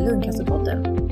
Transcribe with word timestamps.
Lungcancerpodden. 0.00 1.08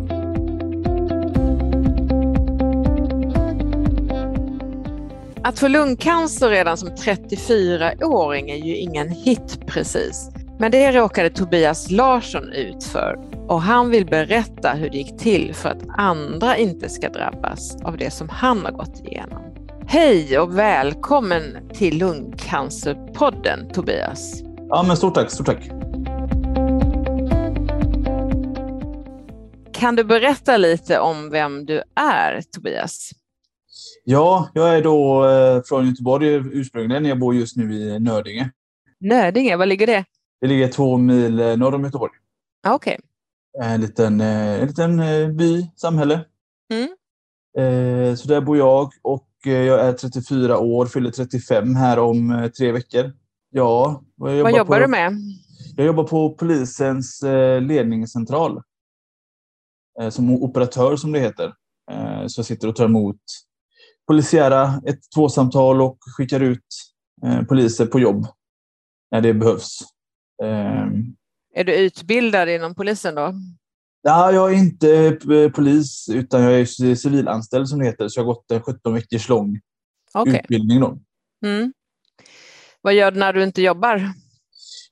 Att 5.42 5.58
få 5.58 5.68
lungcancer 5.68 6.50
redan 6.50 6.76
som 6.76 6.88
34-åring 6.88 8.50
är 8.50 8.56
ju 8.56 8.76
ingen 8.76 9.08
hit 9.08 9.58
precis. 9.66 10.30
Men 10.58 10.70
det 10.70 10.92
råkade 10.92 11.30
Tobias 11.30 11.90
Larsson 11.90 12.52
ut 12.52 12.84
för 12.84 13.18
och 13.48 13.62
han 13.62 13.90
vill 13.90 14.06
berätta 14.06 14.72
hur 14.72 14.90
det 14.90 14.96
gick 14.96 15.18
till 15.18 15.54
för 15.54 15.68
att 15.68 15.82
andra 15.88 16.56
inte 16.56 16.88
ska 16.88 17.08
drabbas 17.08 17.76
av 17.82 17.96
det 17.96 18.10
som 18.10 18.28
han 18.28 18.64
har 18.64 18.72
gått 18.72 19.00
igenom. 19.04 19.42
Hej 19.86 20.38
och 20.38 20.58
välkommen 20.58 21.42
till 21.72 21.98
Lungcancerpodden 21.98 23.68
Tobias. 23.72 24.42
Ja, 24.68 24.84
men 24.86 24.96
stort 24.96 25.14
tack, 25.14 25.30
stort 25.30 25.46
tack. 25.46 25.70
Kan 29.78 29.96
du 29.96 30.04
berätta 30.04 30.56
lite 30.56 31.00
om 31.00 31.30
vem 31.30 31.66
du 31.66 31.82
är, 31.94 32.42
Tobias? 32.42 33.10
Ja, 34.04 34.48
jag 34.54 34.76
är 34.76 34.82
då 34.82 35.28
eh, 35.28 35.62
från 35.62 35.88
Göteborg 35.88 36.28
ursprungligen. 36.34 37.04
Jag 37.04 37.18
bor 37.18 37.34
just 37.34 37.56
nu 37.56 37.74
i 37.74 37.98
Nödinge. 38.00 38.50
Nödinge, 39.00 39.56
var 39.56 39.66
ligger 39.66 39.86
det? 39.86 40.04
Det 40.40 40.46
ligger 40.46 40.68
två 40.68 40.96
mil 40.96 41.40
eh, 41.40 41.56
norr 41.56 41.74
om 41.74 41.84
Göteborg. 41.84 42.12
Okej. 42.66 42.98
Okay. 43.58 43.72
En 43.72 43.80
liten, 43.80 44.20
eh, 44.20 44.60
en 44.60 44.66
liten 44.66 44.96
by, 45.36 45.70
samhälle. 45.76 46.24
Mm. 46.72 46.88
Så 48.16 48.28
där 48.28 48.40
bor 48.40 48.56
jag 48.56 48.90
och 49.02 49.28
jag 49.44 49.80
är 49.80 49.92
34 49.92 50.58
år, 50.58 50.86
fyller 50.86 51.10
35 51.10 51.74
här 51.74 51.98
om 51.98 52.50
tre 52.58 52.72
veckor. 52.72 53.12
Ja, 53.50 54.02
vad 54.14 54.36
jobbar, 54.36 54.50
vad 54.50 54.58
jobbar 54.58 54.76
på, 54.76 54.82
du 54.82 54.90
med? 54.90 55.12
Jag 55.76 55.86
jobbar 55.86 56.04
på 56.04 56.30
polisens 56.30 57.24
ledningscentral. 57.60 58.62
Som 60.10 60.30
operatör 60.30 60.96
som 60.96 61.12
det 61.12 61.20
heter. 61.20 61.52
Så 62.26 62.38
jag 62.38 62.46
sitter 62.46 62.68
och 62.68 62.76
tar 62.76 62.84
emot 62.84 63.20
polisiära 64.06 64.82
112-samtal 65.16 65.82
och 65.82 65.98
skickar 66.16 66.40
ut 66.40 66.66
eh, 67.24 67.42
poliser 67.42 67.86
på 67.86 68.00
jobb 68.00 68.26
när 69.10 69.20
det 69.20 69.34
behövs. 69.34 69.78
Eh, 70.42 70.86
är 71.54 71.64
du 71.64 71.74
utbildad 71.74 72.48
inom 72.48 72.74
polisen 72.74 73.14
då? 73.14 73.34
Ja, 74.02 74.32
jag 74.32 74.52
är 74.52 74.56
inte 74.56 75.18
eh, 75.30 75.50
polis 75.50 76.08
utan 76.12 76.42
jag 76.42 76.60
är 76.60 76.94
civilanställd 76.94 77.68
som 77.68 77.78
det 77.78 77.84
heter. 77.84 78.08
Så 78.08 78.20
jag 78.20 78.24
har 78.24 78.34
gått 78.34 78.50
en 78.50 78.62
17 78.62 78.94
veckors 78.94 79.28
lång 79.28 79.60
okay. 80.14 80.36
utbildning. 80.36 80.80
Då. 80.80 80.98
Mm. 81.44 81.72
Vad 82.80 82.94
gör 82.94 83.10
du 83.10 83.18
när 83.18 83.32
du 83.32 83.42
inte 83.42 83.62
jobbar? 83.62 84.12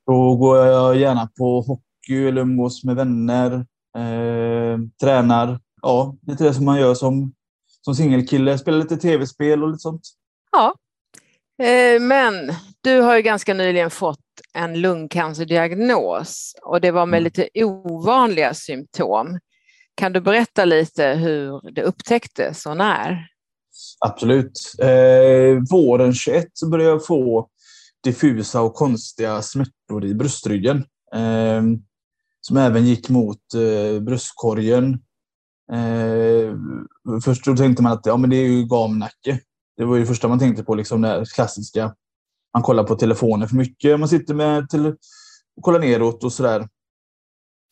Då 0.06 0.36
går 0.36 0.56
jag 0.56 0.96
gärna 0.96 1.30
på 1.38 1.60
hockey 1.60 2.28
eller 2.28 2.42
umgås 2.42 2.84
med 2.84 2.96
vänner. 2.96 3.66
Eh, 3.98 4.78
tränar. 5.00 5.60
Ja, 5.82 6.16
lite 6.26 6.44
det 6.44 6.54
som 6.54 6.64
man 6.64 6.80
gör 6.80 6.94
som 6.94 7.34
som 7.84 7.94
singelkille, 7.94 8.58
spela 8.58 8.76
lite 8.76 8.96
tv-spel 8.96 9.62
och 9.62 9.68
lite 9.68 9.78
sånt. 9.78 10.02
Ja, 10.52 10.74
eh, 11.66 12.00
men 12.00 12.34
du 12.80 13.00
har 13.00 13.16
ju 13.16 13.22
ganska 13.22 13.54
nyligen 13.54 13.90
fått 13.90 14.18
en 14.54 14.80
lungcancerdiagnos 14.80 16.54
och 16.62 16.80
det 16.80 16.90
var 16.90 17.06
med 17.06 17.18
mm. 17.18 17.24
lite 17.24 17.48
ovanliga 17.64 18.54
symptom. 18.54 19.38
Kan 19.94 20.12
du 20.12 20.20
berätta 20.20 20.64
lite 20.64 21.06
hur 21.06 21.72
det 21.74 21.82
upptäcktes 21.82 22.66
och 22.66 22.76
när? 22.76 23.26
Absolut. 24.00 24.60
Eh, 24.78 25.62
våren 25.70 26.14
21 26.14 26.46
så 26.52 26.68
började 26.68 26.90
jag 26.90 27.06
få 27.06 27.48
diffusa 28.04 28.60
och 28.60 28.74
konstiga 28.74 29.42
smärtor 29.42 30.04
i 30.04 30.14
bröstryggen. 30.14 30.76
Eh, 31.14 31.62
som 32.46 32.56
även 32.56 32.86
gick 32.86 33.08
mot 33.08 33.54
eh, 33.54 34.00
bröstkorgen 34.00 34.98
Eh, 35.72 36.54
först 37.24 37.44
då 37.44 37.56
tänkte 37.56 37.82
man 37.82 37.92
att 37.92 38.06
ja, 38.06 38.16
men 38.16 38.30
det 38.30 38.36
är 38.36 38.46
ju 38.46 38.66
gamnacke. 38.66 39.40
Det 39.76 39.84
var 39.84 39.94
ju 39.94 40.00
det 40.00 40.06
första 40.06 40.28
man 40.28 40.38
tänkte 40.38 40.64
på, 40.64 40.74
liksom 40.74 41.00
det 41.00 41.24
klassiska. 41.34 41.94
Man 42.54 42.62
kollar 42.62 42.84
på 42.84 42.94
telefonen 42.94 43.48
för 43.48 43.56
mycket. 43.56 44.00
Man 44.00 44.08
sitter 44.08 44.34
med 44.34 44.68
till, 44.68 44.86
och 45.56 45.62
kollar 45.62 45.80
neråt 45.80 46.24
och 46.24 46.32
sådär. 46.32 46.68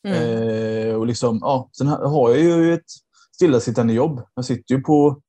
Mm. 0.08 0.22
Eh, 0.22 0.94
och 0.94 1.06
liksom, 1.06 1.38
ja, 1.42 1.70
sen 1.72 1.86
har 1.86 2.30
jag 2.30 2.38
ju 2.38 2.74
ett 2.74 2.90
stillasittande 3.34 3.92
jobb. 3.92 4.22
Jag 4.34 4.44
sitter 4.44 4.74
ju 4.74 4.80
på 4.80 5.20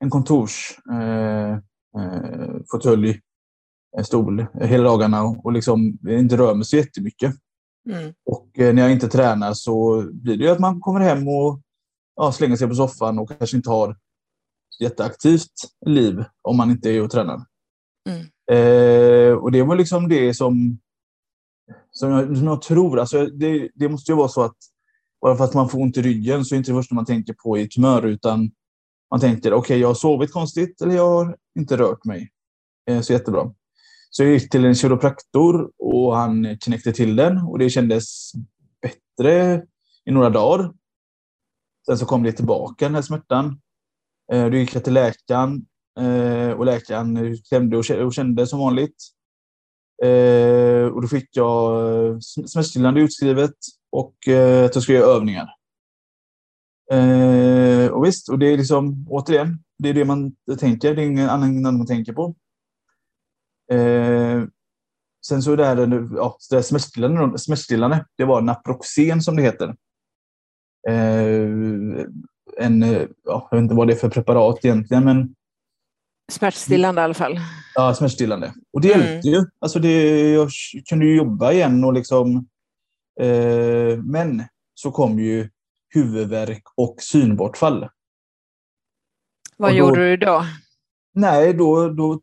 en 0.00 0.10
kontorsfåtölj, 0.10 3.08
eh, 3.08 3.16
eh, 3.98 4.04
stol, 4.04 4.46
hela 4.60 4.84
dagarna 4.84 5.22
och, 5.22 5.44
och 5.44 5.52
liksom 5.52 5.98
inte 6.08 6.36
rör 6.36 6.54
mig 6.54 6.64
så 6.64 6.76
jättemycket. 6.76 7.34
Mm. 7.88 8.14
Och 8.24 8.58
eh, 8.58 8.74
när 8.74 8.82
jag 8.82 8.92
inte 8.92 9.08
tränar 9.08 9.52
så 9.54 10.04
blir 10.12 10.36
det 10.36 10.44
ju 10.44 10.50
att 10.50 10.58
man 10.58 10.80
kommer 10.80 11.00
hem 11.00 11.28
och 11.28 11.60
ja, 12.16 12.32
slänga 12.32 12.56
sig 12.56 12.68
på 12.68 12.74
soffan 12.74 13.18
och 13.18 13.28
kanske 13.38 13.56
inte 13.56 13.70
har 13.70 13.96
jätteaktivt 14.80 15.52
liv 15.86 16.24
om 16.42 16.56
man 16.56 16.70
inte 16.70 16.90
är 16.90 17.02
och 17.02 17.10
tränar. 17.10 17.44
Mm. 18.08 18.26
Eh, 18.50 19.32
och 19.34 19.52
det 19.52 19.62
var 19.62 19.76
liksom 19.76 20.08
det 20.08 20.34
som, 20.34 20.78
som, 21.90 22.10
jag, 22.10 22.36
som 22.36 22.46
jag 22.46 22.62
tror. 22.62 23.00
Alltså 23.00 23.26
det, 23.26 23.68
det, 23.74 23.88
måste 23.88 24.12
ju 24.12 24.16
vara 24.16 24.28
så 24.28 24.42
att 24.42 24.56
bara 25.20 25.36
för 25.36 25.44
att 25.44 25.54
man 25.54 25.68
får 25.68 25.80
ont 25.80 25.96
i 25.96 26.02
ryggen 26.02 26.44
så 26.44 26.54
är 26.54 26.56
det 26.56 26.58
inte 26.58 26.70
det 26.72 26.78
första 26.78 26.94
man 26.94 27.04
tänker 27.04 27.32
på 27.32 27.58
i 27.58 27.68
tumör 27.68 28.06
utan 28.06 28.50
man 29.10 29.20
tänker 29.20 29.52
okej, 29.52 29.58
okay, 29.58 29.78
jag 29.78 29.88
har 29.88 29.94
sovit 29.94 30.32
konstigt 30.32 30.82
eller 30.82 30.94
jag 30.94 31.08
har 31.08 31.36
inte 31.58 31.76
rört 31.76 32.04
mig. 32.04 32.30
Eh, 32.90 33.00
så 33.00 33.12
jättebra. 33.12 33.54
Så 34.10 34.22
jag 34.24 34.32
gick 34.32 34.50
till 34.50 34.64
en 34.64 34.74
kiropraktor 34.74 35.70
och 35.78 36.16
han 36.16 36.58
knäckte 36.60 36.92
till 36.92 37.16
den 37.16 37.38
och 37.38 37.58
det 37.58 37.70
kändes 37.70 38.32
bättre 38.82 39.62
i 40.04 40.10
några 40.10 40.30
dagar. 40.30 40.72
Sen 41.86 41.98
så 41.98 42.06
kom 42.06 42.22
det 42.22 42.32
tillbaka 42.32 42.84
den 42.84 42.94
här 42.94 43.02
smärtan. 43.02 43.60
Eh, 44.32 44.46
då 44.46 44.56
gick 44.56 44.74
jag 44.74 44.84
till 44.84 44.92
läkaren 44.92 45.66
eh, 46.00 46.50
och 46.50 46.64
läkaren 46.64 47.36
klämde 47.48 47.76
och 47.76 48.14
kände 48.14 48.46
som 48.46 48.58
vanligt. 48.58 48.96
Eh, 50.02 50.86
och 50.86 51.02
då 51.02 51.08
fick 51.08 51.28
jag 51.36 52.22
smärtstillande 52.22 53.00
utskrivet 53.00 53.54
och 53.90 54.14
att 54.66 54.74
jag 54.74 54.82
skulle 54.82 54.98
göra 54.98 55.16
övningar. 55.16 55.48
Och 57.92 58.04
visst, 58.06 58.28
och 58.28 58.38
det 58.38 58.46
är 58.46 58.56
liksom 58.56 59.06
återigen, 59.08 59.64
det 59.78 59.88
är 59.88 59.94
det 59.94 60.04
man 60.04 60.32
tänker. 60.58 60.94
Det 60.94 61.02
är 61.02 61.06
ingen 61.06 61.28
annan 61.28 61.62
man 61.62 61.86
tänker 61.86 62.12
på. 62.12 62.34
Sen 65.26 65.42
så 65.42 65.52
är 65.52 65.56
det, 65.86 66.16
ja, 66.16 66.36
det 66.50 66.62
smärtstillande, 66.62 67.38
smärtstillande, 67.38 68.06
det 68.16 68.24
var 68.24 68.40
Naproxen 68.40 69.22
som 69.22 69.36
det 69.36 69.42
heter. 69.42 69.74
Eh, 70.88 71.48
en, 72.58 72.82
ja, 73.24 73.48
jag 73.50 73.56
vet 73.56 73.62
inte 73.62 73.74
vad 73.74 73.86
det 73.86 73.92
är 73.92 73.96
för 73.96 74.08
preparat 74.08 74.64
egentligen, 74.64 75.04
men 75.04 75.34
Smärtstillande 76.32 77.00
i 77.00 77.04
alla 77.04 77.14
fall. 77.14 77.40
Ja, 77.74 77.94
smärtstillande. 77.94 78.52
Och 78.72 78.80
det 78.80 78.94
mm. 78.94 79.06
hjälpte 79.06 79.28
ju. 79.28 79.44
Alltså 79.58 79.78
det, 79.78 80.30
jag 80.30 80.50
kunde 80.88 81.06
ju 81.06 81.16
jobba 81.16 81.52
igen 81.52 81.84
och 81.84 81.92
liksom... 81.92 82.46
Eh, 83.20 83.98
men 84.04 84.44
så 84.74 84.90
kom 84.90 85.18
ju 85.18 85.50
huvudvärk 85.88 86.62
och 86.76 86.96
synbortfall. 86.98 87.88
Vad 89.56 89.70
då, 89.72 89.76
gjorde 89.76 90.10
du 90.10 90.16
då? 90.16 90.44
Nej, 91.18 91.54
då, 91.54 91.88
då 91.88 92.20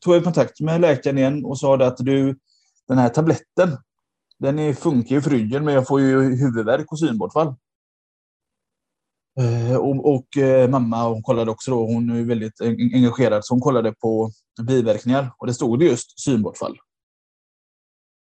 tog 0.00 0.14
jag 0.14 0.24
kontakt 0.24 0.60
med 0.60 0.80
läkaren 0.80 1.18
igen 1.18 1.44
och 1.44 1.58
sa 1.58 1.86
att 1.86 1.96
du, 1.96 2.38
den 2.88 2.98
här 2.98 3.08
tabletten, 3.08 3.78
den 4.38 4.58
är, 4.58 4.72
funkar 4.72 5.14
ju 5.14 5.22
för 5.22 5.30
ryggen 5.30 5.64
men 5.64 5.74
jag 5.74 5.86
får 5.86 6.00
ju 6.00 6.36
huvudvärk 6.36 6.92
och 6.92 6.98
synbortfall. 6.98 7.54
Eh, 9.40 9.76
och, 9.76 10.14
och 10.14 10.36
eh, 10.36 10.70
mamma 10.70 11.08
hon 11.08 11.22
kollade 11.22 11.50
också 11.50 11.70
då, 11.70 11.86
hon 11.86 12.10
är 12.10 12.22
väldigt 12.22 12.60
engagerad, 12.94 13.44
så 13.44 13.54
hon 13.54 13.60
kollade 13.60 13.92
på 13.92 14.30
biverkningar 14.62 15.32
och 15.38 15.46
det 15.46 15.54
stod 15.54 15.78
det 15.78 15.84
just 15.84 16.20
synbortfall. 16.20 16.78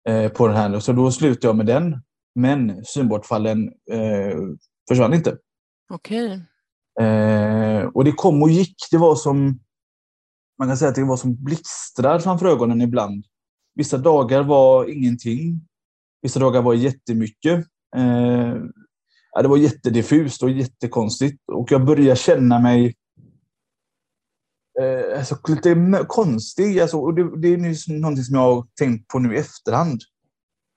Eh, 0.08 0.32
på 0.32 0.48
den 0.48 0.58
här. 0.58 0.80
Så 0.80 0.94
då 0.94 1.12
slutade 1.12 1.48
jag 1.48 1.56
med 1.56 1.66
den. 1.66 2.02
Men 2.36 2.86
synbortfallen 2.86 3.68
eh, 3.92 4.38
försvann 4.88 5.14
inte. 5.14 5.38
Okej. 5.90 6.26
Okay. 6.26 7.08
Eh, 7.08 7.86
och 7.86 8.04
det 8.04 8.12
kom 8.12 8.44
och 8.44 8.50
gick. 8.50 8.76
Det 8.92 8.98
var 8.98 9.16
som 9.16 9.60
man 10.60 10.68
kan 10.68 10.78
säga 10.78 10.90
att 10.90 10.96
det 10.96 11.04
var 11.04 11.18
som 11.18 11.44
blixtrar 11.44 12.20
framför 12.20 12.46
ögonen 12.46 12.82
ibland. 12.82 13.26
Vissa 13.76 13.98
dagar 13.98 14.44
var 14.44 14.90
ingenting. 14.90 15.62
Vissa 16.22 16.40
dagar 16.40 16.62
var 16.62 16.74
jättemycket. 16.74 17.66
Eh, 17.96 18.56
ja, 19.32 19.42
det 19.42 19.48
var 19.48 19.58
jättediffust 19.58 20.44
och 20.44 20.50
jättekonstigt. 20.50 21.44
Och 21.52 21.72
jag 21.72 21.86
började 21.86 22.16
känna 22.16 22.60
mig 22.60 22.96
eh, 24.82 25.18
alltså, 25.20 25.38
lite 25.48 26.06
konstig. 26.08 26.80
Alltså, 26.80 26.98
och 26.98 27.14
det, 27.14 27.42
det 27.42 27.48
är 27.48 28.00
någonting 28.00 28.24
som 28.24 28.36
jag 28.36 28.56
har 28.56 28.68
tänkt 28.80 29.08
på 29.08 29.20
nu 29.20 29.36
i 29.36 29.40
efterhand. 29.40 30.02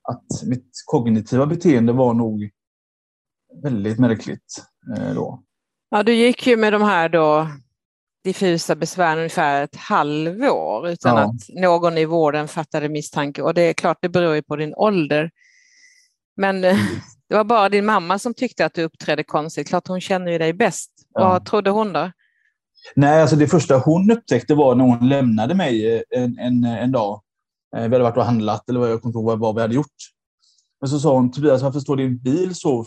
Att 0.08 0.46
mitt 0.46 0.70
kognitiva 0.86 1.46
beteende 1.46 1.92
var 1.92 2.14
nog 2.14 2.50
väldigt 3.62 3.98
märkligt 3.98 4.64
eh, 4.96 5.14
då. 5.14 5.42
Ja, 5.90 6.02
du 6.02 6.14
gick 6.14 6.46
ju 6.46 6.56
med 6.56 6.72
de 6.72 6.82
här 6.82 7.08
då 7.08 7.48
diffusa 8.24 8.76
besvären 8.76 9.18
ungefär 9.18 9.64
ett 9.64 9.76
halvår 9.76 10.88
utan 10.88 11.16
ja. 11.16 11.22
att 11.22 11.62
någon 11.62 11.98
i 11.98 12.04
vården 12.04 12.48
fattade 12.48 12.88
misstanke. 12.88 13.42
Och 13.42 13.54
det 13.54 13.62
är 13.62 13.72
klart, 13.72 13.98
det 14.02 14.08
beror 14.08 14.34
ju 14.34 14.42
på 14.42 14.56
din 14.56 14.74
ålder. 14.74 15.30
Men 16.36 16.64
mm. 16.64 16.76
Det 17.28 17.34
var 17.34 17.44
bara 17.44 17.68
din 17.68 17.86
mamma 17.86 18.18
som 18.18 18.34
tyckte 18.34 18.64
att 18.64 18.74
du 18.74 18.82
uppträdde 18.82 19.24
konstigt. 19.24 19.68
Klart 19.68 19.88
hon 19.88 20.00
känner 20.00 20.32
ju 20.32 20.38
dig 20.38 20.52
bäst. 20.52 20.90
Ja. 21.14 21.28
Vad 21.28 21.44
trodde 21.44 21.70
hon 21.70 21.92
då? 21.92 22.12
Nej, 22.96 23.20
alltså 23.20 23.36
det 23.36 23.48
första 23.48 23.78
hon 23.78 24.10
upptäckte 24.10 24.54
var 24.54 24.74
när 24.74 24.84
hon 24.84 25.08
lämnade 25.08 25.54
mig 25.54 25.94
eh, 25.96 26.02
en, 26.10 26.38
en, 26.38 26.64
en 26.64 26.92
dag. 26.92 27.22
Eh, 27.76 27.82
Vi 27.82 27.88
hade 27.88 27.98
varit 27.98 28.16
och 28.16 28.24
handlat, 28.24 28.68
eller 28.68 28.80
vad 28.80 28.90
jag 28.90 29.02
kommer 29.02 29.10
inte 29.10 29.18
ihåg 29.18 29.38
vad- 29.38 29.54
vi 29.54 29.60
hade 29.60 29.74
gjort. 29.74 29.96
Men 30.80 30.90
så 30.90 30.98
sa 31.00 31.14
hon, 31.14 31.32
Tobias, 31.32 31.62
varför 31.62 31.80
står 31.80 31.96
din 31.96 32.18
bil 32.18 32.54
så 32.54 32.86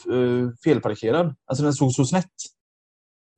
felparkerad? 0.63 1.35
Alltså 1.45 1.63
den 1.63 1.73
stod 1.73 1.93
så 1.93 2.05
snett. 2.05 2.25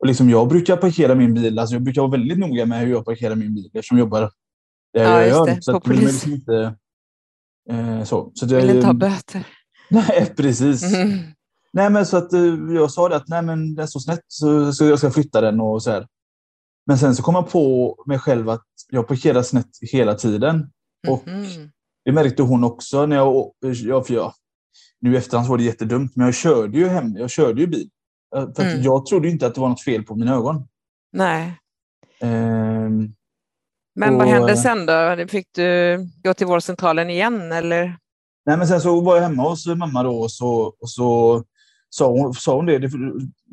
Och 0.04 0.08
liksom 0.08 0.30
jag 0.30 0.48
brukar 0.48 0.78
parkera 0.78 1.16
min 1.16 1.34
bil, 1.34 1.60
alltså 1.60 1.76
jag 1.76 1.82
brukar 1.84 2.02
vara 2.02 2.12
väldigt 2.12 2.38
noga 2.40 2.66
med 2.66 2.80
hur 2.80 2.88
jag 2.92 3.06
parkerar 3.06 3.36
min 3.36 3.56
bil 3.56 3.66
eftersom 3.74 3.98
jag 3.98 4.06
jobbar 4.06 4.22
där 4.22 4.30
Ja, 4.92 5.02
jag 5.22 5.28
gör. 5.28 5.46
det, 5.46 5.62
Så 5.64 5.74
på 5.74 5.80
polis. 5.80 6.02
liksom 6.02 6.34
inte, 6.34 6.76
eh, 7.70 8.04
så. 8.04 8.32
så 8.36 8.46
Vill 8.46 8.70
inte 8.70 8.86
ha 8.88 8.94
böter. 8.94 9.48
Nej, 9.90 10.34
precis. 10.38 10.84
Mm. 10.94 11.20
Nej, 11.74 11.90
men 11.90 12.06
så 12.06 12.18
att 12.18 12.34
eh, 12.34 12.42
jag 12.76 12.92
sa 12.92 13.10
det 13.10 13.16
att 13.16 13.28
nej, 13.28 13.42
men 13.42 13.76
den 13.76 13.88
står 13.88 14.00
snett 14.00 14.20
så, 14.28 14.74
så 14.74 14.86
jag 14.86 15.00
ska 15.00 15.12
flytta 15.12 15.42
den 15.42 15.60
och 15.62 15.84
så 15.84 15.92
här. 15.92 16.08
Men 16.86 16.98
sen 16.98 17.16
så 17.16 17.24
kom 17.24 17.36
jag 17.36 17.50
på 17.50 17.96
mig 18.08 18.20
själv 18.20 18.50
att 18.50 18.66
jag 18.90 19.08
parkerar 19.08 19.42
snett 19.44 19.70
hela 19.92 20.14
tiden. 20.16 20.70
Och 21.08 21.28
Mhm. 21.28 21.46
det 22.06 22.12
märkte 22.12 22.44
hon 22.44 22.64
också 22.64 23.06
när 23.06 23.16
jag, 23.16 23.52
jag, 23.62 24.08
för 24.08 24.14
jag 24.14 24.34
nu 25.02 25.14
i 25.14 25.18
efterhand 25.18 25.46
så 25.46 25.52
var 25.52 25.58
det 25.58 25.64
jättedumt, 25.64 26.16
men 26.16 26.26
jag 26.26 26.36
körde 26.36 26.78
ju 26.78 26.88
hem, 26.88 27.18
jag 27.18 27.30
körde 27.30 27.62
ju 27.62 27.68
bil. 27.68 27.90
Eh, 28.36 28.48
För 28.56 28.64
Mm. 28.64 28.82
jag 28.82 29.06
trodde 29.06 29.30
inte 29.30 29.48
att 29.48 29.56
det 29.56 29.62
var 29.62 29.70
något 29.70 29.82
fel 29.84 30.04
på 30.04 30.16
mina 30.16 30.34
ögon. 30.36 30.68
Nej. 31.14 31.60
Ehm, 32.22 33.14
Men 33.96 34.18
vad 34.18 34.28
hände 34.28 34.58
sen 34.58 34.86
då? 34.86 35.28
Fick 35.28 35.48
du 35.56 35.98
gå 36.24 36.34
till 36.34 36.48
vårdcentralen 36.48 37.10
igen 37.10 37.52
eller? 37.52 37.98
nej, 38.46 38.58
men 38.58 38.68
sen 38.68 38.82
så 38.82 39.02
var 39.02 39.16
jag 39.16 39.24
hemma 39.24 39.50
hos 39.50 39.66
mamma 39.68 40.04
då 40.04 40.20
och 40.22 40.32
så, 40.32 40.52
och 40.80 40.90
så 40.90 41.44
sa, 41.90 42.08
hon, 42.12 42.34
sa 42.34 42.56
hon 42.56 42.66
det. 42.66 42.80
det 42.80 42.90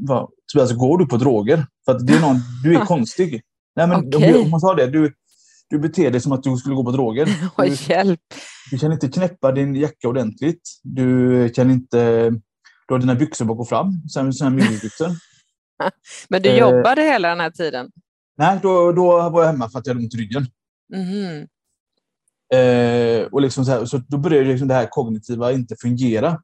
va, 0.09 0.29
Tobias, 0.53 0.73
går 0.73 0.99
du 0.99 1.07
på 1.07 1.17
droger? 1.17 1.67
För 1.85 1.93
att 1.93 2.07
det 2.07 2.13
är 2.13 2.21
någon, 2.21 2.37
du 2.65 2.75
är 2.77 2.85
konstig. 2.87 3.43
Nej, 3.77 3.87
men 3.89 4.07
Okej. 4.15 4.33
hon, 4.43 4.51
hon 4.51 4.61
sa 4.61 4.75
det. 4.75 4.87
Du, 4.87 5.15
du 5.69 5.79
beter 5.79 6.11
dig 6.11 6.21
som 6.21 6.33
att 6.33 6.43
du 6.43 6.57
skulle 6.57 6.75
gå 6.75 6.85
på 6.85 6.91
droger. 6.91 7.29
Du, 7.57 7.77
hjälp. 7.95 8.21
du 8.71 8.79
kan 8.79 8.93
inte 8.93 9.09
knäppa 9.09 9.53
din 9.53 9.75
jacka 9.77 10.09
ordentligt. 10.09 10.63
Du 10.83 11.49
kan 11.49 11.71
inte... 11.71 12.33
Du 12.91 12.95
har 12.95 12.99
dina 13.01 13.15
byxor 13.15 13.45
bak 13.45 13.59
och 13.61 13.69
fram, 13.69 13.87
här 14.45 14.51
minibyxor. 14.51 15.09
Men 16.29 16.43
du 16.43 16.49
Eh. 16.49 16.59
jobbade 16.59 17.03
hela 17.03 17.29
den 17.29 17.41
här 17.41 17.51
tiden? 17.51 17.91
Nej, 18.39 18.59
då, 18.63 18.93
då 18.93 19.31
var 19.31 19.43
jag 19.43 19.51
hemma 19.53 19.71
för 19.71 19.79
att 19.79 19.87
jag 19.87 19.95
hade 19.95 20.05
ont 20.05 20.15
i 20.15 20.17
ryggen. 20.17 20.47
Mhm. 20.93 21.47
Eh, 22.55 23.23
och 23.33 23.41
liksom 23.41 23.65
så, 23.65 23.71
här, 23.71 23.85
så 23.85 23.99
då 23.99 24.19
började 24.19 24.49
liksom 24.49 24.69
det 24.69 24.75
här 24.75 24.87
kognitiva 24.91 25.53
inte 25.53 25.77
fungera. 25.83 26.43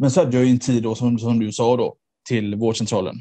Men 0.00 0.10
så 0.10 0.20
hade 0.20 0.36
jag 0.36 0.46
ju 0.46 0.50
en 0.50 0.58
tid 0.58 0.82
då, 0.82 0.94
som, 0.94 1.18
som 1.18 1.38
du 1.38 1.52
sa, 1.52 1.76
då, 1.76 1.96
till 2.28 2.54
vårdcentralen. 2.54 3.16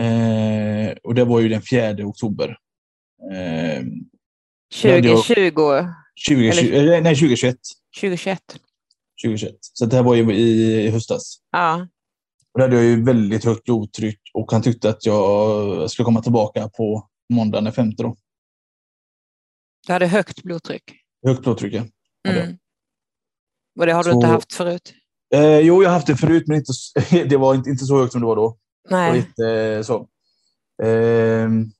Eh, 0.00 0.92
och 1.02 1.14
det 1.14 1.24
var 1.24 1.40
ju 1.40 1.48
den 1.48 1.62
4 1.62 2.04
oktober. 2.06 2.56
Eh, 3.32 3.82
hade 4.84 5.08
jag- 5.08 5.24
2020, 5.24 5.86
2020, 6.28 6.72
eller, 6.74 7.00
nej, 7.00 7.14
2021. 7.16 7.56
2021? 8.00 8.40
2021. 9.24 9.54
Så 9.60 9.86
det 9.86 9.96
här 9.96 10.02
var 10.02 10.14
ju 10.14 10.34
i, 10.34 10.90
höstas. 10.90 11.38
Ja. 11.50 11.88
Och 12.52 12.60
då 12.60 12.64
hade 12.64 12.76
jag 12.76 12.84
ju 12.84 13.04
väldigt 13.04 13.44
högt 13.44 13.64
blodtryck 13.64 14.20
och 14.34 14.52
han 14.52 14.62
tyckte 14.62 14.88
att 14.90 15.06
jag 15.06 15.90
skulle 15.90 16.04
komma 16.04 16.22
tillbaka 16.22 16.68
på 16.68 17.08
måndagen 17.32 17.64
den 17.64 17.72
femte. 17.72 18.02
Då. 18.02 18.16
Du 19.86 19.92
hade 19.92 20.06
högt 20.06 20.42
blodtryck? 20.42 20.82
Högt 21.26 21.42
blodtryck, 21.42 21.74
ja. 21.74 21.84
Mm. 22.28 22.58
Och 23.80 23.86
det 23.86 23.92
har 23.92 24.04
du 24.04 24.10
Så- 24.10 24.16
inte 24.16 24.26
haft 24.26 24.52
förut? 24.52 24.94
Eh, 25.34 25.58
jo, 25.58 25.82
jag 25.82 25.90
har 25.90 25.94
haft 25.94 26.06
det 26.06 26.16
förut, 26.16 26.44
men 26.46 26.56
inte, 26.56 26.72
det 27.28 27.36
var 27.36 27.54
inte, 27.54 27.70
inte 27.70 27.84
så 27.84 27.98
högt 28.00 28.12
som 28.12 28.20
det 28.20 28.26
var 28.26 28.36
då. 28.36 28.58
Nej. 28.90 29.18
inte 29.18 29.84
så. 29.84 30.08
Ehm, 30.82 31.70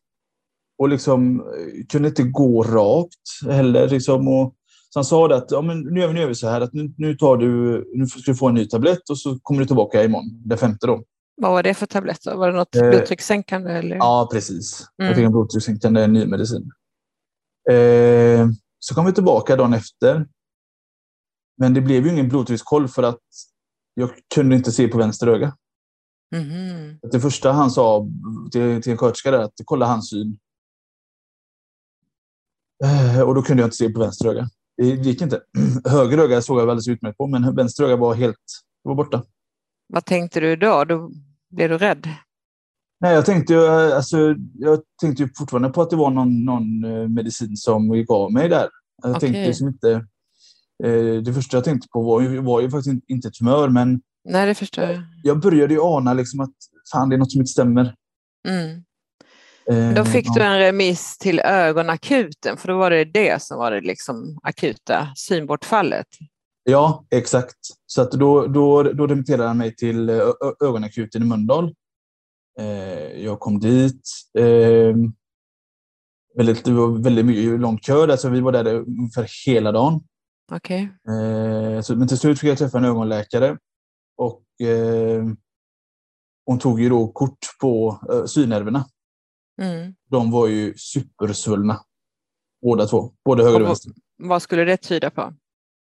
och 0.78 0.88
liksom 0.88 1.40
eh, 1.40 1.86
kunde 1.88 2.08
inte 2.08 2.22
gå 2.22 2.62
rakt 2.62 3.50
heller. 3.50 3.88
Liksom, 3.88 4.28
och, 4.28 4.54
så 4.92 4.98
han 4.98 5.04
sa 5.04 5.34
att 5.34 5.50
ja, 5.50 5.62
men 5.62 5.80
nu, 5.80 6.00
gör 6.00 6.08
vi, 6.08 6.14
nu 6.14 6.20
gör 6.20 6.28
vi 6.28 6.34
så 6.34 6.48
här 6.48 6.60
att 6.60 6.72
nu, 6.72 6.94
nu, 6.96 7.14
tar 7.14 7.36
du, 7.36 7.84
nu 7.94 8.06
ska 8.06 8.32
du 8.32 8.36
få 8.36 8.48
en 8.48 8.54
ny 8.54 8.68
tablett 8.68 9.10
och 9.10 9.18
så 9.18 9.38
kommer 9.38 9.60
du 9.60 9.66
tillbaka 9.66 10.04
imorgon, 10.04 10.42
den 10.44 10.58
femte 10.58 10.86
då. 10.86 11.04
Vad 11.36 11.50
var 11.50 11.62
det 11.62 11.74
för 11.74 11.86
tabletter? 11.86 12.34
Var 12.34 12.50
det 12.50 12.56
något 12.56 12.76
Eh, 12.76 12.90
blodtryckssänkande? 12.90 13.72
Eller? 13.72 13.96
Ja, 13.96 14.28
precis. 14.32 14.86
Mm. 14.98 15.06
Jag 15.08 15.16
fick 15.16 15.24
en 15.24 15.32
blodtryckssänkande 15.32 16.06
ny 16.06 16.26
medicin. 16.26 16.70
Eh, 17.70 18.48
så 18.78 18.94
kom 18.94 19.06
vi 19.06 19.12
tillbaka 19.12 19.56
dagen 19.56 19.74
efter. 19.74 20.26
Men 21.58 21.74
det 21.74 21.80
blev 21.80 22.06
ju 22.06 22.12
ingen 22.12 22.28
blodtryckskoll 22.28 22.88
för 22.88 23.02
att 23.02 23.20
jag 23.94 24.10
kunde 24.34 24.56
inte 24.56 24.72
se 24.72 24.88
på 24.88 24.98
vänster 24.98 25.26
öga. 25.26 25.56
Mhm. 26.36 26.98
Det 27.12 27.20
första 27.20 27.52
han 27.52 27.70
sa 27.70 28.08
till, 28.52 28.82
till 28.82 28.92
en 28.92 28.98
sköterska 28.98 29.30
där 29.30 29.40
att 29.40 29.54
kolla 29.64 29.86
hans 29.86 30.10
syn. 30.10 30.38
Eh, 32.84 33.20
och 33.20 33.34
då 33.34 33.42
kunde 33.42 33.62
jag 33.62 33.66
inte 33.66 33.76
se 33.76 33.88
på 33.88 34.00
vänster 34.00 34.28
öga. 34.28 34.48
Det 34.76 34.86
gick 34.86 35.22
inte. 35.22 35.40
Höger 35.84 36.18
öga 36.18 36.42
såg 36.42 36.56
jag 36.56 36.62
alldeles 36.62 36.88
utmärkt 36.88 37.18
på, 37.18 37.26
men 37.26 37.54
vänster 37.54 37.84
öga 37.84 37.96
var 37.96 38.14
helt 38.14 38.36
var 38.82 38.94
borta. 38.94 39.22
Vad 39.88 40.04
tänkte 40.04 40.40
du 40.40 40.56
då? 40.56 40.84
Då 40.84 41.10
blev 41.50 41.68
du 41.70 41.78
rädd? 41.78 42.08
Nej, 43.00 43.14
jag 43.14 43.26
tänkte, 43.26 43.52
ju, 43.52 43.66
alltså, 43.68 44.16
jag 44.54 44.80
tänkte 45.00 45.22
ju 45.22 45.28
fortfarande 45.36 45.68
på 45.68 45.82
att 45.82 45.90
det 45.90 45.96
var 45.96 46.10
någon, 46.10 46.44
någon 46.44 46.84
eh, 46.84 47.08
medicin 47.08 47.56
som 47.56 48.04
gav 48.04 48.32
mig 48.32 48.48
där. 48.48 48.68
Jag 49.02 49.10
Okej. 49.10 49.20
tänkte 49.20 49.46
liksom 49.46 49.68
inte... 49.68 49.90
Eh, 50.84 51.22
det 51.24 51.34
första 51.34 51.56
jag 51.56 51.64
tänkte 51.64 51.88
på 51.92 52.02
var 52.02 52.20
ju, 52.20 52.40
var 52.40 52.60
ju 52.60 52.70
faktiskt 52.70 52.92
inte- 52.92 53.12
inte 53.12 53.30
tumör, 53.30 53.68
men 53.68 54.00
Nej, 54.24 54.46
det 54.46 54.54
förstår 54.54 54.84
jag. 54.84 55.02
jag 55.22 55.40
började 55.40 55.74
ju 55.74 55.80
ana 55.82 56.14
liksom 56.14 56.40
att 56.40 56.54
fan, 56.92 57.08
det 57.08 57.16
är 57.16 57.18
något 57.18 57.32
som 57.32 57.40
inte 57.40 57.50
stämmer. 57.52 57.94
Mm. 58.48 58.84
Eh, 59.70 59.92
Då 59.94 60.04
fick 60.04 60.26
ja. 60.26 60.32
du 60.34 60.42
en 60.42 60.58
remiss 60.58 61.18
till 61.18 61.40
ögonakuten, 61.40 62.56
för 62.56 62.68
då 62.68 62.78
var 62.78 62.90
det 62.90 63.04
det 63.04 63.42
som 63.42 63.58
var 63.58 63.70
det 63.70 63.80
liksom 63.80 64.38
akuta 64.42 65.08
synbortfallet. 65.16 66.06
Ja, 66.64 67.04
exakt. 67.10 67.56
Så 67.86 68.02
att 68.02 68.12
då, 68.12 68.46
då, 68.46 68.82
då 68.82 69.06
remitterade 69.06 69.48
han 69.48 69.58
mig 69.58 69.74
till 69.76 70.10
ö- 70.10 70.32
ögonakuten 70.64 71.22
i 71.22 71.24
Mölndal. 71.24 71.74
Eh, 72.58 73.22
jag 73.24 73.40
kom 73.40 73.60
dit. 73.60 74.02
Eh, 74.38 74.94
väldigt, 76.36 76.64
det 76.64 76.72
var 76.72 77.02
väldigt 77.02 77.24
mycket, 77.26 77.60
lång 77.60 77.78
kö 77.78 78.06
där, 78.06 78.16
så 78.16 78.28
vi 78.28 78.40
var 78.40 78.52
där 78.52 78.74
ungefär 78.74 79.26
hela 79.46 79.72
dagen. 79.72 80.00
Eh, 81.08 81.80
så, 81.80 81.96
men 81.96 82.08
till 82.08 82.18
slut 82.18 82.40
fick 82.40 82.50
jag 82.50 82.58
träffa 82.58 82.78
en 82.78 82.84
ögonläkare. 82.84 83.58
Och 84.16 84.66
eh, 84.66 85.24
hon 86.46 86.58
tog 86.58 86.80
ju 86.80 86.88
då 86.88 87.08
kort 87.08 87.38
på 87.60 88.00
eh, 88.12 88.24
synnerverna. 88.24 88.84
Mm. 89.62 89.94
De 90.10 90.30
var 90.30 90.46
ju 90.46 90.74
supersvullna. 90.76 91.80
Båda 92.62 92.86
två. 92.86 93.12
Både 93.24 93.42
höger 93.44 93.56
och 93.56 93.62
Och- 93.62 93.68
vänster. 93.68 93.92
Vad 94.22 94.42
skulle 94.42 94.64
det 94.64 94.76
tyda 94.76 95.10
på? 95.10 95.34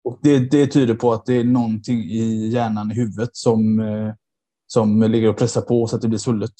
Och 0.04 0.20
det, 0.22 0.40
det 0.40 0.68
tyder 0.68 0.94
på 0.96 1.14
att 1.14 1.26
det 1.26 1.34
är 1.34 1.44
någonting 1.44 2.00
i 2.00 2.48
hjärnan, 2.48 2.92
i 2.92 2.96
huvudet, 2.96 3.30
som, 3.34 3.80
eh, 3.80 4.14
som 4.68 5.02
ligger 5.02 5.30
och 5.30 5.38
pressar 5.38 5.62
på 5.62 5.88
så 5.88 5.96
att 5.96 6.02
det 6.02 6.08
blir 6.08 6.20
svullet. 6.20 6.52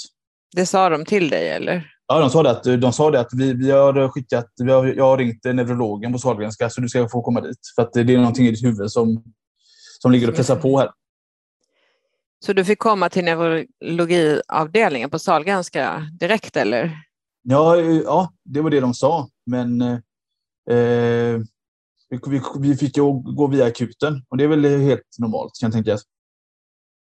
Det 0.56 0.66
sa 0.66 0.90
de 0.90 1.06
till 1.06 1.30
dig 1.30 1.50
eller? 1.50 1.90
Ja, 2.08 2.20
de 2.20 2.30
sa 2.30 2.44
det 2.44 2.52
att, 2.52 2.64
de 2.64 2.94
sa 2.94 3.12
det 3.12 3.20
att 3.20 3.34
vi, 3.34 3.54
vi 3.54 3.72
har 3.72 4.10
skickat, 4.10 4.46
vi 4.64 4.72
har, 4.72 4.86
jag 4.86 5.04
har 5.04 5.18
ringt 5.18 5.44
neurologen 5.44 6.14
på 6.14 6.20
Sahlgrenska 6.20 6.70
så 6.70 6.82
du 6.82 6.90
ska 6.90 7.10
få 7.10 7.22
komma 7.22 7.42
dit. 7.42 7.60
För 7.76 7.82
att 7.82 7.94
det 7.94 8.02
är 8.14 8.18
någonting 8.18 8.48
i 8.48 8.52
ditt 8.52 8.64
huvud 8.64 8.92
som, 8.92 9.24
som 10.02 10.12
ligger 10.12 10.30
och 10.30 10.36
pressar 10.36 10.56
på 10.56 10.80
här. 10.80 10.90
Så 12.46 12.54
du 12.54 12.66
fick 12.66 12.80
komma 12.80 13.10
till 13.10 13.26
neurologiavdelningen 13.26 15.10
på 15.10 15.20
Sahlgrenska 15.20 16.08
direkt 16.20 16.58
eller? 16.58 16.92
Ja, 17.42 17.78
eh, 17.78 17.98
ja, 17.98 18.34
det 18.44 18.62
var 18.62 18.70
det 18.70 18.80
de 18.80 18.94
sa. 18.94 19.30
Men 19.46 19.82
eh, 19.82 19.98
vi, 22.10 22.20
vi, 22.28 22.42
vi 22.60 22.76
fick 22.76 22.98
ju 22.98 23.04
gå 23.14 23.48
via 23.48 23.66
akuten 23.66 24.26
och 24.30 24.38
det 24.38 24.44
är 24.44 24.48
väl 24.48 24.66
helt 24.66 25.16
normalt 25.20 25.52
kan 25.60 25.72
jag 25.72 25.74
tänka. 25.74 25.98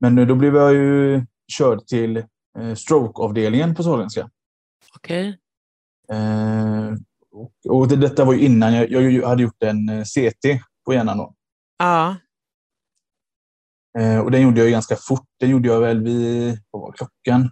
Men 0.00 0.18
eh, 0.18 0.26
då 0.26 0.34
blev 0.34 0.56
jag 0.56 0.74
ju 0.74 1.22
körd 1.52 1.86
till 1.86 2.16
eh, 2.58 2.74
strokeavdelningen 2.74 3.74
på 3.74 3.82
Sahlgrenska. 3.82 4.30
Okej. 4.96 5.38
Eh, 6.12 6.94
och, 7.30 7.52
och 7.68 7.88
det, 7.88 7.96
detta 7.96 8.24
var 8.24 8.32
ju 8.32 8.40
innan 8.40 8.74
jag, 8.74 8.90
jag 8.90 9.28
hade 9.28 9.42
gjort 9.42 9.62
en 9.62 9.88
eh, 9.88 10.04
CT 10.04 10.62
på 10.86 10.94
hjärnan. 10.94 11.18
Då. 11.18 11.34
Ja. 11.78 12.16
Eh, 13.98 14.18
och 14.18 14.30
den 14.30 14.42
gjorde 14.42 14.60
jag 14.60 14.70
ganska 14.70 14.96
fort. 14.96 15.26
Den 15.40 15.50
gjorde 15.50 15.68
jag 15.68 15.80
väl 15.80 16.02
vid, 16.02 16.58
vad 16.70 16.82
var 16.82 16.92
klockan? 16.92 17.50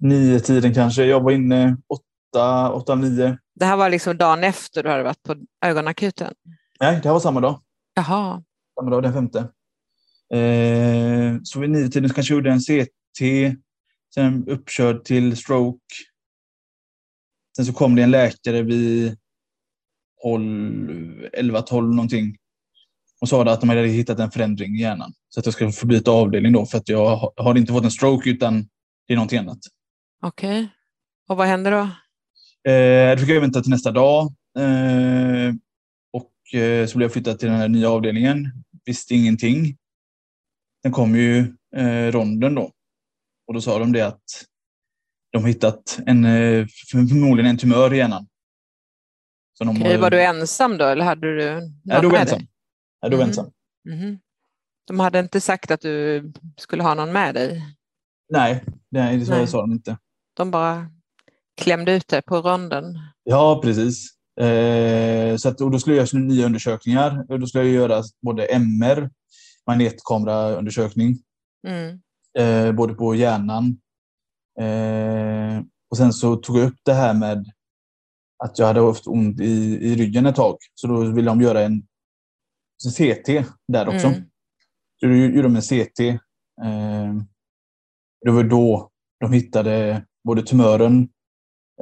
Nio 0.00 0.40
tiden 0.40 0.74
kanske. 0.74 1.04
Jag 1.04 1.20
var 1.20 1.32
inne 1.32 1.76
åtta, 1.88 2.72
åtta, 2.72 2.94
nio. 2.94 3.38
Det 3.54 3.64
här 3.64 3.76
var 3.76 3.90
liksom 3.90 4.16
dagen 4.16 4.44
efter 4.44 4.82
du 4.82 4.90
hade 4.90 5.02
varit 5.02 5.22
på 5.22 5.36
ögonakuten? 5.64 6.34
Nej, 6.80 7.00
det 7.02 7.08
här 7.08 7.12
var 7.12 7.20
samma 7.20 7.40
dag. 7.40 7.62
Jaha. 7.94 8.42
Samma 8.80 8.90
dag, 8.90 9.02
den 9.02 9.12
femte. 9.12 9.38
Eh, 10.34 11.40
så 11.42 11.60
vid 11.60 11.70
nio 11.70 11.88
tiden 11.88 12.10
kanske 12.10 12.32
jag 12.34 12.36
gjorde 12.36 12.50
en 12.50 12.60
CT. 12.60 13.56
Sen 14.14 14.48
uppkörd 14.48 15.04
till 15.04 15.36
stroke. 15.36 15.94
Sen 17.56 17.66
så 17.66 17.72
kom 17.72 17.94
det 17.94 18.02
en 18.02 18.10
läkare 18.10 18.62
vid 18.62 19.16
11, 21.32 21.62
12 21.62 21.94
någonting. 21.94 22.36
Och 23.20 23.28
sa 23.28 23.42
att 23.42 23.60
de 23.60 23.68
hade 23.68 23.86
hittat 23.86 24.18
en 24.18 24.30
förändring 24.30 24.74
i 24.74 24.80
hjärnan. 24.80 25.12
Så 25.28 25.40
att 25.40 25.46
jag 25.46 25.54
ska 25.54 25.72
få 25.72 25.86
byta 25.86 26.10
avdelning 26.10 26.52
då 26.52 26.66
för 26.66 26.78
att 26.78 26.88
jag 26.88 27.32
har 27.36 27.58
inte 27.58 27.72
fått 27.72 27.84
en 27.84 27.90
stroke 27.90 28.30
utan 28.30 28.68
det 29.06 29.14
är 29.14 29.16
någonting 29.16 29.38
annat. 29.38 29.58
Okej. 30.22 30.50
Okay. 30.50 30.68
Och 31.28 31.36
vad 31.36 31.46
händer 31.46 31.70
då? 31.70 31.90
Eh, 32.70 33.16
då 33.16 33.20
fick 33.20 33.28
jag 33.28 33.40
vänta 33.40 33.62
till 33.62 33.70
nästa 33.70 33.90
dag. 33.90 34.32
Eh, 34.58 35.54
och 36.12 36.60
eh, 36.60 36.86
så 36.86 36.98
blev 36.98 37.04
jag 37.04 37.12
flyttad 37.12 37.38
till 37.38 37.48
den 37.48 37.56
här 37.56 37.68
nya 37.68 37.90
avdelningen. 37.90 38.52
Visste 38.84 39.14
ingenting. 39.14 39.76
Sen 40.82 40.92
kom 40.92 41.16
ju 41.16 41.54
eh, 41.76 42.12
ronden 42.12 42.54
då. 42.54 42.72
Och 43.46 43.54
då 43.54 43.60
sa 43.60 43.78
de 43.78 43.92
det 43.92 44.00
att 44.00 44.22
de 45.32 45.44
hittat 45.44 45.98
en, 46.06 46.24
eh, 46.24 46.66
förmodligen 46.90 47.50
en 47.50 47.58
tumör 47.58 47.94
i 47.94 47.96
hjärnan. 47.96 48.26
Så 49.58 49.70
Okej, 49.70 49.96
var 49.96 50.10
du 50.10 50.22
ensam 50.22 50.78
då 50.78 50.84
eller 50.84 51.04
hade 51.04 51.36
du 51.36 51.70
ja, 51.84 52.00
då 52.00 52.08
var 52.08 52.18
ensam. 52.18 52.46
Ja, 53.00 53.08
då 53.08 53.16
var 53.16 53.24
mm. 53.24 53.28
ensam. 53.28 53.50
Mm. 53.88 54.18
De 54.86 55.00
hade 55.00 55.18
inte 55.18 55.40
sagt 55.40 55.70
att 55.70 55.80
du 55.80 56.32
skulle 56.56 56.82
ha 56.82 56.94
någon 56.94 57.12
med 57.12 57.34
dig? 57.34 57.62
Nej, 58.28 58.64
det, 58.90 59.00
det 59.00 59.28
Nej. 59.28 59.46
sa 59.46 59.60
de 59.60 59.72
inte. 59.72 59.98
De 60.36 60.50
bara 60.50 60.90
klämde 61.60 61.96
ut 61.96 62.08
dig 62.08 62.22
på 62.22 62.36
ronden? 62.40 62.98
Ja, 63.24 63.60
precis. 63.62 64.18
Eh, 64.40 65.36
så 65.36 65.48
att, 65.48 65.60
och 65.60 65.70
då 65.70 65.78
skulle 65.78 65.96
jag 65.96 66.06
göra 66.06 66.24
nya 66.24 66.46
undersökningar. 66.46 67.38
Då 67.38 67.46
skulle 67.46 67.64
jag 67.64 67.74
göra 67.74 68.02
både 68.22 68.44
MR, 68.44 69.10
magnetkameraundersökning, 69.66 71.18
mm. 71.66 72.00
eh, 72.38 72.72
både 72.72 72.94
på 72.94 73.14
hjärnan. 73.14 73.78
Eh, 74.60 75.62
och 75.90 75.96
sen 75.96 76.12
så 76.12 76.36
tog 76.36 76.58
jag 76.58 76.66
upp 76.66 76.78
det 76.84 76.92
här 76.92 77.14
med 77.14 77.44
att 78.44 78.58
jag 78.58 78.66
hade 78.66 78.80
haft 78.80 79.06
ont 79.06 79.40
i, 79.40 79.78
i 79.80 79.96
ryggen 79.96 80.26
ett 80.26 80.36
tag. 80.36 80.56
Så 80.74 80.86
då 80.86 81.00
ville 81.00 81.30
de 81.30 81.40
göra 81.40 81.62
en 81.62 81.82
CT 82.78 83.44
där 83.68 83.88
också. 83.88 84.06
Mm. 84.06 84.20
Så 85.00 85.06
då 85.06 85.14
gjorde 85.14 85.42
de 85.42 85.56
en 85.56 85.62
CT. 85.62 86.00
Eh, 86.00 87.14
det 88.24 88.30
var 88.30 88.42
då 88.42 88.90
de 89.20 89.32
hittade 89.32 90.04
både 90.24 90.42
tumören 90.42 91.08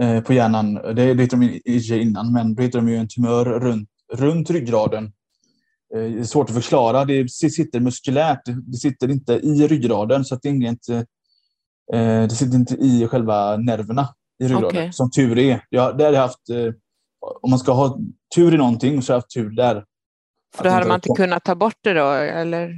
eh, 0.00 0.20
på 0.20 0.32
hjärnan, 0.32 0.74
det, 0.74 1.14
det 1.14 1.22
hittade 1.22 1.46
de 1.46 1.60
inte 1.64 1.96
innan, 1.96 2.32
men 2.32 2.54
då 2.54 2.62
hittade 2.62 2.84
de 2.84 2.92
ju 2.92 2.96
en 2.96 3.08
tumör 3.08 3.44
runt, 3.44 3.88
runt 4.12 4.50
ryggraden. 4.50 5.04
Eh, 5.94 6.00
det 6.00 6.20
är 6.20 6.24
svårt 6.24 6.48
att 6.48 6.54
förklara. 6.54 7.04
Det 7.04 7.30
sitter 7.30 7.80
muskulärt. 7.80 8.42
Det 8.44 8.76
sitter 8.76 9.10
inte 9.10 9.34
i 9.34 9.66
ryggraden, 9.66 10.24
så 10.24 10.34
att 10.34 10.42
det 10.42 10.48
är 10.48 10.52
inget 10.52 10.88
eh, 10.88 11.02
det 12.22 12.36
sitter 12.36 12.56
inte 12.56 12.74
i 12.74 13.08
själva 13.08 13.56
nerverna 13.56 14.08
i 14.42 14.44
ryggraden, 14.44 14.66
okay. 14.66 14.92
som 14.92 15.10
tur 15.10 15.38
är. 15.38 15.64
Jag, 15.70 15.98
där 15.98 16.04
har 16.04 16.12
jag 16.12 16.20
haft, 16.20 16.50
eh, 16.50 16.72
om 17.42 17.50
man 17.50 17.58
ska 17.58 17.72
ha 17.72 17.98
tur 18.34 18.54
i 18.54 18.56
någonting 18.56 19.02
så 19.02 19.12
har 19.12 19.14
jag 19.14 19.20
haft 19.20 19.34
tur 19.34 19.50
där. 19.50 19.84
För 20.54 20.64
då 20.64 20.70
hade 20.70 20.86
man 20.86 20.94
inte 20.94 21.08
kunnat 21.16 21.44
ta 21.44 21.54
bort 21.54 21.78
det 21.80 21.92
då, 21.92 22.10
eller? 22.10 22.74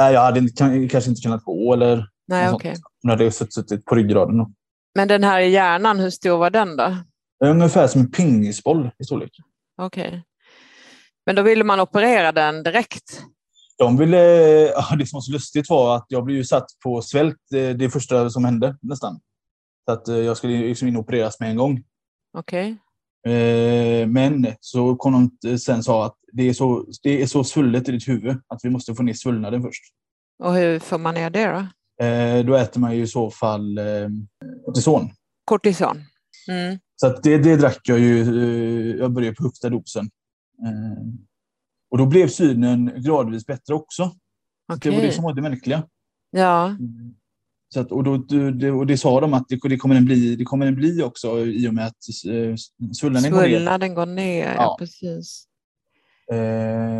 Nej, 0.00 0.14
jag 0.14 0.20
hade 0.20 0.48
kanske 0.88 1.10
inte 1.10 1.22
kunnat 1.22 1.44
gå 1.44 1.72
eller 1.72 2.08
Nej. 2.28 2.52
Okay. 2.52 2.74
Hon 3.02 3.10
hade 3.10 3.30
suttit 3.30 3.84
på 3.84 3.94
ryggraden. 3.94 4.38
Då. 4.38 4.52
Men 4.94 5.08
den 5.08 5.24
här 5.24 5.40
hjärnan, 5.40 5.98
hur 5.98 6.10
stor 6.10 6.38
var 6.38 6.50
den 6.50 6.76
då? 6.76 6.96
Ungefär 7.44 7.86
som 7.86 8.00
en 8.00 8.10
pingisboll 8.10 8.90
i 8.98 9.04
storlek. 9.04 9.30
Okej. 9.82 10.08
Okay. 10.08 10.20
Men 11.26 11.36
då 11.36 11.42
ville 11.42 11.64
man 11.64 11.80
operera 11.80 12.32
den 12.32 12.62
direkt? 12.62 13.22
De 13.78 13.96
ville, 13.96 14.18
ja, 14.66 14.96
det 14.98 15.06
som 15.06 15.16
var 15.16 15.20
så 15.20 15.32
lustigt 15.32 15.70
var 15.70 15.96
att 15.96 16.06
jag 16.08 16.24
blev 16.24 16.36
ju 16.36 16.44
satt 16.44 16.66
på 16.84 17.02
svält 17.02 17.36
det, 17.50 17.72
det 17.72 17.90
första 17.90 18.30
som 18.30 18.44
hände 18.44 18.76
nästan. 18.82 19.20
Så 19.84 19.92
att 19.92 20.08
eh, 20.08 20.16
jag 20.16 20.36
skulle 20.36 20.58
liksom 20.58 20.88
in 20.88 20.96
och 20.96 21.02
opereras 21.02 21.40
med 21.40 21.50
en 21.50 21.56
gång. 21.56 21.84
Okej. 22.38 22.72
Okay. 22.72 22.76
Eh, 23.26 24.08
men 24.08 24.46
så 24.60 24.96
kom 24.96 25.30
de 25.40 25.58
sen 25.58 25.82
sa 25.82 26.06
att 26.06 26.16
det 26.32 26.48
är, 26.48 26.52
så, 26.52 26.86
det 27.02 27.22
är 27.22 27.26
så 27.26 27.44
svullet 27.44 27.88
i 27.88 27.92
ditt 27.92 28.08
huvud 28.08 28.40
att 28.46 28.60
vi 28.62 28.70
måste 28.70 28.94
få 28.94 29.02
ner 29.02 29.14
svullnaden 29.14 29.62
först. 29.62 29.82
Och 30.42 30.54
hur 30.54 30.78
får 30.78 30.98
man 30.98 31.14
ner 31.14 31.30
det 31.30 31.46
då? 31.46 31.66
Eh, 32.04 32.44
då 32.44 32.54
äter 32.54 32.80
man 32.80 32.96
ju 32.96 33.02
i 33.02 33.06
så 33.06 33.30
fall 33.30 33.80
kortison. 34.66 35.10
Kortison. 35.44 36.02
Mm. 36.48 36.78
Så 36.96 37.08
det, 37.22 37.38
det 37.38 37.56
drack 37.56 37.80
jag 37.84 37.98
ju. 37.98 38.96
Jag 38.98 39.12
började 39.12 39.36
på 39.36 39.42
högsta 39.42 39.68
dosen. 39.68 40.10
Och 41.90 41.98
då 41.98 42.06
blev 42.06 42.28
synen 42.28 42.92
gradvis 42.96 43.46
bättre 43.46 43.74
också. 43.74 44.12
Okay. 44.72 44.90
Det 44.90 44.96
var 44.96 45.06
det 45.06 45.12
som 45.12 45.24
var 45.24 45.34
det 45.34 45.42
märkliga. 45.42 45.82
Ja. 46.30 46.76
Så 47.74 47.80
att, 47.80 47.92
och, 47.92 48.04
då, 48.04 48.16
det, 48.50 48.70
och 48.70 48.86
det 48.86 48.98
sa 48.98 49.20
de 49.20 49.34
att 49.34 49.48
det, 49.48 49.76
kommer 49.76 49.94
den 49.94 50.04
bli, 50.04 50.36
det 50.36 50.44
kommer 50.44 50.66
den 50.66 50.74
bli 50.74 51.02
också 51.02 51.38
i 51.46 51.68
och 51.68 51.74
med 51.74 51.86
att 51.86 51.94
eh, 52.28 52.54
svullnaden 52.92 53.30
går 53.30 53.40
ner. 53.42 53.48
Svullnaden 53.48 53.94
går 53.94 54.06
ner, 54.06 54.46
ja, 54.46 54.54
ja 54.54 54.76
precis. 54.78 55.44
Eh, 56.32 56.36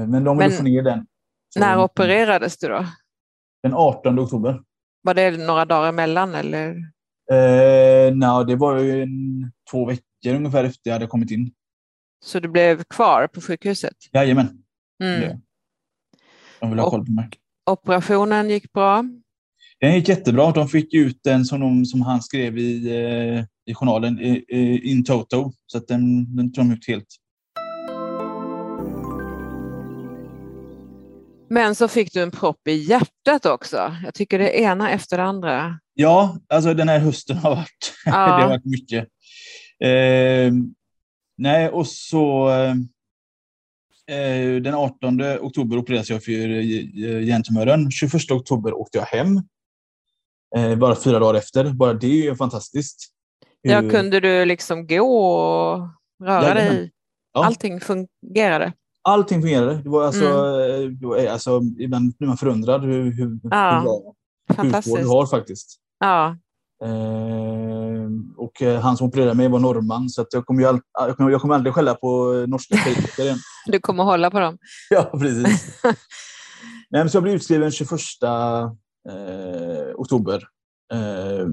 men 0.08 0.24
de 0.24 0.38
ville 0.38 0.50
få 0.50 0.62
ner 0.62 0.82
den. 0.82 1.06
Så 1.54 1.60
när 1.60 1.78
opererades 1.78 2.58
du 2.58 2.68
då? 2.68 2.86
Den 3.62 3.74
18 3.74 4.18
oktober. 4.18 4.60
Var 5.02 5.14
det 5.14 5.46
några 5.46 5.64
dagar 5.64 5.88
emellan 5.88 6.34
eller? 6.34 6.68
Eh, 7.32 8.14
nej, 8.14 8.44
det 8.46 8.56
var 8.56 8.78
ju 8.78 9.02
en, 9.02 9.52
två 9.70 9.86
veckor 9.86 10.34
ungefär 10.34 10.64
efter 10.64 10.90
jag 10.90 10.92
hade 10.92 11.06
kommit 11.06 11.30
in. 11.30 11.50
Så 12.24 12.40
du 12.40 12.48
blev 12.48 12.84
kvar 12.84 13.26
på 13.26 13.40
sjukhuset? 13.40 13.96
Jajamän. 14.12 14.62
Mm. 15.02 15.40
De 16.60 16.70
ville 16.70 16.82
ha 16.82 16.90
koll 16.90 17.06
på 17.06 17.12
mig. 17.12 17.30
Operationen 17.70 18.50
gick 18.50 18.72
bra? 18.72 19.04
Den 19.80 19.94
gick 19.94 20.08
jättebra. 20.08 20.52
De 20.52 20.68
fick 20.68 20.94
ut 20.94 21.20
den 21.24 21.44
som, 21.44 21.60
de, 21.60 21.84
som 21.84 22.02
han 22.02 22.22
skrev 22.22 22.58
i, 22.58 22.86
eh, 22.88 23.44
i 23.70 23.74
journalen, 23.74 24.18
in 24.82 25.04
toto. 25.04 25.52
Så 25.66 25.78
att 25.78 25.88
den, 25.88 26.36
den 26.36 26.52
tog 26.52 26.64
de 26.64 26.72
ut 26.72 26.88
helt. 26.88 27.06
Men 31.50 31.74
så 31.74 31.88
fick 31.88 32.12
du 32.12 32.22
en 32.22 32.30
propp 32.30 32.68
i 32.68 32.72
hjärtat 32.72 33.46
också. 33.46 33.96
Jag 34.04 34.14
tycker 34.14 34.38
det 34.38 34.60
ena 34.60 34.90
efter 34.90 35.16
det 35.16 35.22
andra. 35.22 35.78
Ja, 35.94 36.38
alltså 36.48 36.74
den 36.74 36.88
här 36.88 36.98
hösten 36.98 37.36
har 37.36 37.50
varit, 37.50 37.94
ja. 38.04 38.12
det 38.12 38.42
har 38.42 38.48
varit 38.48 38.64
mycket. 38.64 39.08
Eh, 39.84 40.52
nej, 41.38 41.68
och 41.68 41.86
så 41.86 42.50
eh, 44.10 44.62
den 44.62 44.74
18 44.74 45.22
oktober 45.40 45.78
opererades 45.78 46.10
jag 46.10 46.24
för 46.24 46.32
hjärntumören. 47.20 47.90
21 47.90 48.30
oktober 48.30 48.74
åkte 48.74 48.98
jag 48.98 49.04
hem 49.04 49.42
eh, 50.56 50.78
bara 50.78 50.96
fyra 50.96 51.18
dagar 51.18 51.38
efter. 51.38 51.70
Bara 51.70 51.92
det 51.92 52.26
är 52.26 52.34
fantastiskt. 52.34 53.08
Ja, 53.60 53.80
kunde 53.80 54.20
du 54.20 54.44
liksom 54.44 54.86
gå 54.86 55.02
och 55.02 55.88
röra 56.24 56.54
dig? 56.54 56.90
Ja. 57.32 57.44
Allting 57.44 57.80
fungerade? 57.80 58.72
Allting 59.02 59.42
fungerade. 59.42 59.74
Det 59.74 59.88
var 59.88 60.04
alltså, 60.04 60.24
mm. 60.24 60.98
det 61.00 61.06
var, 61.06 61.26
alltså, 61.26 61.60
ibland 61.78 62.16
blir 62.16 62.28
man 62.28 62.36
förundrad 62.36 62.84
hur, 62.84 63.12
hur, 63.12 63.40
ja. 63.42 63.78
hur 63.78 63.82
bra 63.84 64.14
sjukvård 64.56 65.00
du 65.00 65.06
har 65.06 65.26
faktiskt. 65.26 65.76
Ja. 66.00 66.36
Eh, 66.84 68.08
och 68.36 68.62
eh, 68.62 68.80
han 68.80 68.96
som 68.96 69.06
opererade 69.06 69.34
mig 69.34 69.48
var 69.48 69.58
norrman, 69.58 70.08
så 70.08 70.22
att 70.22 70.32
jag, 70.32 70.46
kommer 70.46 70.66
all, 70.66 70.80
jag, 70.92 71.16
kommer, 71.16 71.30
jag 71.30 71.40
kommer 71.40 71.54
aldrig 71.54 71.74
skälla 71.74 71.94
på 71.94 72.44
norska 72.48 72.76
politiker 72.84 73.22
igen. 73.22 73.38
Du 73.66 73.80
kommer 73.80 74.04
hålla 74.04 74.30
på 74.30 74.40
dem? 74.40 74.58
Ja, 74.90 75.02
precis. 75.02 75.82
Nej, 76.90 77.10
så 77.10 77.16
jag 77.16 77.22
blev 77.22 77.34
utskriven 77.34 77.70
21 77.70 77.88
eh, 79.08 79.94
oktober. 79.96 80.42
Eh, 80.92 81.46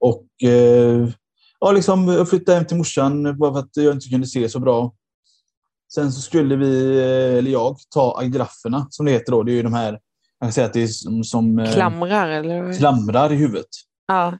och 0.00 0.26
eh, 0.50 1.08
ja, 1.60 1.72
liksom, 1.72 2.08
jag 2.08 2.28
flyttade 2.28 2.58
hem 2.58 2.66
till 2.66 2.76
morsan 2.76 3.38
bara 3.38 3.52
för 3.52 3.60
att 3.60 3.76
jag 3.76 3.94
inte 3.94 4.08
kunde 4.08 4.26
se 4.26 4.48
så 4.48 4.60
bra. 4.60 4.94
Sen 5.94 6.12
så 6.12 6.20
skulle 6.20 6.56
vi, 6.56 6.98
eh, 6.98 7.38
eller 7.38 7.50
jag, 7.50 7.76
ta 7.90 8.18
agrafferna 8.18 8.86
som 8.90 9.06
det 9.06 9.12
heter 9.12 9.32
då. 9.32 9.42
Det 9.42 9.52
är 9.52 9.54
ju 9.54 9.62
de 9.62 9.74
här, 9.74 9.92
man 10.40 10.48
kan 10.48 10.52
säga 10.52 10.66
att 10.66 10.72
det 10.72 10.82
är 10.82 10.86
som... 10.86 11.24
som 11.24 11.58
eh, 11.58 11.72
klamrar 11.72 12.28
eller? 12.28 12.78
Klamrar 12.78 13.32
i 13.32 13.36
huvudet. 13.36 13.68
Ja. 14.06 14.38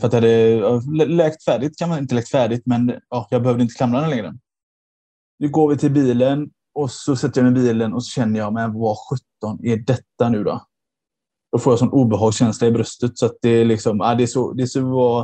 För 0.00 0.06
att 0.06 0.10
det 0.10 0.16
hade 0.16 1.06
läkt 1.06 1.44
färdigt, 1.44 1.78
kan 1.78 1.88
man 1.88 1.98
inte 1.98 2.14
läkt 2.14 2.28
färdigt, 2.28 2.62
men 2.66 2.92
ja, 3.10 3.28
jag 3.30 3.42
behövde 3.42 3.62
inte 3.62 3.74
klamrarna 3.74 4.06
längre. 4.06 4.34
Nu 5.38 5.48
går 5.48 5.68
vi 5.68 5.76
till 5.76 5.90
bilen 5.90 6.50
och 6.74 6.90
så 6.90 7.16
sätter 7.16 7.42
jag 7.42 7.52
mig 7.52 7.62
i 7.62 7.64
bilen 7.66 7.92
och 7.92 8.04
så 8.04 8.10
känner 8.10 8.40
jag, 8.40 8.52
men 8.52 8.72
vad 8.72 8.96
sjutton 8.98 9.66
är 9.66 9.76
detta 9.76 10.28
nu 10.28 10.44
då? 10.44 10.62
Då 11.52 11.58
får 11.58 11.72
jag 11.72 11.78
sån 11.78 11.90
obehagskänsla 11.92 12.66
i 12.66 12.70
bröstet. 12.70 13.18
Så 13.18 13.26
att 13.26 13.36
det 13.42 13.48
är 13.48 13.64
liksom, 13.64 13.98
ja, 14.00 14.14
det 14.14 14.22
är 14.22 14.26
så, 14.26 14.52
det 14.52 14.62
är 14.62 14.66
så 14.66 15.20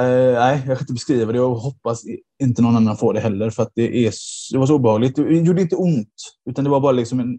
eh, 0.00 0.32
nej, 0.34 0.62
jag 0.66 0.78
kan 0.78 0.84
inte 0.84 0.92
beskriva 0.92 1.32
det 1.32 1.40
och 1.40 1.56
hoppas 1.56 2.02
inte 2.42 2.62
någon 2.62 2.76
annan 2.76 2.96
får 2.96 3.14
det 3.14 3.20
heller. 3.20 3.50
För 3.50 3.62
att 3.62 3.72
det, 3.74 4.06
är, 4.06 4.12
det 4.52 4.58
var 4.58 4.66
så 4.66 4.74
obehagligt. 4.74 5.16
Det 5.16 5.36
gjorde 5.36 5.62
inte 5.62 5.76
ont, 5.76 6.14
utan 6.50 6.64
det 6.64 6.70
var 6.70 6.80
bara 6.80 6.92
liksom 6.92 7.20
en 7.20 7.38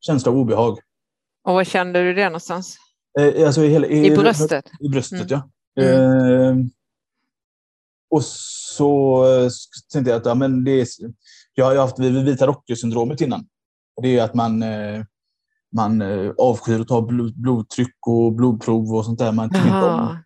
känsla 0.00 0.32
av 0.32 0.38
obehag. 0.38 0.78
Och 1.44 1.54
var 1.54 1.64
kände 1.64 2.02
du 2.02 2.14
det 2.14 2.24
någonstans? 2.24 2.76
Eh, 3.20 3.46
alltså 3.46 3.64
i, 3.64 3.68
hela, 3.68 3.86
i, 3.86 4.06
I 4.06 4.10
bröstet? 4.10 4.70
I 4.80 4.88
bröstet, 4.88 5.30
mm. 5.30 5.42
ja. 5.74 5.82
Mm. 5.82 6.58
Eh, 6.58 6.66
och 8.10 8.24
så 8.24 9.24
eh, 9.24 9.50
tänkte 9.92 10.10
jag 10.10 10.18
att 10.20 10.26
ja, 10.26 10.34
men 10.34 10.64
det 10.64 10.80
är, 10.80 10.86
jag 11.54 11.64
har 11.64 11.76
haft 11.76 11.98
vita 11.98 12.46
rocker-syndromet 12.46 13.20
innan. 13.20 13.46
Det 14.02 14.18
är 14.18 14.24
att 14.24 14.34
man 14.34 14.62
eh, 14.62 15.04
man 15.76 16.02
eh, 16.02 16.32
avskyr 16.38 16.80
att 16.80 16.88
ta 16.88 17.02
blodtryck 17.34 18.06
och 18.06 18.32
blodprov 18.32 18.94
och 18.94 19.04
sånt 19.04 19.18
där. 19.18 19.32
Man 19.32 19.44
inte 19.44 19.72
om. 19.72 20.18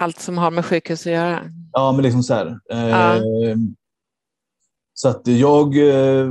Allt 0.00 0.20
som 0.20 0.38
har 0.38 0.50
med 0.50 0.66
sjukhus 0.66 1.06
att 1.06 1.12
göra? 1.12 1.50
Ja, 1.72 1.92
men 1.92 2.02
liksom 2.02 2.22
så 2.22 2.34
här. 2.34 2.58
Ja. 2.68 3.16
Eh, 3.16 3.56
så 4.94 5.08
att 5.08 5.26
jag... 5.26 5.76
Eh, 5.76 6.30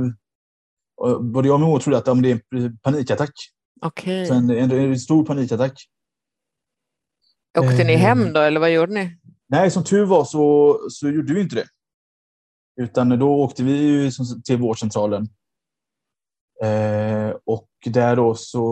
både 1.20 1.48
jag 1.48 1.54
och 1.54 1.60
min 1.60 1.70
mor 1.70 1.78
trodde 1.78 1.98
att 1.98 2.04
det 2.04 2.10
är 2.30 2.40
en 2.50 2.78
panikattack. 2.78 3.32
Okej. 3.80 4.26
Så 4.26 4.34
en, 4.34 4.50
en, 4.50 4.70
en 4.70 4.98
stor 4.98 5.24
panikattack. 5.24 5.72
Åkte 7.58 7.84
ni 7.84 7.94
hem 7.94 8.32
då 8.32 8.40
eller 8.40 8.60
vad 8.60 8.72
gjorde 8.72 8.92
ni? 8.92 9.18
Nej, 9.48 9.70
som 9.70 9.84
tur 9.84 10.04
var 10.04 10.24
så, 10.24 10.78
så 10.90 11.08
gjorde 11.08 11.34
vi 11.34 11.40
inte 11.40 11.56
det. 11.56 11.66
Utan 12.80 13.18
då 13.18 13.42
åkte 13.42 13.62
vi 13.62 14.10
till 14.44 14.56
vårdcentralen. 14.56 15.28
Eh, 16.62 17.36
och 17.46 17.68
där 17.84 18.16
då 18.16 18.34
så, 18.34 18.64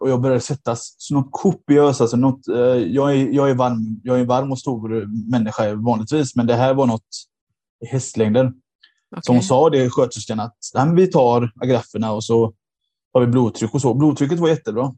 och 0.00 0.10
jag 0.10 0.20
började 0.20 0.40
så 0.76 1.14
något 1.14 1.28
kopiöst. 1.30 2.00
Alltså 2.00 2.16
något, 2.16 2.48
eh, 2.48 2.56
jag, 2.56 3.16
är, 3.16 3.28
jag, 3.28 3.50
är 3.50 3.54
varm, 3.54 4.00
jag 4.02 4.16
är 4.16 4.20
en 4.20 4.26
varm 4.26 4.52
och 4.52 4.58
stor 4.58 5.06
människa 5.30 5.74
vanligtvis, 5.74 6.36
men 6.36 6.46
det 6.46 6.54
här 6.54 6.74
var 6.74 6.86
något 6.86 7.08
i 7.84 7.86
hästlängder. 7.86 8.52
Så 9.22 9.32
hon 9.32 9.42
sa 9.42 9.70
det, 9.70 9.90
sköterskan, 9.90 10.40
att 10.40 10.56
"Nej, 10.74 10.94
vi 10.94 11.06
tar 11.06 11.52
agrafferna 11.60 12.12
och 12.12 12.24
så 12.24 12.54
har 13.12 13.20
vi 13.20 13.26
blodtryck 13.26 13.74
och 13.74 13.80
så. 13.80 13.94
Blodtrycket 13.94 14.38
var 14.38 14.48
jättebra. 14.48 14.94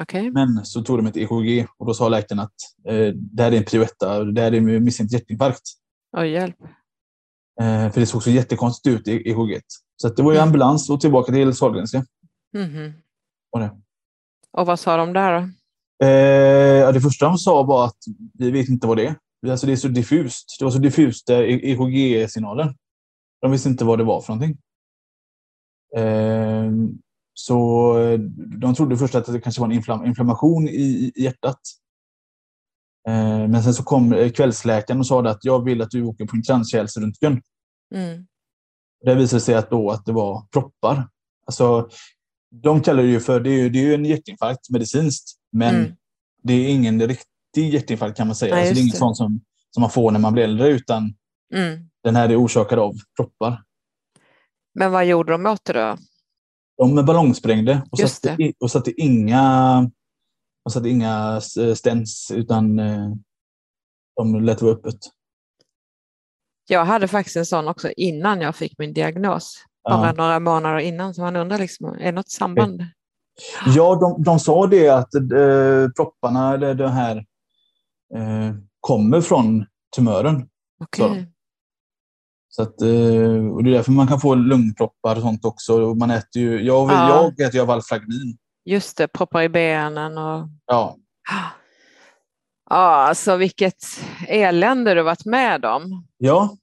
Okej. 0.00 0.30
Men 0.30 0.64
så 0.64 0.82
tog 0.82 0.98
de 0.98 1.06
ett 1.06 1.16
EKG 1.16 1.66
och 1.78 1.86
då 1.86 1.94
sa 1.94 2.08
läkaren 2.08 2.38
att 2.38 2.54
eh, 2.88 3.14
det 3.14 3.42
här 3.42 3.52
är 3.52 3.56
en 3.56 3.64
prio 3.64 3.84
det 4.32 4.40
här 4.40 4.54
är 4.54 4.60
misstänkt 4.80 5.12
hjärtinfarkt. 5.12 5.62
Oj, 6.16 6.28
hjälp. 6.28 6.56
Eh, 7.60 7.90
för 7.92 8.00
det 8.00 8.06
såg 8.06 8.22
så 8.22 8.30
jättekonstigt 8.30 8.86
ut 8.96 9.08
i 9.08 9.12
EKG. 9.30 9.60
Så 9.96 10.06
att 10.06 10.16
det 10.16 10.22
var 10.22 10.32
ju 10.32 10.38
Mm. 10.38 10.48
ambulans 10.48 10.90
och 10.90 11.00
tillbaka 11.00 11.32
till 11.32 11.54
Sahlgrenska. 11.54 12.04
Var 13.50 13.60
det. 13.60 13.70
Och 14.52 14.66
vad 14.66 14.78
sa 14.80 14.96
de 14.96 15.12
där 15.12 15.32
då? 15.40 15.48
Eh, 16.06 16.92
det 16.92 17.00
första 17.00 17.26
de 17.26 17.38
sa 17.38 17.62
var 17.62 17.84
att 17.84 17.98
vi 18.34 18.50
vet 18.50 18.68
inte 18.68 18.86
vad 18.86 18.96
det 18.96 19.06
är. 19.06 19.14
Alltså 19.50 19.66
det 19.66 19.72
är 19.72 19.76
så 19.76 19.88
diffust. 19.88 20.56
Det 20.58 20.64
var 20.64 20.72
så 20.72 20.78
diffust 20.78 21.30
eh, 21.30 21.38
EKG-signaler. 21.40 22.74
De 23.40 23.50
visste 23.50 23.68
inte 23.68 23.84
vad 23.84 23.98
det 23.98 24.04
var 24.04 24.20
för 24.20 24.32
någonting. 24.34 24.58
Eh, 25.96 26.70
så 27.34 27.98
eh, 27.98 28.18
de 28.60 28.74
trodde 28.74 28.96
först 28.96 29.14
att 29.14 29.26
det 29.26 29.40
kanske 29.40 29.60
var 29.60 29.68
en 29.68 29.80
inflam- 29.82 30.06
inflammation 30.06 30.68
i, 30.68 31.12
i 31.14 31.22
hjärtat. 31.22 31.60
Eh, 33.08 33.48
men 33.48 33.62
sen 33.62 33.74
så 33.74 33.82
kom 33.82 34.12
eh, 34.12 34.30
kvällsläkaren 34.30 35.00
och 35.00 35.06
sa 35.06 35.28
att 35.28 35.44
jag 35.44 35.64
vill 35.64 35.82
att 35.82 35.90
du 35.90 36.02
åker 36.02 36.26
på 36.26 36.36
en 36.36 36.42
kranskärlsröntgen. 36.42 37.42
Mm. 37.94 38.26
Det 39.04 39.14
visade 39.14 39.40
sig 39.40 39.54
att, 39.54 39.70
då 39.70 39.90
att 39.90 40.06
det 40.06 40.12
var 40.12 40.46
proppar. 40.52 41.08
Alltså, 41.46 41.88
de 42.62 42.80
kallar 42.80 43.02
det 43.02 43.08
ju 43.08 43.20
för, 43.20 43.40
det 43.40 43.50
är 43.50 43.58
ju, 43.62 43.68
det 43.70 43.78
är 43.78 43.82
ju 43.82 43.94
en 43.94 44.04
hjärtinfarkt 44.04 44.70
medicinskt, 44.70 45.34
men 45.52 45.74
Mm. 45.74 45.92
det 46.42 46.52
är 46.52 46.68
ingen 46.68 47.00
riktig 47.08 47.74
hjärtinfarkt 47.74 48.16
kan 48.16 48.26
man 48.26 48.36
säga. 48.36 48.54
Nej, 48.54 48.68
alltså, 48.68 48.74
det 48.74 48.88
är 48.88 48.92
det. 48.92 48.96
sånt 48.98 49.16
som, 49.16 49.40
som 49.70 49.80
man 49.80 49.90
får 49.90 50.10
när 50.10 50.20
man 50.20 50.32
blir 50.32 50.44
äldre, 50.44 50.68
utan 50.68 51.14
Mm. 51.54 51.90
den 52.04 52.16
här 52.16 52.28
är 52.28 52.36
orsakad 52.44 52.78
av 52.78 52.94
proppar. 53.16 53.62
Men 54.74 54.92
vad 54.92 55.06
gjorde 55.06 55.32
de 55.32 55.46
åt 55.46 55.64
det 55.64 55.72
då? 55.72 55.96
De 56.76 57.04
ballongsprängde 57.06 57.82
och 57.90 57.98
satte, 57.98 58.52
och 58.60 58.70
satte 58.70 59.00
inga, 59.02 59.90
och 60.64 60.72
satte 60.72 60.88
inga 60.88 61.40
eh, 61.60 61.74
stents, 61.74 62.30
utan 62.30 62.78
eh, 62.78 63.10
de 64.16 64.44
lät 64.44 64.62
vara 64.62 64.72
öppet. 64.72 64.98
Jag 66.68 66.84
hade 66.84 67.08
faktiskt 67.08 67.36
en 67.36 67.46
sån 67.46 67.68
också 67.68 67.90
innan 67.96 68.40
jag 68.40 68.56
fick 68.56 68.78
min 68.78 68.92
diagnos. 68.92 69.56
Bara 69.88 70.06
Ja. 70.06 70.12
några 70.12 70.40
månader 70.40 70.78
innan, 70.78 71.14
så 71.14 71.20
man 71.22 71.36
undrar 71.36 71.58
liksom, 71.58 71.86
är 71.88 71.98
det 72.04 72.12
något 72.12 72.30
samband? 72.30 72.82
Ja, 73.66 73.94
de, 73.94 74.22
de 74.22 74.38
sa 74.40 74.66
det 74.66 74.88
att 74.88 75.14
eh, 75.14 75.90
propparna, 75.96 76.54
eller 76.54 76.74
det 76.74 76.88
här, 76.88 77.16
eh, 78.14 78.54
kommer 78.80 79.20
från 79.20 79.66
tumören. 79.96 80.48
Okej. 80.80 81.30
Så 82.48 82.62
att, 82.62 82.80
eh, 82.82 83.46
och 83.52 83.64
det 83.64 83.70
är 83.70 83.74
därför 83.74 83.92
man 83.92 84.06
kan 84.06 84.20
få 84.20 84.34
lungproppar 84.34 85.16
och 85.16 85.22
sånt 85.22 85.44
också. 85.44 85.82
Och 85.82 85.96
man 85.96 86.10
äter 86.10 86.42
ju, 86.42 86.62
jag, 86.62 86.90
Ja. 86.90 87.08
jag 87.38 87.40
äter 87.48 87.60
ju 87.60 87.66
Valfragmin. 87.66 88.36
Just 88.64 88.96
det, 88.96 89.08
proppar 89.08 89.42
i 89.42 89.48
benen 89.48 90.18
och... 90.18 90.48
Ja. 90.66 90.96
Ja, 92.70 93.06
alltså 93.08 93.36
vilket 93.36 93.84
elände 94.28 94.94
du 94.94 95.02
varit 95.02 95.24
med 95.24 95.64
om. 95.64 96.06
ja, 96.16 96.56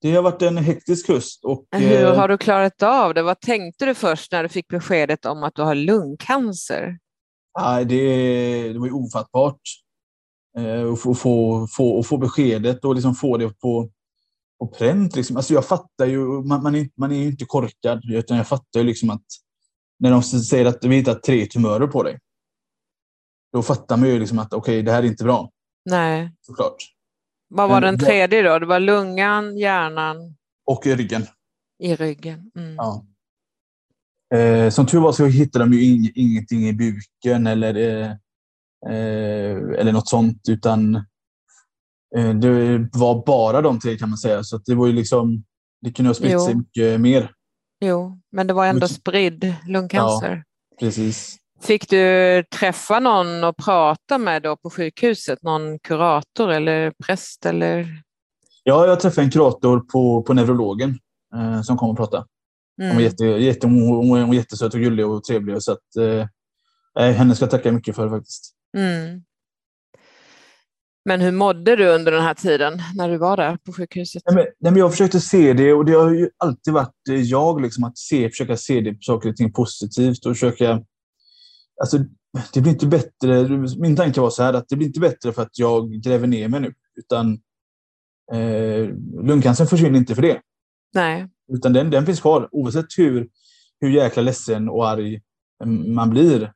det 0.00 0.14
har 0.14 0.22
varit 0.22 0.42
en 0.42 0.56
hektisk 0.56 1.08
höst. 1.08 1.44
Och, 1.44 1.66
Hur 1.70 2.04
eh, 2.04 2.16
har 2.16 2.28
du 2.28 2.38
klarat 2.38 2.82
av 2.82 3.14
det? 3.14 3.22
Vad 3.22 3.40
tänkte 3.40 3.86
du 3.86 3.94
först 3.94 4.32
när 4.32 4.42
du 4.42 4.48
fick 4.48 4.68
beskedet 4.68 5.26
om 5.26 5.42
att 5.42 5.54
du 5.54 5.62
har 5.62 5.74
lungcancer? 5.74 6.98
nej, 7.58 7.84
det, 7.84 8.72
det 8.72 8.78
var 8.78 8.86
ju 8.86 8.92
ofattbart. 8.92 9.60
Eh, 10.58 10.92
att 10.92 11.00
få, 11.00 11.14
få, 11.14 11.66
få, 11.70 12.02
få 12.02 12.18
beskedet 12.18 12.84
och 12.84 12.94
liksom 12.94 13.14
få 13.14 13.36
det 13.36 13.48
på, 13.48 13.90
på 14.58 14.66
pränt. 14.66 15.16
Liksom. 15.16 15.36
Alltså 15.36 15.54
jag 15.54 15.64
fattar 15.64 16.06
ju, 16.06 16.18
man, 16.18 16.62
man, 16.62 16.74
är, 16.74 16.88
man 16.96 17.12
är 17.12 17.16
ju 17.16 17.26
inte 17.26 17.44
korkad, 17.44 18.04
utan 18.04 18.36
jag 18.36 18.48
fattar 18.48 18.80
ju 18.80 18.86
liksom 18.86 19.10
att 19.10 19.24
när 19.98 20.10
de 20.10 20.22
säger 20.22 20.64
att 20.64 20.84
vi 20.84 20.96
hittat 20.96 21.22
tre 21.22 21.46
tumörer 21.46 21.86
på 21.86 22.02
dig, 22.02 22.18
då 23.52 23.62
fattar 23.62 23.96
man 23.96 24.08
ju 24.08 24.18
liksom 24.18 24.38
att 24.38 24.52
okej, 24.52 24.82
det 24.82 24.92
här 24.92 25.02
är 25.02 25.06
inte 25.06 25.24
bra, 25.24 25.50
Nej. 25.90 26.32
såklart. 26.40 26.76
Vad 27.48 27.68
var 27.68 27.80
den 27.80 27.98
tredje 27.98 28.42
då? 28.42 28.58
Det 28.58 28.66
var 28.66 28.80
lungan, 28.80 29.58
hjärnan, 29.58 30.36
Och 30.66 30.86
i 30.86 30.94
ryggen. 30.94 31.26
i 31.78 31.96
ryggen. 31.96 32.50
Mm. 32.56 32.74
Ja. 32.74 33.06
Eh, 34.34 34.70
som 34.70 34.86
tur 34.86 35.00
var 35.00 35.12
så 35.12 35.26
hittade 35.26 35.64
de 35.64 35.72
ju 35.72 35.84
ing, 35.84 36.12
ingenting 36.14 36.68
i 36.68 36.72
buken 36.72 37.46
eller, 37.46 37.74
eh, 37.74 38.10
eh, 38.92 39.56
eller 39.78 39.92
något 39.92 40.08
sånt, 40.08 40.48
utan 40.48 40.94
eh, 42.16 42.34
det 42.34 42.78
var 42.92 43.26
bara 43.26 43.60
de 43.62 43.80
tre 43.80 43.98
kan 43.98 44.08
man 44.08 44.18
säga. 44.18 44.44
Så 44.44 44.58
det 44.58 44.74
var 44.74 44.86
ju 44.86 44.92
liksom, 44.92 45.44
det 45.80 45.92
kunde 45.92 46.08
ha 46.08 46.14
spritt 46.14 46.42
sig 46.42 46.54
mycket 46.54 47.00
mer. 47.00 47.32
Jo, 47.80 48.20
men 48.32 48.46
det 48.46 48.54
var 48.54 48.66
ändå 48.66 48.88
spridd 48.88 49.54
lungcancer. 49.68 50.44
Precis. 50.80 51.36
Fick 51.62 51.90
du 51.90 52.44
träffa 52.58 53.00
någon 53.00 53.44
och 53.44 53.56
prata 53.56 54.18
med 54.18 54.42
då 54.42 54.56
på 54.56 54.70
sjukhuset? 54.70 55.42
Någon 55.42 55.78
kurator 55.78 56.50
eller 56.50 56.92
präst? 57.06 57.46
Eller? 57.46 57.86
Ja, 58.64 58.86
jag 58.86 59.00
träffade 59.00 59.24
en 59.24 59.30
kurator 59.30 59.80
på, 59.80 60.22
på 60.22 60.34
neurologen 60.34 60.98
eh, 61.34 61.62
som 61.62 61.76
kom 61.76 61.90
och 61.90 61.96
pratade. 61.96 62.24
Hon 62.76 62.86
var, 62.86 62.92
Mm. 62.92 63.04
jätte, 63.04 63.24
jätte, 63.24 63.66
hon, 63.66 64.26
var 64.28 64.34
jättesöt 64.34 64.74
och 64.74 64.80
gullig 64.80 65.06
och 65.06 65.24
trevlig. 65.24 65.62
Så 65.62 65.72
att, 65.72 65.96
eh, 66.98 67.10
henne 67.10 67.34
ska 67.34 67.42
jag 67.42 67.50
tacka 67.50 67.72
mycket 67.72 67.96
för 67.96 68.08
faktiskt. 68.08 68.52
Mm. 68.76 69.22
Men 71.08 71.20
hur 71.20 71.32
mådde 71.32 71.76
du 71.76 71.88
under 71.88 72.12
den 72.12 72.22
här 72.22 72.34
tiden 72.34 72.82
när 72.94 73.08
du 73.08 73.16
var 73.16 73.36
där 73.36 73.56
på 73.56 73.72
sjukhuset? 73.72 74.22
Nej, 74.26 74.34
men, 74.34 74.44
nej, 74.44 74.72
men 74.72 74.76
jag 74.76 74.90
försökte 74.90 75.20
se 75.20 75.52
det 75.52 75.72
och 75.72 75.84
det 75.84 75.92
har 75.92 76.10
ju 76.10 76.30
alltid 76.36 76.74
varit 76.74 77.08
eh, 77.10 77.20
jag, 77.20 77.60
liksom, 77.60 77.84
att 77.84 77.98
se, 77.98 78.30
försöka 78.30 78.56
se 78.56 78.80
det, 78.80 78.96
saker 79.00 79.28
och 79.28 79.36
ting 79.36 79.52
positivt 79.52 80.26
och 80.26 80.32
försöka... 80.32 80.82
Alltså, 81.80 81.98
det 82.52 82.60
blir 82.60 82.72
inte 82.72 82.86
bättre. 82.86 83.48
Min 83.78 83.96
tanke 83.96 84.20
var 84.20 84.30
så 84.30 84.42
här 84.42 84.54
att 84.54 84.68
det 84.68 84.76
blir 84.76 84.86
inte 84.86 85.00
bättre 85.00 85.32
för 85.32 85.42
att 85.42 85.58
jag 85.58 85.92
gräver 85.92 86.26
ner 86.26 86.48
mig 86.48 86.60
nu, 86.60 86.74
utan 86.96 87.32
eh, 88.32 88.88
lungcancern 89.22 89.66
försvinner 89.66 89.98
inte 89.98 90.14
för 90.14 90.22
det. 90.22 90.40
Nej. 90.94 91.28
Utan 91.52 91.72
den, 91.72 91.90
den 91.90 92.06
finns 92.06 92.20
kvar. 92.20 92.48
Oavsett 92.52 92.86
hur, 92.96 93.28
hur 93.80 93.90
jäkla 93.90 94.22
ledsen 94.22 94.68
och 94.68 94.88
arg 94.88 95.20
man 95.86 96.10
blir 96.10 96.52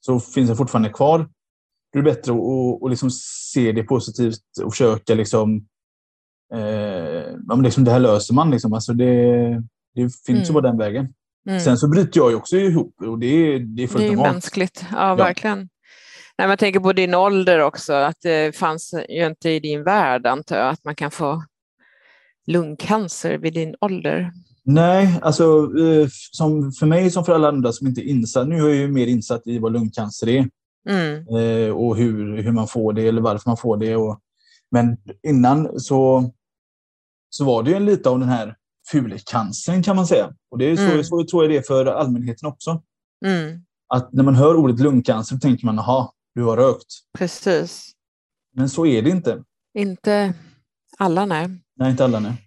så 0.00 0.20
finns 0.20 0.48
den 0.48 0.56
fortfarande 0.56 0.88
kvar. 0.88 1.28
Det 1.96 2.00
är 2.00 2.04
bättre 2.04 2.32
att 2.32 2.38
och, 2.38 2.82
och 2.82 2.90
liksom 2.90 3.10
se 3.54 3.72
det 3.72 3.82
positivt 3.82 4.40
och 4.64 4.72
försöka 4.72 5.14
liksom... 5.14 5.66
Eh, 6.54 6.60
ja, 7.48 7.56
men 7.56 7.62
liksom 7.62 7.84
det 7.84 7.90
här 7.90 8.00
löser 8.00 8.34
man. 8.34 8.50
Liksom. 8.50 8.72
Alltså 8.72 8.92
det, 8.92 9.14
det 9.94 10.02
finns 10.26 10.28
ju 10.28 10.50
Mm. 10.50 10.54
bara 10.54 10.62
den 10.62 10.78
vägen. 10.78 11.14
Mm. 11.48 11.60
Sen 11.60 11.78
så 11.78 11.88
bryter 11.88 12.20
jag 12.20 12.30
ju 12.30 12.36
också 12.36 12.56
ihop 12.56 12.94
och 13.00 13.18
det 13.18 13.26
är, 13.26 13.58
det 13.58 13.82
är 13.82 13.86
fullt 13.86 13.98
Det 14.02 14.06
är 14.06 14.10
normalt. 14.12 14.32
mänskligt, 14.32 14.84
ja, 14.92 15.14
verkligen. 15.14 15.58
Nej, 15.58 15.68
men 16.38 16.48
jag 16.48 16.58
tänker 16.58 16.80
på 16.80 16.92
din 16.92 17.14
ålder 17.14 17.58
också, 17.58 17.92
att 17.92 18.16
det 18.22 18.56
fanns 18.56 18.94
ju 19.08 19.26
inte 19.26 19.50
i 19.50 19.60
din 19.60 19.84
värld 19.84 20.26
antar 20.26 20.56
jag, 20.56 20.68
att 20.68 20.84
man 20.84 20.94
kan 20.94 21.10
få 21.10 21.44
lungcancer 22.46 23.38
vid 23.38 23.54
din 23.54 23.74
ålder. 23.80 24.32
Nej, 24.64 25.18
alltså 25.22 25.44
eh, 25.78 26.08
som 26.32 26.72
för 26.72 26.86
mig 26.86 27.10
som 27.10 27.24
för 27.24 27.32
alla 27.34 27.48
andra 27.48 27.72
som 27.72 27.86
inte 27.86 28.00
är 28.00 28.08
insatt. 28.08 28.48
Nu 28.48 28.54
är 28.54 28.58
jag 28.68 28.74
ju 28.74 28.88
mer 28.88 29.06
insatt 29.06 29.46
i 29.46 29.58
vad 29.58 29.72
lungcancer 29.72 30.28
är. 30.28 30.48
Mm. 30.88 31.14
eh, 31.28 31.70
och 31.76 31.96
hur, 31.96 32.42
hur 32.42 32.52
man 32.52 32.68
får 32.68 32.92
det 32.92 33.08
eller 33.08 33.20
varför 33.20 33.50
man 33.50 33.56
får 33.56 33.76
det. 33.76 33.96
Och, 33.96 34.20
men 34.70 34.96
innan 35.26 35.80
så, 35.80 36.30
så 37.30 37.44
var 37.44 37.62
det 37.62 37.70
ju 37.70 37.76
en 37.76 37.84
lite 37.86 38.08
av 38.10 38.18
den 38.18 38.28
här 38.28 38.56
fulcancern 38.92 39.82
kan 39.82 39.96
man 39.96 40.06
säga. 40.06 40.32
Och 40.50 40.58
det 40.58 40.64
är 40.64 40.76
så, 40.76 40.82
Mm. 40.82 41.04
så 41.04 41.24
tror 41.24 41.44
jag 41.44 41.50
det 41.52 41.56
är 41.56 41.62
för 41.62 41.86
allmänheten 41.86 42.48
också. 42.48 42.82
Mm. 43.26 43.60
Att 43.94 44.12
när 44.12 44.22
man 44.24 44.34
hör 44.34 44.54
ordet 44.56 44.80
lungcancer 44.80 45.36
tänker 45.36 45.66
man, 45.66 45.78
aha, 45.78 46.12
du 46.34 46.42
har 46.44 46.56
rökt. 46.56 46.86
Precis. 47.18 47.92
Men 48.54 48.68
så 48.68 48.86
är 48.86 49.02
det 49.02 49.10
inte. 49.10 49.42
Inte 49.78 50.34
alla, 50.98 51.26
nej. 51.26 51.48
Nej, 51.76 51.90
inte 51.90 52.04
alla 52.04 52.20
nej. 52.20 52.42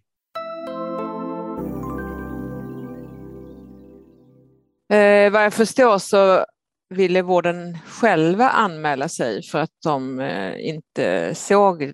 Eh, 4.91 5.32
vad 5.32 5.43
jag 5.45 5.54
förstår 5.54 5.97
så 5.97 6.45
ville 6.89 7.21
vården 7.21 7.78
själva 7.88 8.49
anmäla 8.49 9.10
sig 9.10 9.43
för 9.43 9.60
att 9.60 9.71
de 9.84 10.19
eh, 10.19 10.67
inte 10.69 11.36
såg 11.36 11.91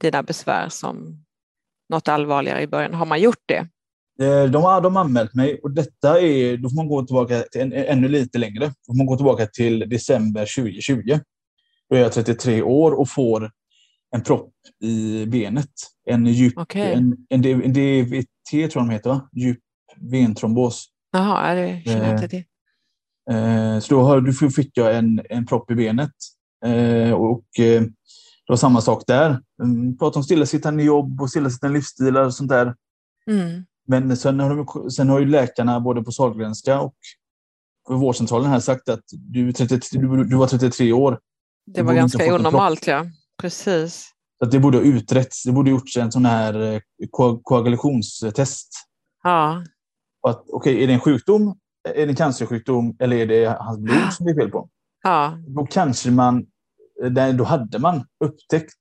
dina 0.00 0.22
besvär 0.22 0.68
som 0.68 1.24
något 1.88 2.08
allvarligare 2.08 2.62
i 2.62 2.66
början. 2.66 2.94
Har 2.94 3.06
man 3.06 3.20
gjort 3.20 3.42
det? 3.46 3.68
Eh, 4.24 4.44
De 4.50 4.62
har, 4.62 4.80
de 4.80 4.96
anmält 4.96 5.34
mig 5.34 5.60
och 5.62 5.70
detta 5.70 6.20
är, 6.20 6.56
då 6.56 6.68
får 6.68 6.76
man 6.76 6.88
gå 6.88 7.06
tillbaka 7.06 7.40
till 7.42 7.60
en, 7.60 7.72
ännu 7.72 8.08
lite 8.08 8.38
längre. 8.38 8.66
Då 8.66 8.92
får 8.92 8.96
man 8.96 9.06
gå 9.06 9.16
tillbaka 9.16 9.46
till 9.46 9.78
december 9.88 10.40
2020. 10.56 11.18
Då 11.90 11.96
är 11.96 12.00
jag 12.00 12.12
33 12.12 12.62
år 12.62 12.92
och 12.92 13.08
får 13.10 13.50
en 14.16 14.22
propp 14.22 14.52
i 14.82 15.26
benet. 15.26 15.70
En 16.10 16.26
djup, 16.26 16.54
Okej. 16.56 16.92
en, 16.92 17.16
en 17.28 17.72
DVT 17.72 18.26
tror 18.50 18.62
jag 18.62 18.72
de 18.72 18.90
heter 18.90 19.10
va? 19.10 19.28
Djup 19.32 19.58
ventrombos. 20.00 20.86
Jaha, 21.12 21.54
det 21.54 21.82
känner 21.86 22.04
jag 22.06 22.14
inte 22.16 22.28
till. 22.28 22.44
Eh, 23.30 23.78
så 23.80 23.94
då 23.94 24.20
då 24.20 24.32
fick 24.50 24.70
jag 24.78 24.96
en, 24.96 25.20
en 25.30 25.46
propp 25.46 25.70
i 25.70 25.74
benet. 25.74 26.12
Eh, 26.64 27.12
och 27.12 27.44
eh, 27.58 27.82
det 27.82 28.52
var 28.52 28.56
samma 28.56 28.80
sak 28.80 29.02
där. 29.06 29.40
Mm, 29.62 29.98
Pratade 29.98 30.18
om 30.18 30.24
stillasittande 30.24 30.82
jobb 30.82 31.20
och 31.20 31.30
stillasittande 31.30 31.74
livsstilar 31.74 32.24
och 32.24 32.34
sånt 32.34 32.48
där. 32.48 32.74
Mm. 33.30 33.64
Men 33.88 34.16
sen 34.16 34.40
har, 34.40 34.56
de, 34.56 34.90
sen 34.90 35.08
har 35.08 35.18
ju 35.20 35.26
läkarna 35.26 35.80
både 35.80 36.02
på 36.02 36.12
Sahlgrenska 36.12 36.80
och 36.80 36.94
vårdcentralen 37.88 38.50
här 38.50 38.60
sagt 38.60 38.88
att 38.88 39.04
du, 39.12 39.48
är 39.48 39.52
33, 39.52 40.00
du, 40.00 40.24
du 40.24 40.36
var 40.36 40.46
33 40.46 40.92
år. 40.92 41.20
Det 41.66 41.82
var 41.82 41.94
ganska 41.94 42.34
onormalt, 42.34 42.86
ja. 42.86 43.06
Precis. 43.40 44.10
Så 44.38 44.44
det 44.44 44.58
borde 44.58 44.78
ha 44.78 44.84
utretts. 44.84 45.42
Det 45.42 45.52
borde 45.52 45.70
ha 45.70 45.78
gjorts 45.78 45.96
en 45.96 46.12
sån 46.12 46.24
här 46.26 46.82
ko- 47.10 47.40
koagulationstest. 47.42 48.68
Ja, 50.22 50.44
okej, 50.52 50.82
är 50.82 50.86
det 50.86 50.92
en 50.92 51.00
sjukdom? 51.00 51.58
Är 51.94 52.06
det 52.06 52.12
en 52.12 52.16
cancersjukdom? 52.16 52.96
Eller 52.98 53.16
är 53.16 53.26
det 53.26 53.56
hans 53.60 53.78
blod 53.78 54.12
som 54.12 54.26
det 54.26 54.32
är 54.32 54.36
fel 54.36 54.50
på? 54.50 54.68
ja. 55.02 55.38
Då 55.46 55.66
kanske 55.66 56.10
man, 56.10 56.46
eh, 57.04 57.28
då 57.34 57.44
hade 57.44 57.78
man 57.78 58.04
upptäckt 58.24 58.74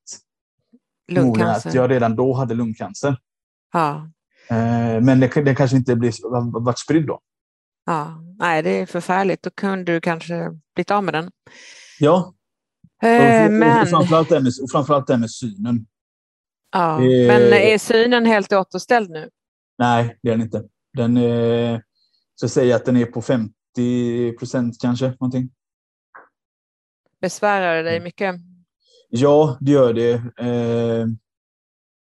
lungcancer. 1.11 1.69
att 1.69 1.75
jag 1.75 1.91
redan 1.91 2.15
då 2.15 2.33
hade 2.33 2.53
lungcancer. 2.53 3.17
Ja, 3.73 4.09
Eh, 4.49 5.01
Men 5.01 5.19
det, 5.19 5.27
det 5.45 5.55
kanske 5.55 5.77
inte 5.77 5.95
blir, 5.95 6.13
varit 6.63 6.79
spridd 6.79 7.07
då. 7.07 7.19
ja. 7.85 8.21
Nej, 8.39 8.63
det 8.63 8.69
är 8.69 8.85
förfärligt. 8.85 9.43
Då 9.43 9.49
kunde 9.49 9.93
du 9.93 10.01
kanske 10.01 10.51
blivit 10.75 10.91
av 10.91 11.03
med 11.03 11.13
den. 11.13 11.31
Ja, 11.99 12.33
och, 13.01 13.07
Eh, 13.07 13.39
och, 13.41 13.45
och, 13.45 13.53
men, 13.53 13.87
framförallt 13.87 14.29
det 14.29 14.39
med, 14.39 14.51
och 14.63 14.71
framförallt 14.71 15.07
det 15.07 15.17
med 15.17 15.31
synen. 15.31 15.85
ja. 16.71 16.93
eh, 16.95 17.27
men 17.27 17.53
är 17.53 17.77
synen 17.77 18.25
helt 18.25 18.53
återställd 18.53 19.09
nu? 19.09 19.29
Nej, 19.77 20.17
det 20.21 20.29
är 20.29 20.31
den 20.33 20.41
inte. 20.41 20.63
Den 20.93 21.17
är, 21.17 21.83
så 22.35 22.49
säga 22.49 22.75
att 22.75 22.85
den 22.85 22.97
är 22.97 23.05
på 23.05 23.21
50 23.21 23.53
procent 24.39 24.75
kanske. 24.81 25.07
Någonting. 25.09 25.49
Besvärar 27.21 27.75
det 27.75 27.83
dig 27.83 27.95
Mm. 27.95 28.03
mycket? 28.03 28.35
Ja, 29.09 29.57
det 29.61 29.71
gör 29.71 29.93
det. 29.93 30.11
Eh, 30.39 31.05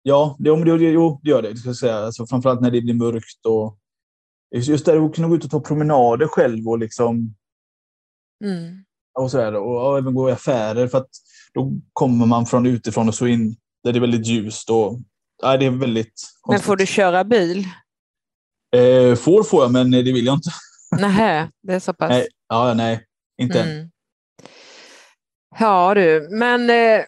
ja, 0.02 0.36
det, 0.38 0.50
om 0.50 0.64
det, 0.64 0.70
jo, 0.70 1.20
det 1.22 1.30
gör 1.30 1.42
det. 1.42 1.50
det 1.50 1.56
ska 1.56 1.68
jag 1.68 1.76
säga. 1.76 1.96
Alltså, 1.96 2.26
framförallt 2.26 2.60
när 2.60 2.70
det 2.70 2.80
blir 2.80 2.94
mörkt. 2.94 3.46
Och, 3.46 3.78
just 4.54 4.84
där 4.86 5.06
att 5.06 5.14
kunna 5.14 5.28
gå 5.28 5.34
ut 5.34 5.44
och 5.44 5.50
ta 5.50 5.60
promenader 5.60 6.26
själv 6.26 6.68
och, 6.68 6.78
liksom, 6.78 7.34
Mm. 8.44 8.84
och, 9.18 9.30
så 9.30 9.38
här, 9.40 9.54
och, 9.54 9.90
och 9.90 9.98
även 9.98 10.14
gå 10.14 10.28
i 10.28 10.32
affärer. 10.32 10.88
För 10.88 10.98
att 10.98 11.08
då 11.54 11.72
kommer 11.92 12.26
man 12.26 12.46
från 12.46 12.66
utifrån 12.66 13.08
och 13.08 13.14
så 13.14 13.26
in 13.26 13.56
där 13.84 13.92
det 13.92 13.98
är 13.98 14.00
väldigt 14.00 14.26
ljust. 14.26 14.70
Och, 14.70 14.98
nej, 15.42 15.58
det 15.58 15.66
är 15.66 15.70
väldigt 15.70 16.06
Men 16.06 16.40
konstigt. 16.40 16.66
får 16.66 16.76
du 16.76 16.86
köra 16.86 17.24
bil? 17.24 17.64
Eh, 18.76 19.14
får 19.16 19.42
får 19.42 19.62
jag, 19.62 19.72
men 19.72 19.90
det 19.90 20.02
vill 20.02 20.26
jag 20.26 20.34
inte. 20.34 20.50
Nej, 21.00 21.48
det 21.62 21.74
är 21.74 21.80
så 21.80 21.92
pass. 21.94 22.08
Nej, 22.10 22.28
ja, 22.48 22.74
nej 22.74 23.06
inte 23.42 23.60
än. 23.60 23.68
Mm. 23.70 23.90
Ja 25.58 25.94
du, 25.94 26.28
men 26.30 26.70
eh, 26.70 27.04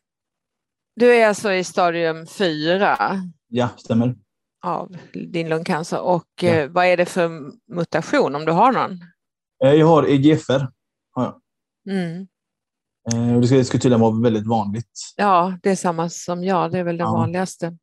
du 0.97 1.15
är 1.15 1.29
alltså 1.29 1.53
i 1.53 1.65
stadium 1.65 2.27
fyra 2.27 3.21
Ja, 3.49 3.69
stämmer. 3.77 4.15
av 4.65 4.97
din 5.33 5.49
lungcancer 5.49 6.01
och 6.01 6.25
Ja. 6.41 6.49
eh, 6.49 6.69
vad 6.69 6.87
är 6.87 6.97
det 6.97 7.07
för 7.07 7.31
mutation 7.75 8.35
om 8.35 8.45
du 8.45 8.53
har 8.53 8.73
någon? 8.73 8.93
Eh, 9.65 9.73
jag 9.75 9.87
har 9.87 10.07
EGFR. 10.09 10.67
Har 11.15 11.25
jag. 11.25 11.41
Mm. 11.97 12.27
Eh, 13.13 13.41
det 13.41 13.47
ska, 13.47 13.57
det 13.57 13.65
ska 13.65 13.79
tydligen 13.79 14.01
vara 14.01 14.23
väldigt 14.23 14.47
vanligt. 14.47 14.91
Ja, 15.17 15.59
det 15.63 15.71
är 15.71 15.77
samma 15.77 16.09
som 16.11 16.45
jag, 16.45 16.73
det 16.73 16.79
är 16.79 16.85
väl 16.85 16.97
det 16.97 17.03
Ja. 17.05 17.13
vanligaste. 17.13 17.77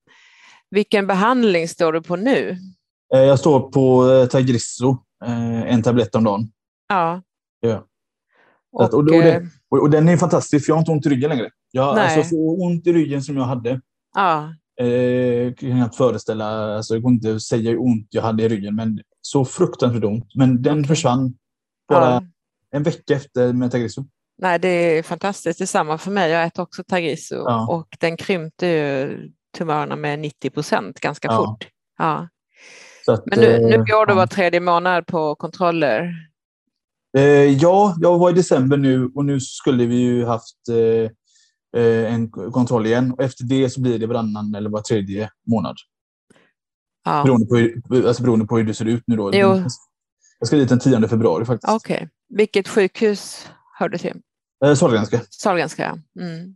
Vilken 0.69 1.07
behandling 1.07 1.67
står 1.67 1.93
du 1.93 2.01
på 2.01 2.15
nu? 2.15 2.57
Eh, 3.13 3.19
jag 3.21 3.39
står 3.39 3.59
på 3.71 4.11
eh, 4.11 4.25
Tagrisso, 4.27 4.97
eh, 5.25 5.61
en 5.73 5.83
tablett 5.83 6.15
om 6.15 6.23
dagen. 6.23 6.51
Ja. 6.89 7.21
Ja. 7.59 7.85
Och, 8.71 8.83
att- 8.83 8.93
och 8.93 9.05
det- 9.05 9.31
eh, 9.35 9.41
Och, 9.69 9.81
och 9.81 9.89
den 9.89 10.07
är 10.09 10.17
fantastisk, 10.17 10.65
för 10.65 10.71
jag 10.71 10.75
har 10.75 10.79
inte 10.81 10.91
ont 10.91 11.05
i 11.05 11.09
ryggen 11.09 11.29
längre. 11.29 11.49
Jag 11.71 11.95
Nej. 11.95 12.03
alltså 12.17 12.29
så 12.29 12.63
ont 12.63 12.87
i 12.87 12.93
ryggen 12.93 13.21
som 13.23 13.37
jag 13.37 13.43
hade. 13.43 13.81
ja, 14.15 14.53
Eh, 14.81 15.53
kan 15.53 15.77
jag 15.77 15.95
föreställa, 15.95 16.75
alltså, 16.75 16.93
jag 16.93 17.03
går 17.03 17.11
inte 17.11 17.39
säga 17.39 17.69
hur 17.71 17.81
ont 17.81 18.07
jag 18.09 18.21
hade 18.21 18.43
i 18.43 18.49
ryggen, 18.49 18.75
men 18.75 18.99
så 19.21 19.45
fruktansvärt 19.45 20.03
ont. 20.03 20.35
Men 20.35 20.61
den 20.61 20.83
försvann 20.83 21.33
bara 21.89 22.09
ja. 22.11 22.23
en 22.71 22.83
vecka 22.83 23.13
efter 23.13 23.53
med 23.53 23.71
Tagrisso. 23.71 24.05
Nej, 24.41 24.59
det 24.59 24.67
är 24.97 25.03
fantastiskt. 25.03 25.57
Det 25.59 25.63
är 25.63 25.65
samma 25.65 25.97
för 25.97 26.11
mig. 26.11 26.31
Jag 26.31 26.43
äter 26.45 26.63
också 26.63 26.83
Tagrisso 26.83 27.35
Ja. 27.35 27.67
och 27.69 27.87
den 27.99 28.17
krympte 28.17 28.67
ju 28.67 29.29
tumörerna 29.57 29.95
med 29.95 30.19
90 30.19 30.49
procent 30.49 30.99
ganska 30.99 31.27
Ja. 31.27 31.37
fort. 31.37 31.67
Ja. 31.97 32.27
Att, 33.09 33.25
Men 33.25 33.39
nu, 33.39 33.59
nu 33.59 33.73
eh, 33.75 33.83
går 33.83 34.05
du 34.05 34.13
var 34.13 34.27
tredje 34.27 34.59
månad 34.59 35.07
på 35.07 35.35
kontroller. 35.35 36.13
Eh, 37.17 37.23
ja, 37.61 37.95
jag 37.99 38.19
var 38.19 38.29
i 38.29 38.33
december 38.33 38.77
nu 38.77 39.11
och 39.15 39.25
nu 39.25 39.39
skulle 39.39 39.85
vi 39.85 39.95
ju 39.95 40.25
haft 40.25 40.55
eh, 41.77 42.13
en 42.13 42.29
kontroll 42.31 42.85
igen. 42.85 43.11
Och 43.11 43.23
efter 43.23 43.43
det 43.43 43.69
så 43.69 43.81
blir 43.81 43.99
det 43.99 44.07
varannan 44.07 44.55
eller 44.55 44.69
var 44.69 44.81
tredje 44.81 45.29
månad. 45.47 45.75
Ja. 47.05 47.23
Beroende, 47.23 47.45
på, 47.45 47.55
hur- 47.55 48.07
alltså 48.07 48.23
beroende 48.23 48.45
på 48.45 48.57
hur 48.57 48.63
det 48.63 48.73
ser 48.73 48.85
ut 48.85 49.03
nu 49.07 49.15
då. 49.15 49.31
Jo. 49.33 49.63
Jag 50.39 50.47
ska 50.47 50.55
dit 50.57 50.69
den 50.69 50.79
10 50.79 51.07
februari 51.07 51.45
faktiskt. 51.45 51.73
Okej. 51.73 52.09
Vilket 52.29 52.67
sjukhus 52.67 53.47
hör 53.79 53.89
du 53.89 53.97
till? 53.97 54.21
Eh, 54.65 54.73
Sahlgrenska. 54.73 55.21
Sahlgrenska, 55.29 55.83
ja. 56.15 56.23
Mm. 56.23 56.55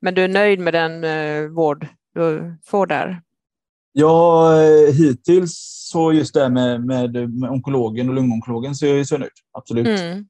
Men 0.00 0.14
du 0.14 0.24
är 0.24 0.28
nöjd 0.28 0.60
med 0.60 0.74
den 0.74 1.04
eh, 1.04 1.50
vård 1.50 1.86
du 2.14 2.56
får 2.64 2.86
där? 2.86 3.22
Ja, 3.98 4.50
hittills 4.92 5.52
så 5.92 6.12
just 6.12 6.34
det 6.34 6.40
här 6.40 6.50
med, 6.50 6.86
med, 6.86 7.12
med 7.30 7.50
onkologen 7.50 8.08
och 8.08 8.14
lungonkologen 8.14 8.74
så 8.74 8.86
är 8.86 8.96
jag, 8.96 9.06
så 9.06 9.18
nöjd. 9.18 9.30
Absolut. 9.52 10.00
Mm. 10.00 10.26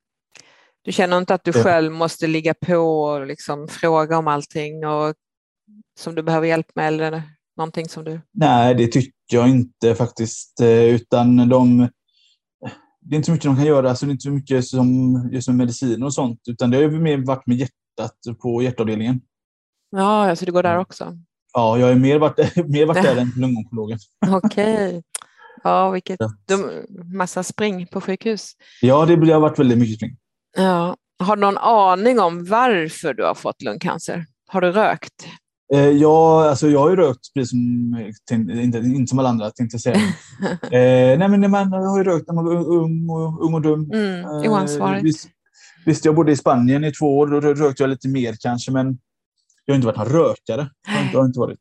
Du 0.82 0.92
känner 0.92 1.18
inte 1.18 1.34
att 1.34 1.44
du 1.44 1.52
själv 1.52 1.92
måste 1.92 2.26
ligga 2.26 2.54
på 2.54 2.74
och 2.76 3.26
liksom 3.26 3.68
fråga 3.68 4.18
om 4.18 4.28
allting 4.28 4.86
och, 4.86 5.14
som 5.98 6.14
du 6.14 6.22
behöver 6.22 6.46
hjälp 6.46 6.66
med 6.74 6.88
eller 6.88 7.22
någonting 7.56 7.88
som 7.88 8.04
du... 8.04 8.20
Nej, 8.32 8.74
det 8.74 8.86
tycker 8.86 9.12
jag 9.32 9.48
inte 9.48 9.94
faktiskt. 9.94 10.60
Eh, 10.60 10.84
Utan 10.84 11.48
de... 11.48 11.88
Det 13.00 13.14
är 13.14 13.16
inte 13.16 13.26
så 13.26 13.32
mycket 13.32 13.44
de 13.46 13.56
kan 13.56 13.66
göra. 13.66 13.88
Alltså 13.90 14.06
det 14.06 14.10
är 14.10 14.12
inte 14.12 14.22
så 14.22 14.30
mycket 14.30 14.64
som 14.64 15.14
just 15.32 15.48
med 15.48 15.56
medicin 15.56 16.02
och 16.02 16.14
sånt. 16.14 16.40
Utan 16.48 16.70
det 16.70 16.76
har 16.76 16.82
ju 16.82 17.00
mer 17.00 17.26
varit 17.26 17.46
med 17.46 17.56
hjärtat 17.56 18.38
på 18.42 18.62
hjärtavdelningen. 18.62 19.20
Ja, 19.90 20.30
alltså 20.30 20.44
du 20.44 20.52
går 20.52 20.62
där 20.62 20.70
Mm. 20.70 20.82
också? 20.82 21.18
Ja, 21.56 21.78
jag 21.78 21.86
har 21.86 21.94
mer 21.94 22.18
varit, 22.18 22.56
mer 22.68 22.86
varit 22.86 23.02
där 23.02 23.16
än 23.16 23.32
lungonkologen. 23.36 23.98
Okej. 24.26 25.02
Ja, 25.64 25.90
vilket 25.90 26.20
dum, 26.48 26.70
massa 27.14 27.42
spring 27.42 27.86
på 27.86 28.00
sjukhus. 28.00 28.52
Ja, 28.80 29.06
det 29.06 29.32
har 29.32 29.40
varit 29.40 29.58
väldigt 29.58 29.78
mycket 29.78 29.96
spring. 29.96 30.16
Ja. 30.56 30.96
Har 31.18 31.36
du 31.36 31.40
någon 31.40 31.58
aning 31.58 32.20
om 32.20 32.44
varför 32.44 33.14
du 33.14 33.24
har 33.24 33.34
fått 33.34 33.62
lungcancer? 33.62 34.24
Har 34.48 34.60
du 34.60 34.72
rökt? 34.72 35.26
Eh, 35.74 35.88
ja, 35.88 36.48
alltså 36.48 36.68
jag 36.68 36.80
har 36.80 36.90
ju 36.90 36.96
rökt 36.96 37.34
precis 37.34 37.50
som, 37.50 38.54
inte, 38.58 38.78
inte 38.78 39.06
som 39.06 39.18
alla 39.18 39.28
andra 39.28 39.50
tänkte 39.50 39.74
jag 39.74 39.80
säga. 39.80 39.96
eh, 40.62 41.18
nej, 41.18 41.28
men 41.28 41.50
man 41.50 41.72
har 41.72 41.98
ju 41.98 42.04
rökt 42.04 42.26
när 42.28 42.34
man 42.34 42.44
var 42.44 42.54
ung 42.54 43.10
och, 43.10 43.44
ung 43.44 43.54
och 43.54 43.62
dum. 43.62 43.90
Mm, 43.92 44.24
Eh, 44.24 44.52
oansvarigt. 44.52 45.04
visst, 45.04 45.28
visst, 45.86 46.04
jag 46.04 46.14
bodde 46.14 46.32
i 46.32 46.36
Spanien 46.36 46.84
i 46.84 46.92
två 46.92 47.18
år. 47.18 47.26
Då 47.26 47.40
rökte 47.40 47.82
jag 47.82 47.90
lite 47.90 48.08
mer 48.08 48.36
kanske, 48.40 48.72
men 48.72 48.98
jag 49.66 49.74
har 49.74 49.76
inte 49.76 49.86
varit 49.86 49.96
någon 49.96 50.08
rökare. 50.08 50.70
Jag 50.86 50.92
har 50.92 51.00
inte, 51.02 51.12
jag 51.12 51.20
har 51.20 51.26
inte 51.26 51.40
varit. 51.40 51.58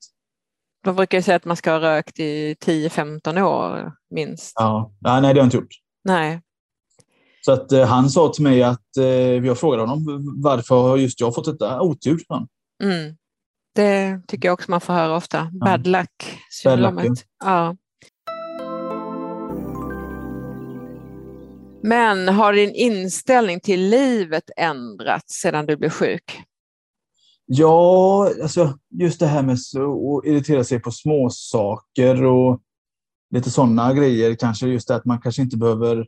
De 0.84 0.96
brukar 0.96 1.18
ju 1.18 1.22
säga 1.22 1.36
att 1.36 1.46
man 1.46 1.58
ska 1.58 1.72
ha 1.72 1.80
rökt 1.80 2.20
i 2.20 2.54
10-15 2.54 3.42
år 3.42 3.94
minst. 4.10 4.54
Ja. 4.56 4.92
Nej, 5.00 5.22
nej, 5.22 5.34
det 5.34 5.40
har 5.40 5.44
jag 5.44 5.46
inte 5.46 5.58
gjort. 5.58 5.74
Nej. 6.04 6.42
Så 7.46 7.52
att, 7.52 7.72
eh, 7.72 7.86
han 7.86 8.10
sa 8.10 8.30
till 8.30 8.44
mig 8.44 8.64
att 8.64 8.98
eh, 8.98 9.06
jag 9.46 9.60
frågade 9.60 9.84
honom 9.84 10.34
varför 10.44 10.82
har 10.82 10.98
just 10.98 11.20
jag 11.20 11.36
fått 11.36 11.46
detta 11.46 11.82
otur. 11.82 12.20
Mm. 12.84 13.16
Det 13.76 14.22
tycker 14.28 14.48
jag 14.48 14.54
också 14.54 14.72
man 14.72 14.82
får 14.82 14.94
höra 14.94 15.16
ofta. 15.16 15.44
Bad 15.44 15.52
Bad 15.60 15.88
luck, 15.88 16.10
luck-syndromet. 16.10 17.26
Ja. 17.44 17.76
Men 21.84 22.28
har 22.28 22.54
din 22.54 22.72
inställning 22.76 23.60
till 23.60 23.90
livet 23.90 24.50
ändrats 24.58 25.42
sedan 25.42 25.66
du 25.66 25.78
blev 25.78 25.90
sjuk? 25.90 26.42
Ja, 27.46 28.30
alltså 28.44 28.78
just 28.90 29.20
det 29.20 29.28
här 29.28 29.44
med 29.44 29.54
att 29.54 30.26
irritera 30.26 30.64
sig 30.64 30.80
på 30.80 30.92
småsaker 30.92 32.24
och 32.24 32.62
lite 33.36 33.52
sådana 33.52 33.94
grejer. 33.94 34.36
Kanske 34.36 34.68
just 34.68 34.88
det 34.88 34.96
att 34.96 35.06
man 35.06 35.22
kanske 35.22 35.42
inte 35.42 35.58
behöver 35.58 36.08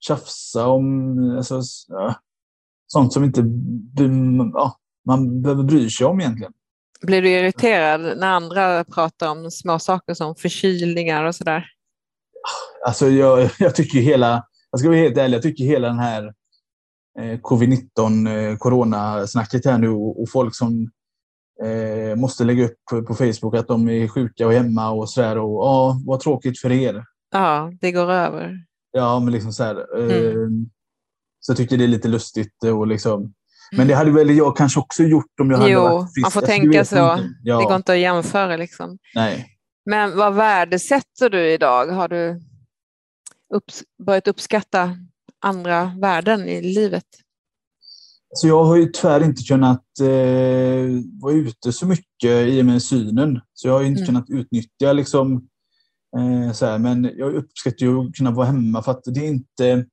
tjafsa 0.00 0.66
om 0.66 1.18
alltså, 1.36 1.62
sånt 2.86 3.12
som 3.12 3.24
inte 3.24 3.44
ja, 4.52 4.78
man 5.06 5.42
behöver 5.42 5.62
bry 5.62 5.90
sig 5.90 6.06
om 6.06 6.20
egentligen. 6.20 6.52
Blir 7.02 7.22
du 7.22 7.28
irriterad 7.28 8.00
när 8.00 8.28
andra 8.28 8.84
pratar 8.84 9.30
om 9.30 9.50
små 9.50 9.78
saker 9.78 10.14
som 10.14 10.34
förkylningar 10.34 11.24
och 11.24 11.34
sådär? 11.34 11.66
Alltså 12.86 13.08
jag, 13.08 13.50
jag 13.58 13.74
tycker 13.74 13.98
hela, 13.98 14.46
jag 14.70 14.80
ska 14.80 14.88
vara 14.88 14.98
helt 14.98 15.18
ärlig, 15.18 15.36
jag 15.36 15.42
tycker 15.42 15.64
hela 15.64 15.88
den 15.88 15.98
här 15.98 16.34
covid-19 17.18 18.28
eh, 18.50 18.56
coronasnacket 18.56 19.64
här 19.64 19.78
nu 19.78 19.88
och, 19.88 20.30
folk 20.32 20.54
som 20.56 20.90
eh, 21.64 22.16
måste 22.16 22.44
lägga 22.44 22.64
upp 22.64 23.06
på, 23.06 23.14
Facebook 23.14 23.54
att 23.56 23.68
de 23.68 23.88
är 23.88 24.08
sjuka 24.08 24.46
och 24.46 24.52
hemma 24.52 24.90
och 24.90 25.10
sådär. 25.10 25.38
Och 25.38 25.64
ja, 25.64 26.00
vad 26.06 26.20
tråkigt 26.20 26.58
för 26.60 26.72
er. 26.72 27.04
Ja, 27.30 27.72
det 27.80 27.92
går 27.92 28.10
över. 28.10 28.56
Ja, 28.92 29.20
men 29.20 29.32
liksom 29.32 29.52
så 29.52 29.64
här. 29.64 29.76
Eh, 30.00 30.32
Mm. 30.34 30.70
Så 31.40 31.50
jag 31.52 31.56
tycker 31.56 31.76
det 31.76 31.84
är 31.84 31.88
lite 31.88 32.08
lustigt 32.08 32.64
och 32.64 32.86
liksom. 32.86 33.34
Men 33.76 33.88
det 33.88 33.94
hade 33.94 34.10
väl 34.10 34.36
jag 34.36 34.56
kanske 34.56 34.80
också 34.80 35.02
gjort 35.02 35.40
om 35.40 35.50
jag 35.50 35.58
hade 35.58 35.70
Jo, 35.70 35.80
varit 35.82 36.14
frisk. 36.14 36.24
man 36.24 36.30
får 36.30 36.40
Alltså, 36.40 36.52
tänka 36.60 36.84
så. 36.84 36.96
Ja, 37.42 37.58
Det 37.58 37.64
går 37.64 37.76
inte 37.76 37.92
att 37.92 37.98
jämföra 37.98 38.56
liksom. 38.56 38.98
nej. 39.14 39.46
Men 39.86 40.16
vad 40.16 40.34
värdesätter 40.34 41.30
du 41.30 41.52
idag? 41.52 41.86
Har 41.86 42.08
du 42.08 42.40
upps 43.54 43.82
börjat 44.06 44.28
uppskatta 44.28 44.96
andra 45.44 45.92
värden 46.00 46.48
i 46.48 46.62
livet? 46.62 47.04
Så 48.36 48.48
jag 48.48 48.64
har 48.64 48.76
ju 48.76 48.86
tyvärr 48.86 49.24
inte 49.24 49.42
kunnat 49.42 49.84
eh, 50.00 51.02
vara 51.22 51.32
ute 51.32 51.72
så 51.72 51.86
mycket 51.86 52.48
i 52.48 52.60
och 52.60 52.64
med 52.66 52.82
synen. 52.82 53.40
Så 53.54 53.68
jag 53.68 53.74
har 53.74 53.82
inte 53.84 54.00
Mm. 54.02 54.06
kunnat 54.06 54.30
utnyttja 54.30 54.92
liksom, 54.92 55.48
eh, 56.18 56.52
så 56.52 56.66
här, 56.66 56.78
men 56.78 57.10
jag 57.16 57.34
uppskattar 57.34 57.86
ju 57.86 57.98
att 57.98 58.14
kunna 58.14 58.30
vara 58.30 58.46
hemma 58.46 58.82
för 58.82 58.90
att 58.90 59.02
det 59.04 59.20
är 59.20 59.28
inte 59.28 59.86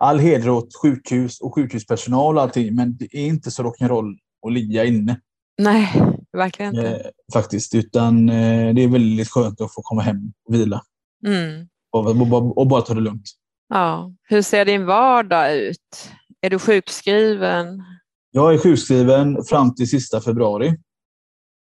all 0.00 0.18
heder 0.18 0.50
åt 0.50 0.68
sjukhus 0.82 1.40
och 1.40 1.54
sjukhuspersonal 1.54 2.36
och 2.36 2.42
allting, 2.42 2.74
men 2.74 2.96
det 2.96 3.04
är 3.16 3.26
inte 3.26 3.50
så 3.50 3.62
rock'n'roll 3.62 4.14
att 4.46 4.52
ligga 4.52 4.84
inne 4.84 5.20
Nej, 5.58 6.02
verkligen 6.32 6.74
inte. 6.74 6.88
eh, 6.96 7.06
faktiskt, 7.32 7.74
utan 7.74 8.28
eh, 8.28 8.74
det 8.74 8.82
är 8.82 8.88
väldigt 8.88 9.28
skönt 9.30 9.60
att 9.60 9.74
få 9.74 9.82
komma 9.82 10.02
hem 10.02 10.32
och 10.48 10.54
vila 10.54 10.82
Mm. 11.26 11.68
och, 11.90 12.06
och, 12.06 12.32
och, 12.32 12.58
och 12.58 12.66
bara 12.66 12.82
ta 12.82 12.94
det 12.94 13.00
lugnt. 13.00 13.24
Ja. 13.68 14.12
Hur 14.22 14.42
ser 14.42 14.64
din 14.64 14.86
vardag 14.86 15.56
ut? 15.56 16.10
Är 16.40 16.50
du 16.50 16.58
sjukskriven? 16.58 17.82
Jag 18.30 18.54
är 18.54 18.58
sjukskriven 18.58 19.44
fram 19.44 19.74
till 19.74 19.88
sista 19.90 20.20
februari. 20.20 20.76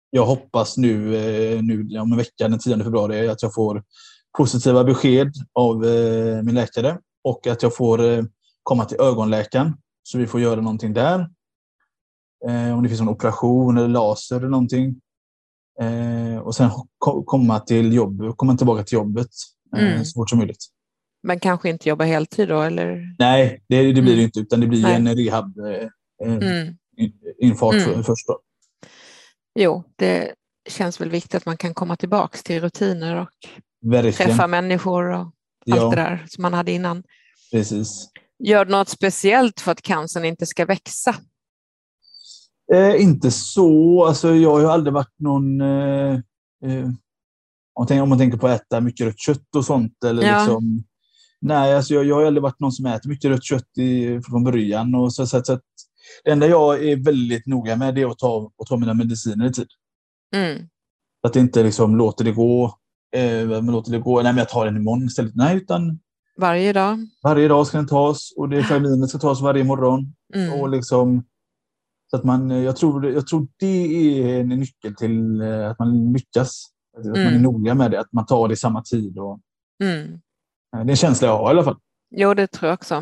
Jag 0.10 0.26
hoppas 0.26 0.78
nu, 0.78 1.16
eh, 1.16 1.62
nu 1.64 2.00
om 2.00 2.12
en 2.12 2.18
vecka, 2.18 2.48
den 2.48 2.60
10 2.60 2.84
februari, 2.84 3.28
att 3.30 3.42
jag 3.42 3.54
får 3.54 3.84
positiva 4.38 4.84
besked 4.84 5.32
av 5.54 5.86
eh, 5.86 6.42
min 6.44 6.56
läkare 6.56 7.00
och 7.24 7.48
att 7.48 7.64
jag 7.64 7.76
får 7.76 8.04
eh, 8.04 8.24
komma 8.64 8.86
till 8.86 9.02
ögonläkaren 9.02 9.74
så 10.04 10.18
vi 10.18 10.28
får 10.28 10.42
göra 10.42 10.62
någonting 10.62 10.94
där. 10.94 11.30
Om 12.76 12.84
det 12.84 12.90
finns 12.90 13.02
någon 13.02 13.14
operation 13.16 13.78
eller 13.78 13.88
laser 13.88 14.36
eller 14.38 14.48
någonting. 14.50 15.02
Och 16.44 16.56
sen 16.56 16.70
ko- 16.98 17.24
komma 17.24 17.60
till 17.60 17.94
jobb, 17.94 18.38
komma 18.38 18.58
tillbaka 18.58 18.84
till 18.84 18.94
jobbet 18.96 19.28
Mm. 19.78 20.06
så 20.06 20.20
fort 20.20 20.30
som 20.30 20.40
möjligt. 20.40 20.66
Men 21.28 21.40
kanske 21.40 21.70
inte 21.70 21.90
jobba 21.90 22.04
heltid 22.04 22.50
då? 22.50 22.62
Eller? 22.62 23.16
Nej, 23.20 23.64
det, 23.70 23.78
det 23.84 23.94
blir 23.94 24.02
Mm. 24.04 24.16
det 24.18 24.24
inte, 24.24 24.40
utan 24.40 24.60
det 24.60 24.68
blir 24.68 24.82
Nej. 24.82 24.96
en 24.96 25.16
rehab 25.16 25.58
eh, 25.60 25.66
eh, 26.28 26.34
Mm. 26.44 26.78
infart 27.42 27.74
Mm. 27.74 27.86
för- 27.86 28.04
först. 28.04 28.28
Då. 28.28 28.40
Jo, 29.60 29.84
det 29.96 30.34
känns 30.70 31.02
väl 31.02 31.10
viktigt 31.10 31.36
att 31.36 31.46
man 31.46 31.58
kan 31.58 31.74
komma 31.74 31.96
tillbaka 31.96 32.38
till 32.44 32.62
rutiner 32.62 33.16
och 33.22 33.30
Verkligen. 33.82 34.14
träffa 34.30 34.48
människor 34.48 35.10
och 35.10 35.18
allt 35.20 35.34
Ja. 35.66 35.90
det 35.90 35.96
där 35.96 36.26
som 36.28 36.42
man 36.42 36.54
hade 36.54 36.72
innan. 36.72 37.04
Precis. 37.52 38.10
Gör 38.44 38.66
du 38.66 38.72
något 38.72 38.90
speciellt 38.90 39.60
för 39.60 39.72
att 39.72 39.82
cancern 39.82 40.26
inte 40.26 40.46
ska 40.46 40.66
växa? 40.66 41.16
Eh, 42.74 43.02
inte 43.02 43.32
så. 43.32 44.06
Alltså, 44.06 44.36
jag 44.36 44.52
har 44.60 44.72
aldrig 44.74 44.94
varit 44.94 45.20
någon... 45.20 45.62
Eh, 45.62 46.14
eh, 46.66 46.84
om, 47.74 47.82
man 47.82 47.88
tänker, 47.88 48.02
om 48.02 48.10
man 48.10 48.18
tänker 48.18 48.38
på 48.38 48.48
att 48.48 48.62
äta 48.62 48.82
mycket 48.82 49.06
rött 49.08 49.20
kött 49.20 49.56
och 49.56 49.66
sånt. 49.66 50.04
Eller 50.06 50.24
Ja. 50.28 50.40
liksom, 50.40 50.84
nej, 51.42 51.76
alltså, 51.76 51.94
jag, 51.94 52.06
jag 52.06 52.16
har 52.16 52.26
aldrig 52.26 52.44
varit 52.44 52.60
någon 52.60 52.72
som 52.72 52.86
äter 52.86 53.10
mycket 53.10 53.32
rött 53.32 53.44
kött 53.44 53.78
i, 53.78 54.22
från 54.22 54.44
början. 54.44 54.96
Och 54.96 55.14
så, 55.14 55.28
så, 55.28 55.44
så, 55.44 55.54
att 55.54 55.62
det 56.24 56.32
enda 56.32 56.48
jag 56.48 56.84
är 56.84 56.96
väldigt 57.06 57.46
noga 57.48 57.76
med 57.76 57.96
det 57.96 58.02
är 58.02 58.08
att 58.08 58.18
ta, 58.18 58.52
att 58.62 58.68
ta 58.68 58.78
mina 58.78 58.94
mediciner 58.94 59.46
i 59.46 59.54
tid. 59.54 59.68
Mm. 60.36 60.68
Att 61.24 61.36
inte 61.36 61.64
liksom 61.64 61.96
låter 61.96 62.26
det 62.26 62.32
gå. 62.32 62.78
Eh, 63.16 63.48
men 63.48 63.66
låter 63.66 63.92
det 63.92 64.00
gå. 64.00 64.16
Nej, 64.22 64.32
men 64.34 64.38
jag 64.38 64.50
tar 64.50 64.66
den 64.66 64.78
imorgon 64.78 65.06
istället. 65.06 65.36
Nej, 65.36 65.58
utan 65.58 66.00
Varje 66.40 66.74
dag? 66.74 67.08
varje 67.24 67.48
dag 67.48 67.68
ska 67.68 67.78
den 67.78 67.88
tas 67.88 68.34
och 68.38 68.50
det 68.50 68.64
Ferminet 68.64 69.10
ska 69.10 69.18
tas 69.18 69.42
varje 69.42 69.64
morgon. 69.64 70.14
Mm. 70.36 70.62
Och 70.62 70.70
liksom, 70.70 71.24
så 72.10 72.18
att 72.18 72.24
man, 72.24 72.50
jag, 72.50 72.76
tror, 72.76 73.12
jag 73.12 73.28
tror 73.28 73.48
det 73.60 73.66
är 74.22 74.40
en 74.40 74.50
nyckel 74.50 74.96
till 74.96 75.42
eh, 75.42 75.70
att 75.70 75.80
man 75.80 76.14
lyckas. 76.14 76.64
Att 76.98 77.06
man 77.06 77.16
är 77.16 77.28
Mm. 77.30 77.42
noga 77.42 77.76
med 77.76 77.92
det, 77.92 78.00
att 78.00 78.14
man 78.14 78.26
tar 78.26 78.48
det 78.48 78.54
i 78.54 78.58
samma 78.58 78.82
tid. 78.84 79.20
Och, 79.20 79.40
Mm. 79.84 80.20
Eh, 80.80 80.86
det 80.86 80.90
är 80.90 80.94
en 80.94 80.96
känsla 80.96 81.28
jag 81.28 81.38
har 81.38 81.48
i 81.48 81.50
alla 81.50 81.64
fall. 81.64 81.78
Jo, 82.16 82.34
det 82.34 82.48
tror 82.48 82.70
jag 82.70 82.74
också. 82.74 82.96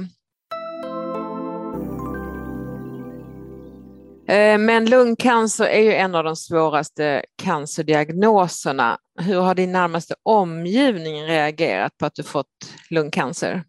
Eh, 4.28 4.58
Men 4.58 4.86
lungcancer 4.86 5.66
är 5.66 5.82
ju 5.82 5.94
en 5.94 6.16
av 6.16 6.24
de 6.24 6.36
svåraste 6.36 7.26
cancerdiagnoserna. 7.36 8.98
Hur 9.20 9.40
har 9.40 9.56
din 9.56 9.72
närmaste 9.72 10.16
omgivning 10.24 11.24
reagerat 11.24 11.98
på 11.98 12.06
att 12.06 12.16
du 12.16 12.24
fått 12.24 12.48
lungcancer? 12.90 13.64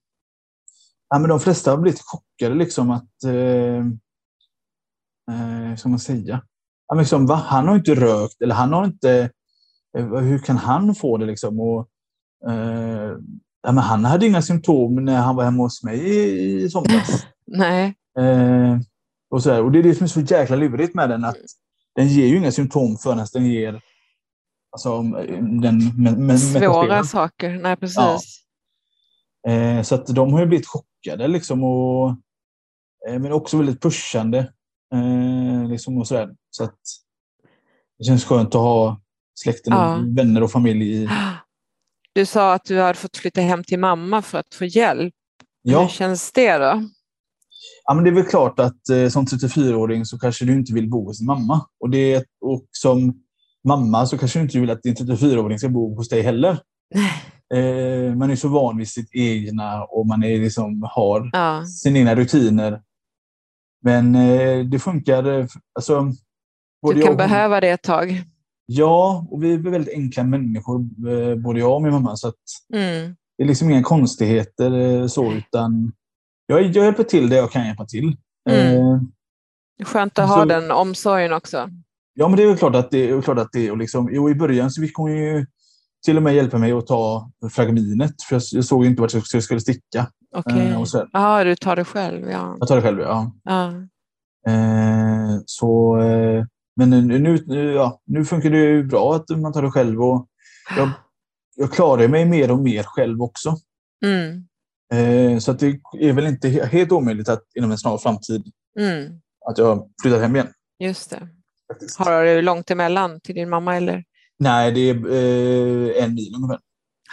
Ja, 1.08 1.18
men 1.18 1.28
de 1.28 1.40
flesta 1.40 1.70
har 1.70 1.78
blivit 1.78 2.00
chockade 2.00 2.54
liksom 2.54 2.90
att... 2.90 3.24
Eh, 3.24 3.76
eh, 5.30 5.76
ska 5.76 5.88
man 5.88 5.98
säga? 5.98 6.42
Ja, 6.86 6.94
men 6.94 6.98
liksom, 6.98 7.26
va? 7.26 7.34
Han 7.34 7.68
har 7.68 7.76
inte 7.76 7.94
rökt 7.94 8.42
eller 8.42 8.54
han 8.54 8.72
har 8.72 8.84
inte... 8.84 9.30
Eh, 9.98 10.06
hur 10.06 10.38
kan 10.38 10.56
han 10.56 10.94
få 10.94 11.16
det 11.16 11.26
liksom? 11.26 11.60
Och, 11.60 11.88
eh, 12.50 13.16
ja, 13.66 13.72
men 13.72 13.84
han 13.84 14.04
hade 14.04 14.26
inga 14.26 14.42
symptom 14.42 15.04
när 15.04 15.16
han 15.16 15.36
var 15.36 15.44
hemma 15.44 15.62
hos 15.62 15.82
mig 15.82 15.98
i, 15.98 16.62
i 16.62 16.70
somras. 16.70 17.26
Nej. 17.46 17.94
Eh, 18.18 18.78
och, 19.30 19.42
så 19.42 19.48
där. 19.48 19.62
och 19.62 19.72
det 19.72 19.78
är 19.78 19.82
det 19.82 19.94
som 19.94 20.04
är 20.04 20.08
så 20.08 20.20
jäkla 20.20 20.56
lurigt 20.56 20.94
med 20.94 21.08
den. 21.10 21.24
att 21.24 21.36
Den 21.94 22.08
ger 22.08 22.26
ju 22.26 22.36
inga 22.36 22.52
symptom 22.52 22.96
förrän 22.96 23.26
den 23.32 23.46
ger 23.46 23.80
alltså, 24.72 25.02
den 25.62 25.92
med, 26.26 26.40
Svåra 26.40 27.04
saker. 27.04 27.58
Nej, 27.62 27.76
precis. 27.76 28.42
Eh, 29.48 29.82
så 29.82 29.94
att 29.94 30.06
de 30.06 30.32
har 30.32 30.40
ju 30.40 30.46
blivit 30.46 30.66
chockade 30.66 31.28
liksom. 31.28 31.64
Och, 31.64 32.08
eh, 33.08 33.18
men 33.18 33.32
också 33.32 33.56
väldigt 33.56 33.82
pushande. 33.82 34.38
Eh, 34.94 35.68
liksom 35.68 35.98
och 35.98 36.08
så. 36.08 36.30
Så 36.50 36.64
att 36.64 36.78
det 37.98 38.04
känns 38.04 38.24
skönt 38.24 38.48
att 38.48 38.60
ha 38.60 39.00
släkten 39.34 39.72
och 39.72 39.78
Ja. 39.78 40.02
vänner 40.16 40.42
och 40.42 40.50
familj 40.50 40.92
i. 40.92 41.08
Du 42.16 42.26
sa 42.26 42.54
att 42.54 42.64
du 42.64 42.80
hade 42.80 42.94
fått 42.98 43.16
flytta 43.16 43.40
hem 43.40 43.64
till 43.64 43.78
mamma 43.78 44.22
för 44.22 44.38
att 44.38 44.54
få 44.54 44.64
hjälp. 44.64 45.14
Hur 45.64 45.72
Ja, 45.72 45.88
känns 45.88 46.32
det 46.32 46.58
då? 46.58 46.82
ja 47.84 47.94
men 47.94 48.04
det 48.04 48.10
är 48.10 48.14
väl 48.14 48.24
klart 48.26 48.58
att 48.60 48.88
eh, 48.88 49.08
som 49.08 49.24
34-åring 49.26 50.04
så 50.04 50.18
kanske 50.18 50.44
du 50.44 50.52
inte 50.52 50.72
vill 50.74 50.90
bo 50.90 51.04
hos 51.06 51.18
din 51.18 51.26
mamma. 51.26 51.66
Och, 51.80 51.90
det, 51.90 52.24
och 52.40 52.66
som 52.70 53.14
mamma 53.68 54.06
så 54.06 54.18
kanske 54.18 54.38
du 54.38 54.42
inte 54.42 54.60
vill 54.60 54.70
att 54.70 54.82
din 54.82 54.94
34-åring 54.94 55.58
ska 55.58 55.68
bo 55.68 55.96
hos 55.96 56.08
dig 56.08 56.22
heller. 56.22 56.58
Eh, 57.54 58.14
man 58.14 58.30
är 58.30 58.36
så 58.36 58.48
van 58.48 58.76
vid 58.78 58.88
sitt 58.88 59.08
egna 59.14 59.84
och 59.84 60.06
man 60.06 60.22
är 60.24 60.38
liksom, 60.40 60.88
har 60.90 61.30
Ja. 61.32 61.64
sina 61.66 61.98
egna 61.98 62.14
rutiner. 62.14 62.82
Men 63.82 64.14
eh, 64.14 64.64
det 64.64 64.78
funkar. 64.78 65.24
eh, 65.40 65.46
Alltså, 65.74 66.12
Du 66.94 67.02
kan 67.02 67.16
behöva 67.16 67.60
det 67.60 67.68
ett 67.70 67.82
tag. 67.82 68.22
Ja, 68.66 69.26
och 69.30 69.42
vi 69.42 69.54
är 69.54 69.58
väldigt 69.58 69.94
enkla 69.94 70.22
människor, 70.24 70.80
eh, 71.08 71.34
både 71.36 71.58
jag 71.60 71.74
och 71.74 71.82
min 71.82 71.92
mamma. 71.92 72.16
Så 72.16 72.28
att 72.28 72.34
Mm. 72.74 73.16
det 73.38 73.42
är 73.44 73.46
liksom 73.48 73.70
inga 73.70 73.82
konstigheter 73.82 74.72
eh, 74.72 75.06
så, 75.06 75.32
utan 75.32 75.92
jag, 76.46 76.62
jag 76.62 76.84
hjälper 76.84 77.02
till 77.04 77.28
det 77.28 77.36
jag 77.36 77.50
kan 77.50 77.66
hjälpa 77.66 77.84
till. 77.84 78.16
Mm. 78.50 78.76
Eh, 78.76 79.00
Skönt 79.84 80.18
att 80.18 80.28
ha 80.28 80.38
Så- 80.40 80.44
den 80.44 80.70
omsorgen 80.70 81.32
också. 81.32 81.70
Ja, 82.14 82.28
men 82.28 82.36
det 82.36 82.42
är 82.42 82.46
väl 82.46 82.56
klart 82.56 82.74
att 82.74 82.90
det 82.90 83.10
är. 83.10 83.22
Klart 83.22 83.38
att 83.38 83.52
det 83.52 83.66
är 83.66 83.70
och 83.70 83.78
liksom, 83.78 84.08
jo, 84.12 84.30
I 84.30 84.34
början 84.34 84.70
så 84.70 84.82
fick 84.82 84.96
hon 84.96 85.16
ju 85.16 85.46
till 86.04 86.16
och 86.16 86.22
med 86.22 86.34
hjälpa 86.34 86.58
mig 86.58 86.72
att 86.72 86.86
ta 86.86 87.30
fragminet, 87.50 88.22
för 88.28 88.34
jag, 88.36 88.42
jag 88.52 88.64
såg 88.64 88.84
ju 88.84 88.90
inte 88.90 89.02
vart 89.02 89.14
jag 89.14 89.42
skulle 89.42 89.60
sticka. 89.60 90.10
Okej. 90.36 90.68
Eh, 90.68 90.84
så, 90.84 91.06
Ja, 91.12 91.44
du 91.44 91.56
tar 91.56 91.76
det 91.76 91.84
själv. 91.84 92.30
Ja. 92.30 92.56
jag 92.58 92.68
tar 92.68 92.76
det 92.76 92.82
själv, 92.82 93.00
ja. 93.00 93.32
Ja. 93.44 93.72
Eh, 94.52 95.38
så, 95.46 95.98
eh, 96.00 96.44
men 96.76 96.90
nu, 96.90 97.18
nu, 97.46 97.72
ja, 97.72 98.00
nu 98.04 98.24
funkar 98.24 98.50
det 98.50 98.58
ju 98.58 98.84
bra 98.84 99.14
att 99.14 99.28
man 99.38 99.52
tar 99.52 99.62
det 99.62 99.70
själv. 99.70 100.02
Och 100.02 100.26
jag, 100.76 100.90
jag 101.56 101.72
klarar 101.72 102.08
mig 102.08 102.24
mer 102.24 102.50
och 102.50 102.58
mer 102.58 102.82
själv 102.82 103.22
också. 103.22 103.56
Mm. 104.04 104.46
Eh, 104.94 105.38
så 105.38 105.50
att 105.50 105.58
det 105.58 105.80
är 106.00 106.12
väl 106.12 106.26
inte 106.26 106.48
he- 106.48 106.64
helt 106.66 106.92
omöjligt 106.92 107.28
att 107.28 107.42
inom 107.54 107.70
en 107.70 107.78
snar 107.78 107.98
framtid 107.98 108.42
Mm. 108.80 109.20
att 109.50 109.58
jag 109.58 109.90
flyttar 110.02 110.20
hem 110.20 110.36
igen. 110.36 110.48
Just 110.78 111.10
det. 111.10 111.28
Faktiskt. 111.72 111.98
Har 111.98 112.24
du 112.24 112.42
långt 112.42 112.70
emellan 112.70 113.20
till 113.20 113.34
din 113.34 113.48
mamma 113.48 113.76
eller? 113.76 114.04
Nej, 114.38 114.72
det 114.72 114.80
är 114.80 114.94
eh, 114.94 116.04
en 116.04 116.14
mil 116.14 116.34
ungefär. 116.36 116.58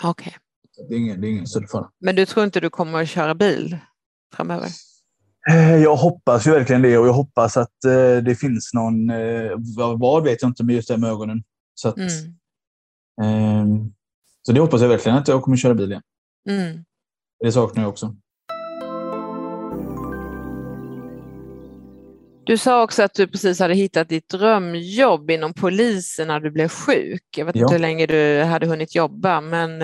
Okej. 0.03 0.35
Så 0.71 0.87
Det 0.89 0.95
är 0.95 0.99
ingen, 0.99 1.21
det 1.21 1.27
är 1.27 1.29
ingen 1.29 1.47
större 1.47 1.67
fara. 1.67 1.89
Men 1.99 2.15
du 2.15 2.25
tror 2.25 2.45
inte 2.45 2.59
du 2.59 2.69
kommer 2.69 3.01
att 3.01 3.09
köra 3.09 3.35
bil 3.35 3.77
framöver? 4.35 4.69
Eh, 5.49 5.75
Jag 5.75 5.95
hoppas 5.95 6.47
ju 6.47 6.51
verkligen 6.51 6.81
det 6.81 6.97
och 6.97 7.07
jag 7.07 7.13
hoppas 7.13 7.57
att 7.57 7.83
eh, 7.85 8.23
det 8.23 8.35
finns 8.39 8.73
någon, 8.73 9.09
eh, 9.09 9.51
vad, 9.99 10.23
vet 10.23 10.41
jag 10.41 10.49
inte, 10.49 10.63
men 10.63 10.75
just 10.75 10.87
det 10.87 10.97
med 10.97 11.09
ögonen. 11.09 11.43
Så, 11.75 11.89
att, 11.89 11.97
Mm. 11.97 12.09
ehm, 13.23 13.93
så 14.41 14.51
det 14.51 14.59
hoppas 14.61 14.81
jag 14.81 14.89
verkligen 14.89 15.17
att 15.17 15.27
jag 15.27 15.41
kommer 15.41 15.57
köra 15.57 15.73
bil 15.73 15.91
igen. 15.91 16.01
Mm. 16.49 16.83
Det 17.39 17.51
saknar 17.51 17.83
jag 17.83 17.89
också. 17.89 18.15
Du 22.45 22.57
sa 22.57 22.83
också 22.83 23.03
att 23.03 23.13
du 23.13 23.27
precis 23.27 23.59
hade 23.59 23.73
hittat 23.73 24.09
ditt 24.09 24.29
drömjobb 24.29 25.31
inom 25.31 25.53
polisen 25.53 26.27
när 26.27 26.39
du 26.39 26.51
blev 26.51 26.67
sjuk. 26.67 27.23
Jag 27.37 27.45
vet 27.45 27.55
Ja. 27.55 27.61
inte 27.61 27.73
hur 27.73 27.79
länge 27.81 28.05
du 28.05 28.43
hade 28.43 28.67
hunnit 28.67 28.95
jobba, 28.95 29.41
men 29.41 29.79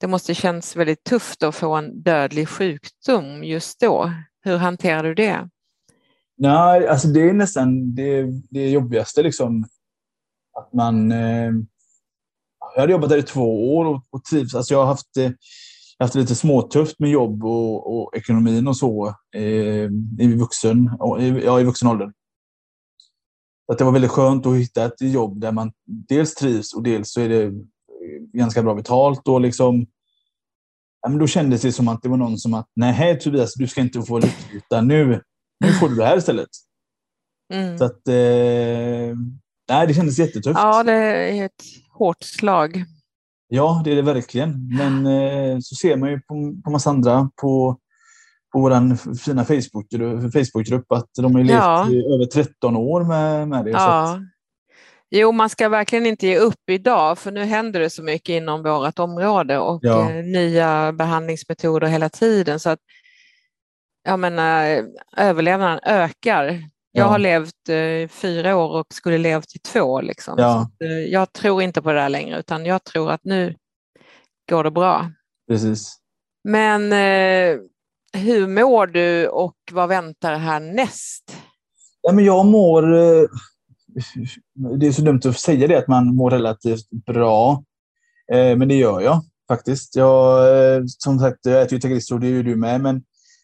det 0.00 0.06
måste 0.06 0.34
känns 0.34 0.76
väldigt 0.76 1.04
tufft 1.04 1.42
att 1.42 1.54
få 1.54 1.74
en 1.76 2.02
dödlig 2.02 2.48
sjukdom 2.48 3.44
just 3.44 3.80
då. 3.80 4.12
Hur 4.42 4.56
hanterar 4.56 5.02
du 5.02 5.14
det? 5.14 5.48
Nej, 6.36 6.88
alltså 6.88 7.08
det 7.08 7.28
är 7.28 7.32
nästan 7.32 7.94
det, 7.94 8.26
det 8.50 8.70
jobbigaste. 8.70 9.22
Liksom. 9.22 9.64
Att 10.58 10.72
man, 10.72 11.12
eh, 11.12 11.50
jag 12.74 12.80
hade 12.80 12.92
jobbat 12.92 13.10
där 13.10 13.18
i 13.18 13.22
två 13.22 13.76
år 13.76 13.84
och, 13.84 14.04
och 14.10 14.24
trivs. 14.24 14.54
Alltså 14.54 14.74
jag 14.74 14.78
har 14.78 14.86
haft, 14.86 15.16
eh, 15.16 15.30
haft 15.98 16.12
det 16.12 16.20
lite 16.20 16.34
småtufft 16.34 16.98
med 16.98 17.10
jobb 17.10 17.44
och, 17.44 18.02
och 18.02 18.16
ekonomin 18.16 18.68
och 18.68 18.76
så 18.76 19.14
eh, 19.34 19.90
i, 20.18 20.36
vuxen, 20.38 20.90
och 20.98 21.22
i, 21.22 21.28
ja, 21.44 21.60
i 21.60 21.64
vuxen 21.64 21.88
ålder. 21.88 22.12
Att 23.72 23.78
det 23.78 23.84
var 23.84 23.92
väldigt 23.92 24.10
skönt 24.10 24.46
att 24.46 24.56
hitta 24.56 24.84
ett 24.84 25.00
jobb 25.00 25.40
där 25.40 25.52
man 25.52 25.72
dels 26.08 26.34
trivs 26.34 26.74
och 26.74 26.82
dels 26.82 27.12
så 27.12 27.20
är 27.20 27.28
det 27.28 27.42
eh, 27.44 27.52
ganska 28.32 28.62
bra 28.62 28.74
betalt. 28.74 29.28
Och 29.28 29.40
liksom, 29.40 29.86
ja, 31.02 31.08
men 31.08 31.18
då 31.18 31.26
kändes 31.26 31.62
det 31.62 31.72
som 31.72 31.88
att 31.88 32.02
det 32.02 32.08
var 32.08 32.16
någon 32.16 32.38
som 32.38 32.54
att 32.54 32.66
nej 32.76 33.18
Tobias, 33.20 33.54
du 33.54 33.66
ska 33.66 33.80
inte 33.80 34.02
få 34.02 34.18
lyfta 34.52 34.80
nu. 34.80 35.22
Nu 35.64 35.72
får 35.72 35.88
du 35.88 35.94
det 35.96 36.04
här 36.04 36.16
istället. 36.16 36.48
Mm. 37.54 37.78
Så 37.78 37.84
att, 37.84 38.08
eh, 38.08 39.16
nej, 39.70 39.86
det 39.86 39.94
kändes 39.94 40.18
jättetufft. 40.18 40.58
Ja, 40.60 40.82
det 40.82 40.92
är 40.92 41.44
ett 41.44 41.62
hårt 41.98 42.22
slag. 42.22 42.84
Ja, 43.48 43.82
det 43.84 43.92
är 43.92 43.96
det 43.96 44.02
verkligen. 44.02 44.68
Men 44.76 45.06
eh, 45.06 45.58
så 45.60 45.74
ser 45.74 45.96
man 45.96 46.10
ju 46.10 46.20
på, 46.20 46.54
på 46.64 46.70
massa 46.70 46.90
andra 46.90 47.30
på, 47.40 47.78
på 48.52 48.60
vår 48.60 48.96
fina 49.14 49.44
Facebook- 49.44 50.30
Facebookgrupp 50.32 50.92
att 50.92 51.08
de 51.16 51.34
har 51.34 51.42
ju 51.42 51.50
Ja. 51.50 51.82
levt 51.84 51.92
i 51.94 52.14
över 52.14 52.26
13 52.26 52.76
år 52.76 53.04
med, 53.04 53.48
med 53.48 53.64
det. 53.64 53.70
Ja. 53.70 54.20
Jo, 55.10 55.32
man 55.32 55.50
ska 55.50 55.68
verkligen 55.68 56.06
inte 56.06 56.26
ge 56.26 56.38
upp 56.38 56.70
idag, 56.70 57.18
för 57.18 57.30
nu 57.30 57.44
händer 57.44 57.80
det 57.80 57.90
så 57.90 58.02
mycket 58.02 58.28
inom 58.32 58.62
vårt 58.62 58.98
område 58.98 59.58
och 59.58 59.78
Ja. 59.82 60.10
eh, 60.10 60.24
nya 60.24 60.92
behandlingsmetoder 60.92 61.86
hela 61.88 62.08
tiden. 62.08 62.60
Så 62.60 62.70
att, 62.70 62.78
jag 64.04 64.18
menar, 64.18 64.84
överlevnaden 65.16 65.80
ökar. 65.82 66.44
Jag 66.92 67.04
Ja. 67.04 67.04
har 67.04 67.18
levt 67.18 67.68
eh, 67.68 68.08
fyra 68.08 68.56
år 68.56 68.68
och 68.80 68.86
skulle 68.94 69.18
levt 69.18 69.56
i 69.56 69.58
två. 69.58 70.00
Liksom. 70.00 70.34
Ja. 70.38 70.60
Att, 70.62 70.82
eh, 70.82 70.90
jag 70.90 71.32
tror 71.32 71.62
inte 71.62 71.82
på 71.82 71.92
det 71.92 71.98
där 72.00 72.08
längre, 72.08 72.38
utan 72.38 72.66
jag 72.66 72.84
tror 72.84 73.10
att 73.10 73.24
nu 73.24 73.56
går 74.50 74.64
det 74.64 74.70
bra. 74.70 75.10
precis. 75.48 75.96
Men 76.44 76.92
eh, 76.92 77.58
hur 78.20 78.46
mår 78.46 78.86
du 78.86 79.28
och 79.28 79.54
vad 79.72 79.88
väntar 79.88 80.34
härnäst? 80.36 81.36
Ja, 82.02 82.12
men 82.12 82.24
jag 82.24 82.46
mår... 82.46 82.84
Det 84.80 84.86
är 84.86 84.92
så 84.92 85.02
dumt 85.02 85.20
att 85.24 85.38
säga 85.38 85.66
det, 85.66 85.78
att 85.78 85.88
man 85.88 86.14
mår 86.14 86.30
relativt 86.30 86.90
bra. 86.90 87.64
Eh, 88.32 88.56
Men 88.56 88.68
det 88.68 88.74
gör 88.74 89.00
jag 89.00 89.20
faktiskt. 89.48 89.96
Jag, 89.96 90.48
eh, 90.76 90.82
som 90.86 91.18
sagt, 91.18 91.38
jag 91.42 91.62
äter 91.62 91.72
ju 91.72 91.80
Tegrisso, 91.80 92.18
det 92.18 92.26
är 92.26 92.30
ju 92.30 92.42
du 92.42 92.56
med. 92.56 92.80
Men 92.80 93.02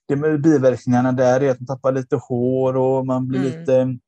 det 0.08 0.16
med 0.16 0.42
biverkningarna 0.42 1.12
där 1.12 1.40
är 1.40 1.50
att 1.50 1.60
man 1.60 1.66
tappar 1.66 1.92
lite 1.92 2.16
hår 2.16 2.76
och 2.76 3.06
man 3.06 3.28
blir 3.28 3.40
Mm. 3.40 3.52
lite 3.60 3.98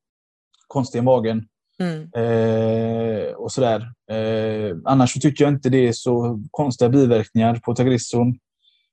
konstig 0.66 0.98
i 0.98 1.02
magen. 1.02 1.46
Mm. 1.78 2.02
Eh, 2.12 3.32
och 3.32 3.52
sådär. 3.52 3.92
Eh, 4.10 4.76
annars 4.84 5.12
så 5.12 5.20
tycker 5.20 5.44
jag 5.44 5.54
inte 5.54 5.68
det 5.68 5.88
är 5.88 5.92
så 5.92 6.42
konstiga 6.50 6.88
biverkningar 6.88 7.54
på 7.64 7.74
Tagrisson. 7.74 8.38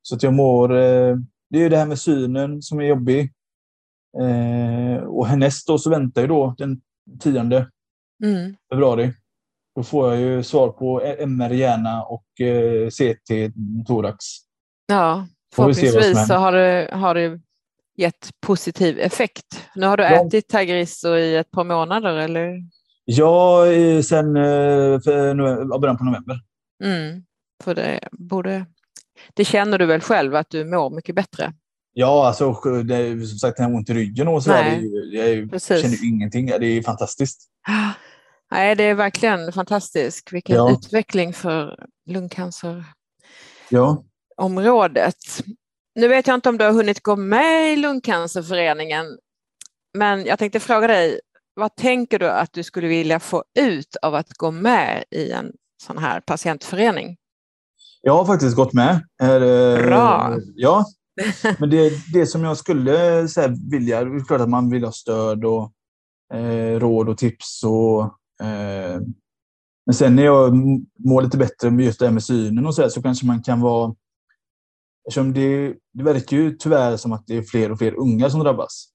Så 0.01 0.15
att 0.15 0.23
jag 0.23 0.33
mår... 0.33 0.71
Eh, 0.77 1.15
det 1.49 1.57
är 1.57 1.63
ju 1.63 1.69
det 1.69 1.77
här 1.77 1.85
med 1.85 1.99
synen 1.99 2.61
som 2.61 2.79
är 2.79 2.83
jobbig. 2.85 3.31
Eh, 4.21 5.03
och 5.03 5.27
härnäst 5.27 5.67
då 5.67 5.77
så 5.77 5.89
väntar 5.89 6.21
ju 6.21 6.27
då 6.27 6.55
den 6.57 6.81
10 7.19 7.39
Mm. 8.23 8.55
februari. 8.69 9.13
Då 9.75 9.83
får 9.83 10.09
jag 10.13 10.21
ju 10.21 10.43
svar 10.43 10.69
på 10.69 11.01
MR 11.19 11.49
hjärna 11.49 12.03
och 12.03 12.41
eh, 12.41 12.89
CT 12.89 13.51
thorax. 13.87 14.25
Ja, 14.87 15.27
förhoppningsvis 15.55 16.27
så 16.27 16.33
har 16.33 16.51
det, 16.51 16.89
har 16.91 17.13
det 17.15 17.39
gett 17.97 18.29
positiv 18.41 18.99
effekt. 18.99 19.67
Nu 19.75 19.85
har 19.87 19.97
du 19.97 20.03
Ja. 20.03 20.27
ätit 20.27 20.47
Tagrisso 20.49 21.15
i 21.15 21.35
ett 21.35 21.51
par 21.51 21.63
månader, 21.63 22.15
eller? 22.15 22.61
Ja, 23.05 23.63
sen 24.03 24.35
eh, 24.37 24.99
början 25.79 25.97
på 25.97 26.03
november. 26.03 26.39
Mm. 26.83 27.23
För 27.63 27.75
det 27.75 27.99
borde... 28.11 28.65
Det 29.33 29.45
känner 29.45 29.77
du 29.77 29.85
väl 29.85 30.01
själv 30.01 30.35
att 30.35 30.49
du 30.49 30.65
mår 30.65 30.89
mycket 30.89 31.15
bättre? 31.15 31.53
Ja, 31.97 32.27
alltså 32.27 32.53
det 32.83 33.27
som 33.27 33.37
sagt, 33.39 33.57
den 33.57 33.65
här 33.65 33.75
ont 33.75 33.89
i 33.89 33.93
ryggen 33.93 34.27
och 34.27 34.47
är 34.47 34.51
Nej, 34.63 34.81
ju- 34.83 35.17
Jag 35.17 35.25
är 35.27 35.33
ju- 35.33 35.49
precis. 35.49 35.81
känner 35.81 35.95
ju 35.95 36.07
ingenting. 36.09 36.45
Det 36.45 36.65
är 36.65 36.81
fantastiskt. 36.83 37.47
Nej, 38.51 38.75
det 38.75 38.83
är 38.83 38.93
verkligen 38.93 39.51
fantastiskt. 39.53 40.33
Vilken 40.33 40.55
Ja. 40.55 40.71
utveckling 40.71 41.33
för 41.33 41.85
lungcancerområdet. 42.09 42.85
Ja. 43.69 44.03
Nu 45.95 46.07
vet 46.07 46.27
jag 46.27 46.35
inte 46.35 46.49
om 46.49 46.57
du 46.57 46.65
har 46.65 46.71
hunnit 46.71 47.03
gå 47.03 47.15
med 47.15 47.73
i 47.73 47.75
Lungcancerföreningen, 47.75 49.05
men 49.97 50.25
jag 50.25 50.39
tänkte 50.39 50.59
fråga 50.59 50.87
dig, 50.87 51.19
vad 51.53 51.75
tänker 51.75 52.19
du 52.19 52.29
att 52.29 52.53
du 52.53 52.63
skulle 52.63 52.87
vilja 52.87 53.19
få 53.19 53.43
ut 53.59 53.95
av 54.01 54.15
att 54.15 54.29
gå 54.37 54.51
med 54.51 55.03
i 55.11 55.31
en 55.31 55.51
sån 55.83 55.97
här 55.97 56.19
patientförening? 56.19 57.17
Jag 58.01 58.13
har 58.13 58.25
faktiskt 58.25 58.55
gått 58.55 58.73
med. 58.73 58.89
Eh, 59.23 59.85
Bra. 59.85 60.35
Ja, 60.55 60.85
men 61.59 61.69
det, 61.69 61.91
det 62.13 62.27
som 62.27 62.43
jag 62.43 62.57
skulle 62.57 63.27
så 63.27 63.41
här, 63.41 63.71
vilja, 63.71 64.03
det 64.05 64.15
är 64.15 64.25
klart 64.25 64.41
att 64.41 64.49
man 64.49 64.69
vill 64.69 64.83
ha 64.83 64.91
stöd 64.91 65.45
och 65.45 65.71
eh, 66.33 66.79
råd 66.79 67.09
och 67.09 67.17
tips. 67.17 67.63
Och, 67.63 68.01
eh, 68.47 69.01
men 69.85 69.93
sen 69.93 70.15
när 70.15 70.23
jag 70.25 70.53
mår 70.99 71.21
lite 71.21 71.37
bättre 71.37 71.71
med 71.71 71.85
just 71.85 71.99
det 71.99 72.05
här 72.05 72.13
med 72.13 72.23
synen 72.23 72.65
och 72.65 72.75
så, 72.75 72.81
här, 72.81 72.89
så 72.89 73.01
kanske 73.01 73.25
man 73.25 73.43
kan 73.43 73.61
vara... 73.61 73.95
Eftersom 75.07 75.33
det, 75.33 75.73
det 75.93 76.03
verkar 76.03 76.37
ju 76.37 76.51
tyvärr 76.51 76.97
som 76.97 77.11
att 77.11 77.23
det 77.27 77.37
är 77.37 77.41
fler 77.41 77.71
och 77.71 77.77
fler 77.77 77.93
unga 77.99 78.29
som 78.29 78.39
drabbas. 78.39 78.87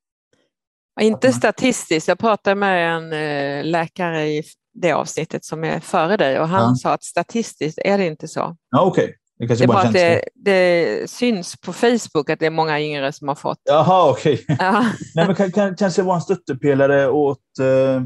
Inte 1.01 1.33
statistiskt, 1.33 2.09
jag 2.09 2.19
pratade 2.19 2.55
med 2.55 2.97
en 2.97 3.13
eh, 3.13 3.65
läkare 3.65 4.29
i 4.29 4.43
det 4.75 4.93
avsnittet 4.93 5.45
som 5.45 5.65
är 5.65 5.81
före 5.81 6.17
dig 6.17 6.41
och 6.41 6.49
han 6.49 6.69
Ja. 6.69 6.75
sa 6.75 6.93
att 6.93 7.05
statistiskt 7.05 7.79
är 7.85 7.99
det 7.99 8.07
inte 8.07 8.29
så. 8.29 8.57
Ja, 8.71 8.83
okej. 8.85 9.17
Det 9.41 9.47
kanske 9.47 9.67
Det 9.67 9.73
är 9.73 9.75
bara 9.75 9.83
att 9.83 9.93
det, 9.93 10.25
det 10.35 11.11
syns 11.11 11.61
på 11.61 11.73
Facebook 11.73 12.31
att 12.31 12.39
det 12.39 12.47
är 12.47 12.51
många 12.51 12.81
yngre 12.81 13.13
som 13.13 13.29
har 13.29 13.35
fått. 13.35 13.59
Jaha, 13.65 14.11
okej. 14.11 14.45
Ja. 14.59 14.87
Nej, 15.15 15.27
men 15.27 15.35
kan, 15.35 15.53
kan, 15.53 15.77
kanske 15.77 16.03
vara 16.03 16.17
en 16.17 16.23
stöttepelare 16.23 17.09
åt 17.09 17.59
eh, 17.61 17.97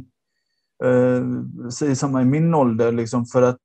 eh, 0.88 1.23
säg 1.70 1.97
samma 1.97 2.23
i 2.23 2.25
min 2.25 2.55
ålder, 2.55 2.92
liksom, 2.92 3.27
för 3.27 3.42
att 3.42 3.61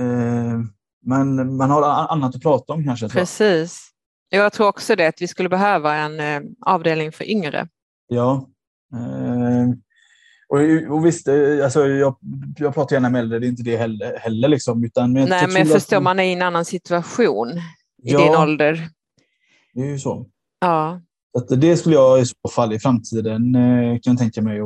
eh, 0.00 0.58
man, 1.06 1.56
man 1.56 1.70
har 1.70 1.82
annat 1.82 2.34
att 2.34 2.42
prata 2.42 2.72
om 2.72 2.84
kanske. 2.84 3.08
Precis. 3.08 3.90
Jag 4.28 4.52
tror 4.52 4.68
också 4.68 4.96
det, 4.96 5.06
att 5.06 5.22
vi 5.22 5.28
skulle 5.28 5.48
behöva 5.48 5.94
en 5.94 6.20
eh, 6.20 6.40
avdelning 6.66 7.12
för 7.12 7.30
yngre. 7.30 7.68
Ja. 8.06 8.48
Och, 10.48 10.58
och 10.96 11.06
visst, 11.06 11.28
eh, 11.28 11.64
alltså, 11.64 11.86
jag, 11.86 12.16
jag 12.58 12.74
pratar 12.74 12.96
gärna 12.96 13.10
med 13.10 13.18
äldre, 13.20 13.38
det 13.38 13.46
är 13.46 13.48
inte 13.48 13.62
det 13.62 13.76
heller. 13.76 14.18
heller 14.18 14.48
liksom, 14.48 14.84
utan, 14.84 15.12
men 15.12 15.28
Nej, 15.28 15.40
jag 15.42 15.48
men 15.52 15.56
jag 15.56 15.66
tror 15.66 15.76
att- 15.76 15.82
förstår, 15.82 16.00
man 16.00 16.18
är 16.18 16.24
i 16.24 16.32
en 16.32 16.42
annan 16.42 16.64
situation 16.64 17.48
i 18.02 18.12
Ja. 18.12 18.18
din 18.18 18.36
ålder. 18.36 18.88
Det 19.74 19.80
är 19.80 19.86
ju 19.86 19.98
så. 19.98 20.26
Ja, 20.60 21.00
Att 21.38 21.60
det 21.60 21.76
skulle 21.76 21.94
jag 21.94 22.20
i 22.20 22.26
så 22.26 22.48
fall 22.54 22.72
i 22.72 22.78
framtiden 22.78 23.54
eh, 23.54 23.98
kan 24.02 24.16
tänka 24.16 24.42
mig 24.42 24.60
att 24.60 24.64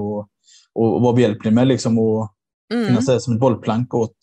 och, 0.75 0.95
och 0.95 1.03
vara 1.03 1.13
behjälplig 1.13 1.53
med. 1.53 1.67
Liksom, 1.67 1.99
och 1.99 2.33
mm, 2.75 2.87
finnas 2.87 3.07
där 3.07 3.19
som 3.19 3.35
ett 3.35 3.41
bollplank 3.41 3.95
åt, 3.95 4.17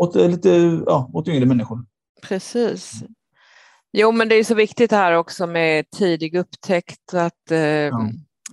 åt, 0.00 0.16
eh, 0.16 0.28
lite, 0.30 0.80
ja, 0.86 1.10
åt 1.12 1.28
yngre 1.28 1.46
människor. 1.46 1.78
precis. 2.22 2.92
Jo, 3.92 4.12
men 4.12 4.28
det 4.28 4.34
är 4.34 4.44
så 4.44 4.54
viktigt 4.54 4.90
här 4.90 5.12
också 5.12 5.46
med 5.46 5.90
tidig 5.90 6.34
upptäckt, 6.36 7.14
att 7.14 7.50
eh, 7.50 7.98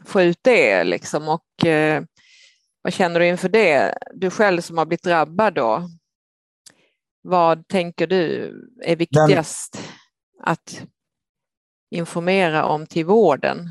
få 0.06 0.22
ut 0.22 0.40
det 0.42 0.84
liksom. 0.84 1.30
Och 1.30 1.66
eh, 1.68 2.04
vad 2.84 2.94
känner 2.94 3.20
du 3.20 3.28
inför 3.28 3.50
det? 3.50 3.98
Du 4.14 4.30
själv 4.30 4.62
som 4.62 4.78
har 4.78 4.86
blivit 4.86 5.04
drabbad 5.04 5.54
då. 5.54 5.90
Vad 7.22 7.68
tänker 7.68 8.08
du 8.08 8.54
är 8.84 8.96
viktigast 8.96 9.80
att 10.44 10.84
informera 11.92 12.66
om 12.66 12.88
till 12.88 13.06
vården? 13.06 13.70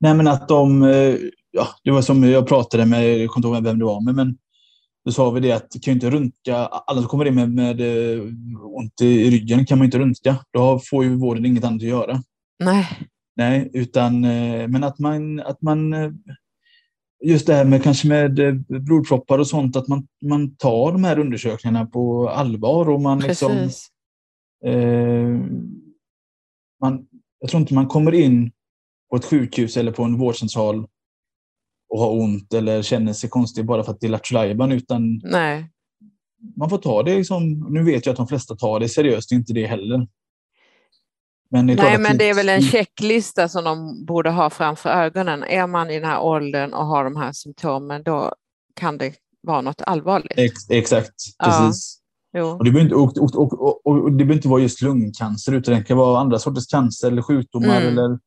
Nej, 0.00 0.14
men 0.14 0.28
att 0.28 0.48
de, 0.48 0.82
eh, 0.82 1.16
ja, 1.50 1.68
det 1.84 1.90
var 1.90 2.02
som 2.02 2.24
jag 2.24 2.48
pratade 2.48 2.86
med, 2.86 3.18
jag 3.18 3.30
kommer 3.30 3.46
inte 3.46 3.56
ihåg 3.56 3.64
vem 3.64 3.78
det 3.78 3.84
var, 3.84 4.00
men, 4.00 4.16
men 4.16 4.38
då 5.04 5.12
sa 5.12 5.30
vi 5.30 5.40
det 5.40 5.52
att 5.52 5.72
kan 5.72 5.80
ju 5.82 5.92
inte 5.92 6.10
röntga, 6.10 6.56
alla 6.66 7.00
som 7.00 7.08
kommer 7.08 7.24
in 7.24 7.34
med, 7.34 7.50
med 7.50 7.80
eh, 7.80 8.20
ont 8.62 9.00
i 9.00 9.30
ryggen 9.30 9.66
kan 9.66 9.78
man 9.78 9.84
inte 9.84 9.98
röntga. 9.98 10.36
Då 10.52 10.80
får 10.90 11.04
ju 11.04 11.16
vården 11.16 11.46
inget 11.46 11.64
annat 11.64 11.82
att 11.82 11.88
göra. 11.88 12.22
Nej, 12.58 12.88
Nej, 13.36 13.70
utan, 13.72 14.24
eh, 14.24 14.68
men 14.68 14.84
att 14.84 14.98
man, 14.98 15.40
att 15.40 15.62
man 15.62 15.94
just 17.24 17.46
det 17.46 17.54
här 17.54 17.64
med 17.64 17.82
kanske 17.82 18.08
med 18.08 18.38
eh, 18.38 18.54
blodproppar 18.68 19.38
och 19.38 19.46
sånt, 19.46 19.76
att 19.76 19.88
man, 19.88 20.06
man 20.22 20.56
tar 20.56 20.92
de 20.92 21.04
här 21.04 21.18
undersökningarna 21.18 21.86
på 21.86 22.28
allvar 22.28 22.88
och 22.88 23.00
man 23.00 23.20
liksom... 23.20 23.52
Precis. 23.52 23.88
Eh, 24.64 25.40
man, 26.80 27.06
jag 27.40 27.50
tror 27.50 27.60
inte 27.60 27.74
man 27.74 27.86
kommer 27.86 28.14
in 28.14 28.52
på 29.10 29.16
ett 29.16 29.24
sjukhus 29.24 29.76
eller 29.76 29.92
på 29.92 30.02
en 30.02 30.18
vårdcentral 30.18 30.86
och 31.88 32.00
har 32.00 32.10
ont 32.10 32.54
eller 32.54 32.82
känner 32.82 33.12
sig 33.12 33.30
konstig 33.30 33.66
bara 33.66 33.82
för 33.82 33.92
att 33.92 34.00
det 34.00 34.06
är 34.06 34.10
lattjo 34.10 34.74
utan 34.74 35.20
Nej. 35.24 35.70
man 36.56 36.70
får 36.70 36.78
ta 36.78 37.02
det 37.02 37.16
liksom, 37.16 37.66
nu 37.70 37.82
vet 37.82 38.06
jag 38.06 38.12
att 38.12 38.16
de 38.16 38.28
flesta 38.28 38.56
tar 38.56 38.80
det 38.80 38.88
seriöst, 38.88 39.32
inte 39.32 39.52
det 39.52 39.66
heller. 39.66 40.08
Men 41.50 41.66
Nej, 41.66 41.98
men 41.98 42.18
det 42.18 42.24
är 42.30 42.34
väl 42.34 42.48
en 42.48 42.58
Mm. 42.58 42.70
checklista 42.70 43.48
som 43.48 43.64
de 43.64 44.04
borde 44.04 44.30
ha 44.30 44.50
framför 44.50 44.90
ögonen. 44.90 45.44
Är 45.44 45.66
man 45.66 45.90
i 45.90 46.00
den 46.00 46.08
här 46.10 46.20
åldern 46.20 46.72
och 46.74 46.86
har 46.86 47.04
de 47.04 47.16
här 47.16 47.32
symptomen, 47.32 48.02
då 48.02 48.32
kan 48.74 48.98
det 48.98 49.14
vara 49.42 49.60
något 49.60 49.82
allvarligt. 49.82 50.38
Ex, 50.38 50.70
exakt, 50.70 51.14
Ja. 51.38 51.44
precis. 51.68 51.98
Jo. 52.38 52.46
Och 52.46 52.64
det, 52.64 52.80
inte, 52.80 52.94
och, 52.94 53.16
och, 53.18 53.86
och, 53.86 54.12
det 54.12 54.16
behöver 54.24 54.34
inte 54.34 54.48
vara 54.48 54.60
just 54.62 54.82
lungcancer, 54.82 55.52
utan 55.52 55.74
det 55.74 55.82
kan 55.84 55.96
vara 55.96 56.20
andra 56.20 56.38
sorters 56.38 56.66
cancer 56.66 57.08
eller 57.08 57.22
sjukdomar. 57.22 57.80
Mm. 57.80 57.88
Eller, 57.98 58.18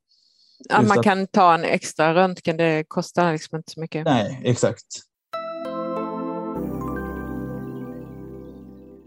Ja, 0.69 0.81
man 0.81 0.97
att- 0.99 1.03
kan 1.03 1.27
ta 1.27 1.53
en 1.53 1.63
extra 1.63 2.15
röntgen, 2.15 2.57
det 2.57 2.83
kostar 2.87 3.31
liksom 3.31 3.57
inte 3.57 3.71
så 3.71 3.79
mycket. 3.79 4.05
nej, 4.05 4.41
exakt. 4.43 4.85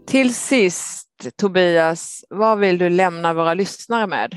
Till 0.07 0.35
sist, 0.35 1.07
Tobias, 1.31 2.25
vad 2.29 2.59
vill 2.59 2.77
du 2.77 2.89
lämna 2.89 3.33
våra 3.33 3.53
lyssnare 3.53 4.07
med? 4.07 4.35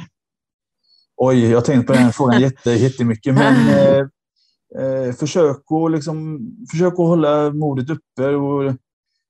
Oj, 1.16 1.46
jag 1.50 1.56
har 1.56 1.62
tänkt 1.62 1.86
på 1.86 1.92
den 1.92 2.12
frågan 2.12 2.40
jätte, 2.40 2.70
jättemycket, 2.70 3.34
men 3.34 3.68
eh, 3.68 3.98
eh, 4.82 5.12
försök, 5.12 5.56
att 5.70 5.92
liksom, 5.92 6.40
försök 6.70 6.92
att 6.92 6.98
hålla 6.98 7.50
modet 7.50 7.90
uppe. 7.90 8.26
Och, 8.26 8.74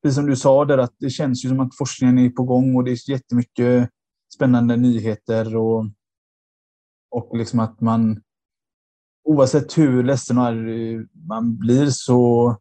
precis 0.03 0.17
som 0.17 0.27
du 0.27 0.37
sa, 0.37 0.65
där, 0.65 0.79
att 0.79 0.95
det 0.99 1.11
känns 1.11 1.45
ju 1.45 1.49
som 1.49 1.61
att 1.61 1.77
forskningen 1.77 2.19
är 2.19 2.31
på 2.31 2.43
gång 2.43 2.77
och 2.77 2.85
det 2.85 2.91
är 2.91 3.11
jättemycket 3.11 3.91
spännande 4.35 4.77
nyheter. 4.77 5.57
Och, 5.57 5.87
och 7.11 7.37
liksom 7.37 7.61
att 7.61 7.81
man, 7.81 8.23
oavsett 9.25 9.79
hur 9.79 10.03
ledsen 10.03 10.37
man 11.29 11.57
blir, 11.59 11.87
så, 11.91 12.57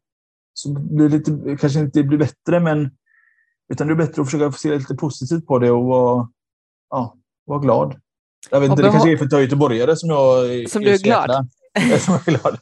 så 0.53 0.73
blir 0.73 1.09
det 1.09 1.17
lite, 1.17 1.57
kanske 1.57 1.79
inte 1.79 2.03
blir 2.03 2.17
bättre, 2.17 2.59
men 2.59 2.91
utan 3.73 3.87
det 3.87 3.93
är 3.93 3.95
bättre 3.95 4.21
att 4.21 4.31
försöka 4.31 4.51
se 4.51 4.77
lite 4.77 4.95
positivt 4.95 5.47
på 5.47 5.59
det 5.59 5.71
och 5.71 5.85
vara, 5.85 6.29
ja, 6.89 7.15
vara 7.45 7.59
glad. 7.59 7.95
Jag 8.49 8.59
vet 8.59 8.69
inte, 8.69 8.83
det 8.83 8.91
kanske 8.91 9.11
är 9.11 9.17
för 9.17 9.25
att 9.25 9.31
jag 9.31 9.41
är 9.41 9.45
göteborgare 9.45 9.95
som 9.95 10.09
jag 10.09 10.69
Som 10.69 10.83
du 10.83 10.93
är 10.93 10.97
glad. 10.97 11.29
som 11.99 12.13
är 12.13 12.25
glad. 12.25 12.59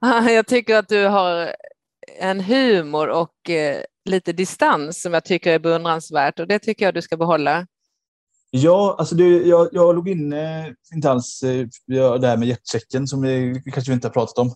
Jag 0.30 0.46
tycker 0.46 0.76
att 0.76 0.88
du 0.88 1.06
har 1.06 1.54
en 2.18 2.40
humor 2.40 3.08
och 3.08 3.50
eh, 3.50 3.82
lite 4.04 4.32
distans 4.32 5.02
som 5.02 5.14
jag 5.14 5.24
tycker 5.24 5.52
är 5.52 5.58
beundransvärt 5.58 6.40
och 6.40 6.46
det 6.46 6.58
tycker 6.58 6.84
jag 6.84 6.94
du 6.94 7.02
ska 7.02 7.16
behålla. 7.16 7.66
Ja, 8.50 8.96
alltså 8.98 9.14
det, 9.14 9.24
jag, 9.24 9.68
jag 9.72 9.94
låg 9.94 10.08
inne, 10.08 10.74
inte 10.94 11.10
alls 11.10 11.42
eh, 11.42 11.66
det 12.20 12.26
här 12.26 12.36
med 12.36 12.48
hjärtchecken 12.48 13.06
som 13.06 13.22
vi 13.22 13.62
kanske 13.72 13.90
vi 13.90 13.94
inte 13.94 14.08
har 14.08 14.12
pratat 14.12 14.38
om. 14.38 14.54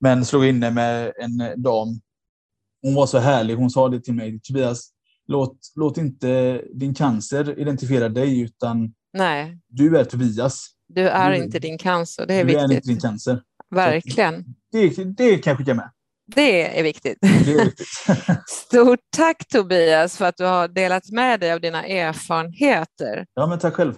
Men 0.00 0.24
slog 0.24 0.44
inne 0.44 0.70
med 0.70 1.12
en 1.18 1.40
eh, 1.40 1.56
dam. 1.56 2.00
Hon 2.82 2.94
var 2.94 3.06
så 3.06 3.18
härlig. 3.18 3.54
Hon 3.56 3.70
sa 3.70 3.88
det 3.88 4.00
till 4.00 4.14
mig. 4.14 4.40
Tobias, 4.40 4.90
låt, 5.28 5.58
låt 5.76 5.98
inte 5.98 6.62
din 6.74 6.94
cancer 6.94 7.58
identifiera 7.58 8.08
dig, 8.08 8.40
utan 8.40 8.94
Nej, 9.12 9.58
du 9.68 9.98
är 9.98 10.04
Tobias. 10.04 10.66
du 10.88 11.08
är 11.08 11.30
Du- 11.30 11.36
inte 11.36 11.58
din 11.58 11.78
cancer, 11.78 12.26
det 12.26 12.34
är 12.34 12.44
du 12.44 12.54
är 12.56 12.62
inte 12.62 12.74
viktigt. 12.74 12.88
din 12.88 13.00
cancer. 13.00 13.42
Verkligen. 13.70 14.44
Det, 14.72 14.88
det 15.16 15.38
kan 15.38 15.50
jag 15.50 15.58
skicka 15.58 15.74
med. 15.74 15.90
Det 16.34 16.78
är 16.78 16.82
viktigt. 16.82 17.18
Det 17.20 17.28
är 17.52 17.64
viktigt. 17.64 17.86
Stort 18.48 19.00
tack 19.16 19.48
Tobias 19.48 20.16
för 20.16 20.24
att 20.24 20.36
du 20.36 20.44
har 20.44 20.68
delat 20.68 21.10
med 21.10 21.40
dig 21.40 21.52
av 21.52 21.60
dina 21.60 21.84
erfarenheter. 21.86 23.26
ja, 23.34 23.46
men 23.46 23.58
tack 23.58 23.74
själv. 23.74 23.94